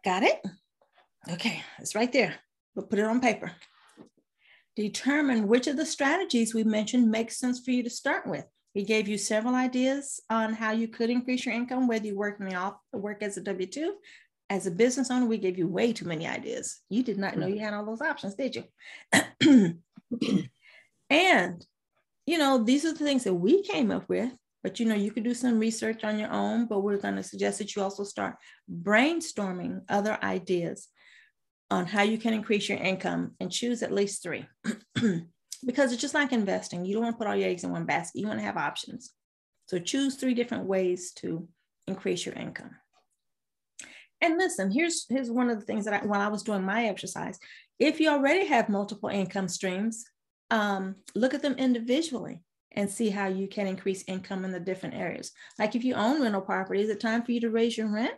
Got 0.04 0.22
it? 0.22 0.40
Okay, 1.30 1.62
it's 1.78 1.94
right 1.94 2.12
there. 2.12 2.36
We'll 2.74 2.86
put 2.86 2.98
it 2.98 3.04
on 3.04 3.20
paper. 3.20 3.52
Determine 4.76 5.48
which 5.48 5.66
of 5.66 5.76
the 5.76 5.84
strategies 5.84 6.54
we 6.54 6.64
mentioned 6.64 7.10
makes 7.10 7.38
sense 7.38 7.60
for 7.60 7.70
you 7.70 7.82
to 7.82 7.90
start 7.90 8.26
with. 8.26 8.46
We 8.74 8.84
gave 8.84 9.08
you 9.08 9.18
several 9.18 9.54
ideas 9.54 10.20
on 10.30 10.54
how 10.54 10.70
you 10.70 10.88
could 10.88 11.10
increase 11.10 11.44
your 11.44 11.54
income, 11.54 11.88
whether 11.88 12.06
you 12.06 12.16
work 12.16 12.38
in 12.40 12.46
the 12.46 12.54
office, 12.54 12.78
work 12.92 13.22
as 13.22 13.36
a 13.36 13.42
W-2. 13.42 13.90
As 14.48 14.66
a 14.66 14.70
business 14.70 15.10
owner, 15.10 15.26
we 15.26 15.38
gave 15.38 15.58
you 15.58 15.68
way 15.68 15.92
too 15.92 16.06
many 16.06 16.26
ideas. 16.26 16.80
You 16.88 17.02
did 17.02 17.18
not 17.18 17.36
know 17.36 17.46
you 17.46 17.60
had 17.60 17.74
all 17.74 17.84
those 17.84 18.00
options, 18.00 18.34
did 18.34 18.56
you? 18.56 18.64
and, 21.10 21.66
you 22.26 22.38
know, 22.38 22.64
these 22.64 22.84
are 22.84 22.92
the 22.92 23.04
things 23.04 23.24
that 23.24 23.34
we 23.34 23.62
came 23.62 23.90
up 23.90 24.08
with 24.08 24.32
but 24.62 24.78
you 24.78 24.86
know, 24.86 24.94
you 24.94 25.10
could 25.10 25.24
do 25.24 25.34
some 25.34 25.58
research 25.58 26.04
on 26.04 26.18
your 26.18 26.30
own, 26.30 26.66
but 26.66 26.80
we're 26.80 26.98
going 26.98 27.16
to 27.16 27.22
suggest 27.22 27.58
that 27.58 27.74
you 27.74 27.82
also 27.82 28.04
start 28.04 28.36
brainstorming 28.70 29.80
other 29.88 30.18
ideas 30.22 30.88
on 31.70 31.86
how 31.86 32.02
you 32.02 32.18
can 32.18 32.34
increase 32.34 32.68
your 32.68 32.78
income 32.78 33.32
and 33.40 33.50
choose 33.50 33.82
at 33.82 33.92
least 33.92 34.22
three. 34.22 34.46
because 35.64 35.92
it's 35.92 36.00
just 36.00 36.14
like 36.14 36.32
investing. 36.32 36.84
You 36.84 36.94
don't 36.94 37.04
want 37.04 37.14
to 37.14 37.18
put 37.18 37.26
all 37.26 37.36
your 37.36 37.48
eggs 37.48 37.64
in 37.64 37.70
one 37.70 37.84
basket. 37.84 38.20
You 38.20 38.26
want 38.26 38.38
to 38.38 38.44
have 38.44 38.56
options. 38.56 39.10
So 39.66 39.78
choose 39.78 40.16
three 40.16 40.34
different 40.34 40.64
ways 40.64 41.12
to 41.16 41.48
increase 41.86 42.24
your 42.24 42.34
income. 42.34 42.70
And 44.22 44.36
listen, 44.36 44.70
here's 44.70 45.06
here's 45.08 45.30
one 45.30 45.48
of 45.48 45.58
the 45.58 45.64
things 45.64 45.84
that 45.86 46.02
I, 46.02 46.06
when 46.06 46.20
I 46.20 46.28
was 46.28 46.42
doing 46.42 46.62
my 46.62 46.86
exercise, 46.86 47.38
if 47.78 48.00
you 48.00 48.10
already 48.10 48.46
have 48.46 48.68
multiple 48.68 49.08
income 49.08 49.48
streams, 49.48 50.04
um, 50.50 50.96
look 51.14 51.32
at 51.32 51.40
them 51.40 51.54
individually 51.54 52.42
and 52.72 52.88
see 52.88 53.10
how 53.10 53.26
you 53.26 53.48
can 53.48 53.66
increase 53.66 54.04
income 54.06 54.44
in 54.44 54.52
the 54.52 54.60
different 54.60 54.94
areas. 54.94 55.32
Like 55.58 55.74
if 55.74 55.84
you 55.84 55.94
own 55.94 56.22
rental 56.22 56.40
property, 56.40 56.80
is 56.80 56.88
it 56.88 57.00
time 57.00 57.22
for 57.22 57.32
you 57.32 57.40
to 57.40 57.50
raise 57.50 57.76
your 57.76 57.88
rent? 57.88 58.14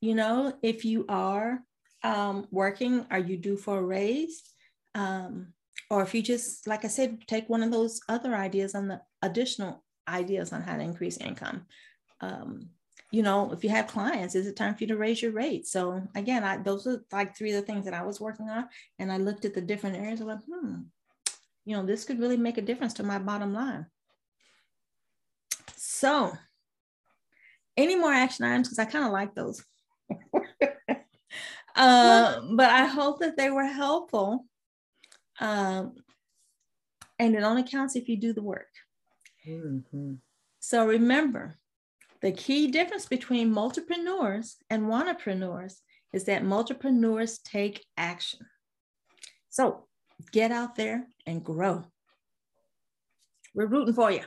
You 0.00 0.14
know, 0.14 0.54
if 0.62 0.84
you 0.84 1.04
are 1.08 1.60
um, 2.02 2.46
working, 2.50 3.06
are 3.10 3.18
you 3.18 3.36
due 3.36 3.56
for 3.56 3.78
a 3.78 3.82
raise? 3.82 4.42
Um, 4.94 5.52
or 5.90 6.02
if 6.02 6.14
you 6.14 6.22
just, 6.22 6.66
like 6.66 6.84
I 6.84 6.88
said, 6.88 7.26
take 7.26 7.48
one 7.48 7.62
of 7.62 7.70
those 7.70 8.00
other 8.08 8.34
ideas 8.34 8.74
on 8.74 8.88
the 8.88 9.00
additional 9.20 9.84
ideas 10.08 10.52
on 10.52 10.62
how 10.62 10.76
to 10.76 10.82
increase 10.82 11.18
income. 11.18 11.66
Um, 12.20 12.68
you 13.10 13.22
know, 13.22 13.52
if 13.52 13.62
you 13.62 13.70
have 13.70 13.86
clients, 13.88 14.34
is 14.34 14.46
it 14.46 14.56
time 14.56 14.74
for 14.74 14.84
you 14.84 14.88
to 14.88 14.96
raise 14.96 15.20
your 15.20 15.32
rate? 15.32 15.66
So 15.66 16.02
again, 16.14 16.44
I, 16.44 16.56
those 16.56 16.86
are 16.86 17.04
like 17.12 17.36
three 17.36 17.52
of 17.52 17.60
the 17.60 17.66
things 17.66 17.84
that 17.84 17.94
I 17.94 18.02
was 18.02 18.20
working 18.20 18.48
on. 18.48 18.68
And 18.98 19.12
I 19.12 19.18
looked 19.18 19.44
at 19.44 19.54
the 19.54 19.60
different 19.60 19.96
areas. 19.96 20.20
I'm 20.20 20.28
like, 20.28 20.38
hmm, 20.48 20.80
you 21.64 21.76
know, 21.76 21.84
this 21.84 22.04
could 22.04 22.18
really 22.18 22.36
make 22.36 22.58
a 22.58 22.62
difference 22.62 22.94
to 22.94 23.02
my 23.02 23.18
bottom 23.18 23.52
line. 23.52 23.86
So, 25.76 26.32
any 27.76 27.96
more 27.96 28.12
action 28.12 28.44
items? 28.44 28.68
Because 28.68 28.78
I 28.78 28.84
kind 28.84 29.04
of 29.04 29.12
like 29.12 29.34
those. 29.34 29.64
uh, 31.76 32.40
but 32.54 32.70
I 32.70 32.86
hope 32.86 33.20
that 33.20 33.36
they 33.36 33.50
were 33.50 33.64
helpful. 33.64 34.44
Um, 35.40 35.94
and 37.18 37.34
it 37.34 37.42
only 37.42 37.62
counts 37.62 37.96
if 37.96 38.08
you 38.08 38.16
do 38.16 38.32
the 38.32 38.42
work. 38.42 38.68
Mm-hmm. 39.46 40.14
So 40.60 40.86
remember, 40.86 41.58
the 42.20 42.32
key 42.32 42.68
difference 42.68 43.06
between 43.06 43.52
multipreneurs 43.52 44.54
and 44.70 44.84
wannapreneurs 44.84 45.74
is 46.12 46.24
that 46.24 46.44
multipreneurs 46.44 47.42
take 47.42 47.84
action. 47.96 48.40
So 49.50 49.86
get 50.30 50.50
out 50.50 50.76
there 50.76 51.06
and 51.26 51.44
grow. 51.44 51.84
We're 53.54 53.66
rooting 53.66 53.94
for 53.94 54.10
you. 54.10 54.22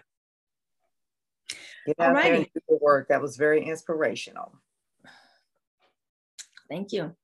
Get 1.85 1.99
out 1.99 2.15
Alrighty. 2.15 2.23
there 2.23 2.33
and 2.35 2.47
do 2.53 2.61
the 2.67 2.79
work. 2.81 3.09
That 3.09 3.21
was 3.21 3.37
very 3.37 3.63
inspirational. 3.63 4.59
Thank 6.69 6.91
you. 6.91 7.15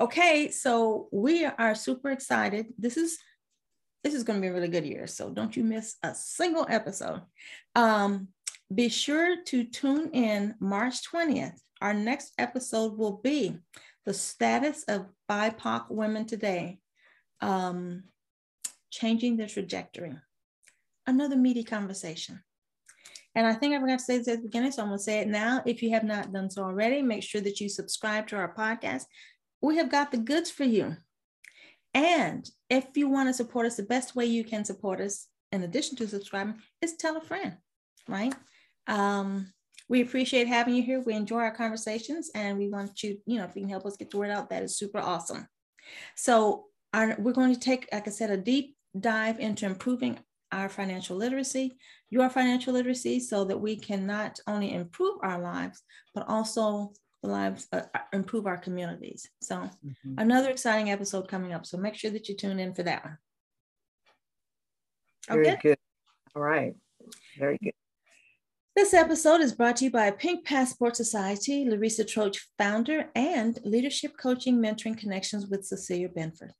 Okay, 0.00 0.50
so 0.50 1.08
we 1.12 1.44
are 1.44 1.74
super 1.74 2.10
excited. 2.10 2.66
This 2.78 2.96
is 2.96 3.18
this 4.04 4.14
is 4.14 4.22
going 4.22 4.38
to 4.38 4.40
be 4.40 4.48
a 4.48 4.52
really 4.52 4.68
good 4.68 4.86
year, 4.86 5.08
so 5.08 5.28
don't 5.28 5.56
you 5.56 5.64
miss 5.64 5.96
a 6.04 6.14
single 6.14 6.64
episode. 6.70 7.20
Um, 7.74 8.28
be 8.72 8.88
sure 8.88 9.42
to 9.46 9.64
tune 9.64 10.10
in 10.12 10.54
March 10.60 11.10
20th. 11.10 11.58
Our 11.80 11.94
next 11.94 12.32
episode 12.38 12.96
will 12.96 13.20
be 13.22 13.58
the 14.06 14.14
status 14.14 14.84
of 14.84 15.06
BIPOC 15.28 15.90
women 15.90 16.26
today, 16.26 16.78
um, 17.40 18.04
changing 18.90 19.36
the 19.36 19.46
trajectory. 19.46 20.14
Another 21.06 21.36
meaty 21.36 21.64
conversation. 21.64 22.42
And 23.34 23.46
I 23.46 23.54
think 23.54 23.74
I 23.74 23.80
forgot 23.80 23.98
to 24.00 24.04
say 24.04 24.18
this 24.18 24.28
at 24.28 24.36
the 24.38 24.48
beginning, 24.48 24.72
so 24.72 24.82
I'm 24.82 24.88
going 24.88 24.98
to 24.98 25.04
say 25.04 25.20
it 25.20 25.28
now. 25.28 25.62
If 25.64 25.82
you 25.82 25.90
have 25.90 26.04
not 26.04 26.32
done 26.32 26.50
so 26.50 26.64
already, 26.64 27.02
make 27.02 27.22
sure 27.22 27.40
that 27.40 27.60
you 27.60 27.68
subscribe 27.68 28.26
to 28.28 28.36
our 28.36 28.54
podcast. 28.54 29.04
We 29.60 29.76
have 29.76 29.90
got 29.90 30.10
the 30.10 30.18
goods 30.18 30.50
for 30.50 30.64
you. 30.64 30.96
And 31.94 32.48
if 32.68 32.96
you 32.96 33.08
want 33.08 33.28
to 33.28 33.34
support 33.34 33.66
us, 33.66 33.76
the 33.76 33.82
best 33.82 34.14
way 34.14 34.26
you 34.26 34.44
can 34.44 34.64
support 34.64 35.00
us, 35.00 35.28
in 35.52 35.62
addition 35.62 35.96
to 35.96 36.08
subscribing, 36.08 36.60
is 36.82 36.96
tell 36.96 37.16
a 37.16 37.20
friend, 37.20 37.56
right? 38.08 38.34
Um, 38.86 39.52
we 39.88 40.02
appreciate 40.02 40.46
having 40.48 40.74
you 40.74 40.82
here. 40.82 41.00
We 41.00 41.14
enjoy 41.14 41.38
our 41.38 41.54
conversations, 41.54 42.30
and 42.34 42.58
we 42.58 42.68
want 42.68 43.02
you, 43.02 43.18
you 43.26 43.38
know, 43.38 43.44
if 43.44 43.56
you 43.56 43.62
can 43.62 43.70
help 43.70 43.86
us 43.86 43.96
get 43.96 44.10
the 44.10 44.18
word 44.18 44.30
out, 44.30 44.50
that 44.50 44.62
is 44.62 44.76
super 44.76 44.98
awesome. 44.98 45.48
So, 46.14 46.66
our, 46.92 47.16
we're 47.18 47.32
going 47.32 47.54
to 47.54 47.60
take, 47.60 47.88
like 47.92 48.06
I 48.06 48.10
said, 48.10 48.30
a 48.30 48.36
deep 48.36 48.76
dive 48.98 49.38
into 49.40 49.66
improving 49.66 50.18
our 50.52 50.68
financial 50.68 51.16
literacy, 51.16 51.76
your 52.10 52.30
financial 52.30 52.72
literacy, 52.72 53.20
so 53.20 53.44
that 53.44 53.60
we 53.60 53.76
can 53.76 54.06
not 54.06 54.40
only 54.46 54.72
improve 54.72 55.18
our 55.22 55.40
lives, 55.40 55.82
but 56.14 56.26
also 56.28 56.92
the 57.22 57.28
lives, 57.28 57.66
uh, 57.72 57.82
uh, 57.94 57.98
improve 58.12 58.46
our 58.46 58.56
communities. 58.56 59.28
So, 59.42 59.56
mm-hmm. 59.56 60.14
another 60.18 60.50
exciting 60.50 60.90
episode 60.90 61.28
coming 61.28 61.52
up. 61.52 61.66
So, 61.66 61.76
make 61.76 61.94
sure 61.94 62.10
that 62.10 62.28
you 62.28 62.36
tune 62.36 62.58
in 62.58 62.74
for 62.74 62.82
that 62.84 63.04
one. 63.04 63.18
Okay? 65.30 65.42
Very 65.42 65.56
good. 65.62 65.78
All 66.34 66.42
right. 66.42 66.74
Very 67.38 67.58
good. 67.62 67.72
This 68.76 68.94
episode 68.94 69.40
is 69.40 69.54
brought 69.54 69.76
to 69.78 69.86
you 69.86 69.90
by 69.90 70.12
Pink 70.12 70.46
Passport 70.46 70.94
Society, 70.94 71.68
Larissa 71.68 72.04
Troach, 72.04 72.46
founder, 72.56 73.10
and 73.16 73.58
Leadership 73.64 74.12
Coaching 74.16 74.62
Mentoring 74.62 74.96
Connections 74.96 75.48
with 75.48 75.66
Cecilia 75.66 76.08
Benford. 76.08 76.52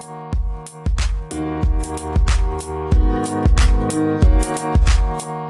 Thank 0.00 0.34
you. 5.24 5.49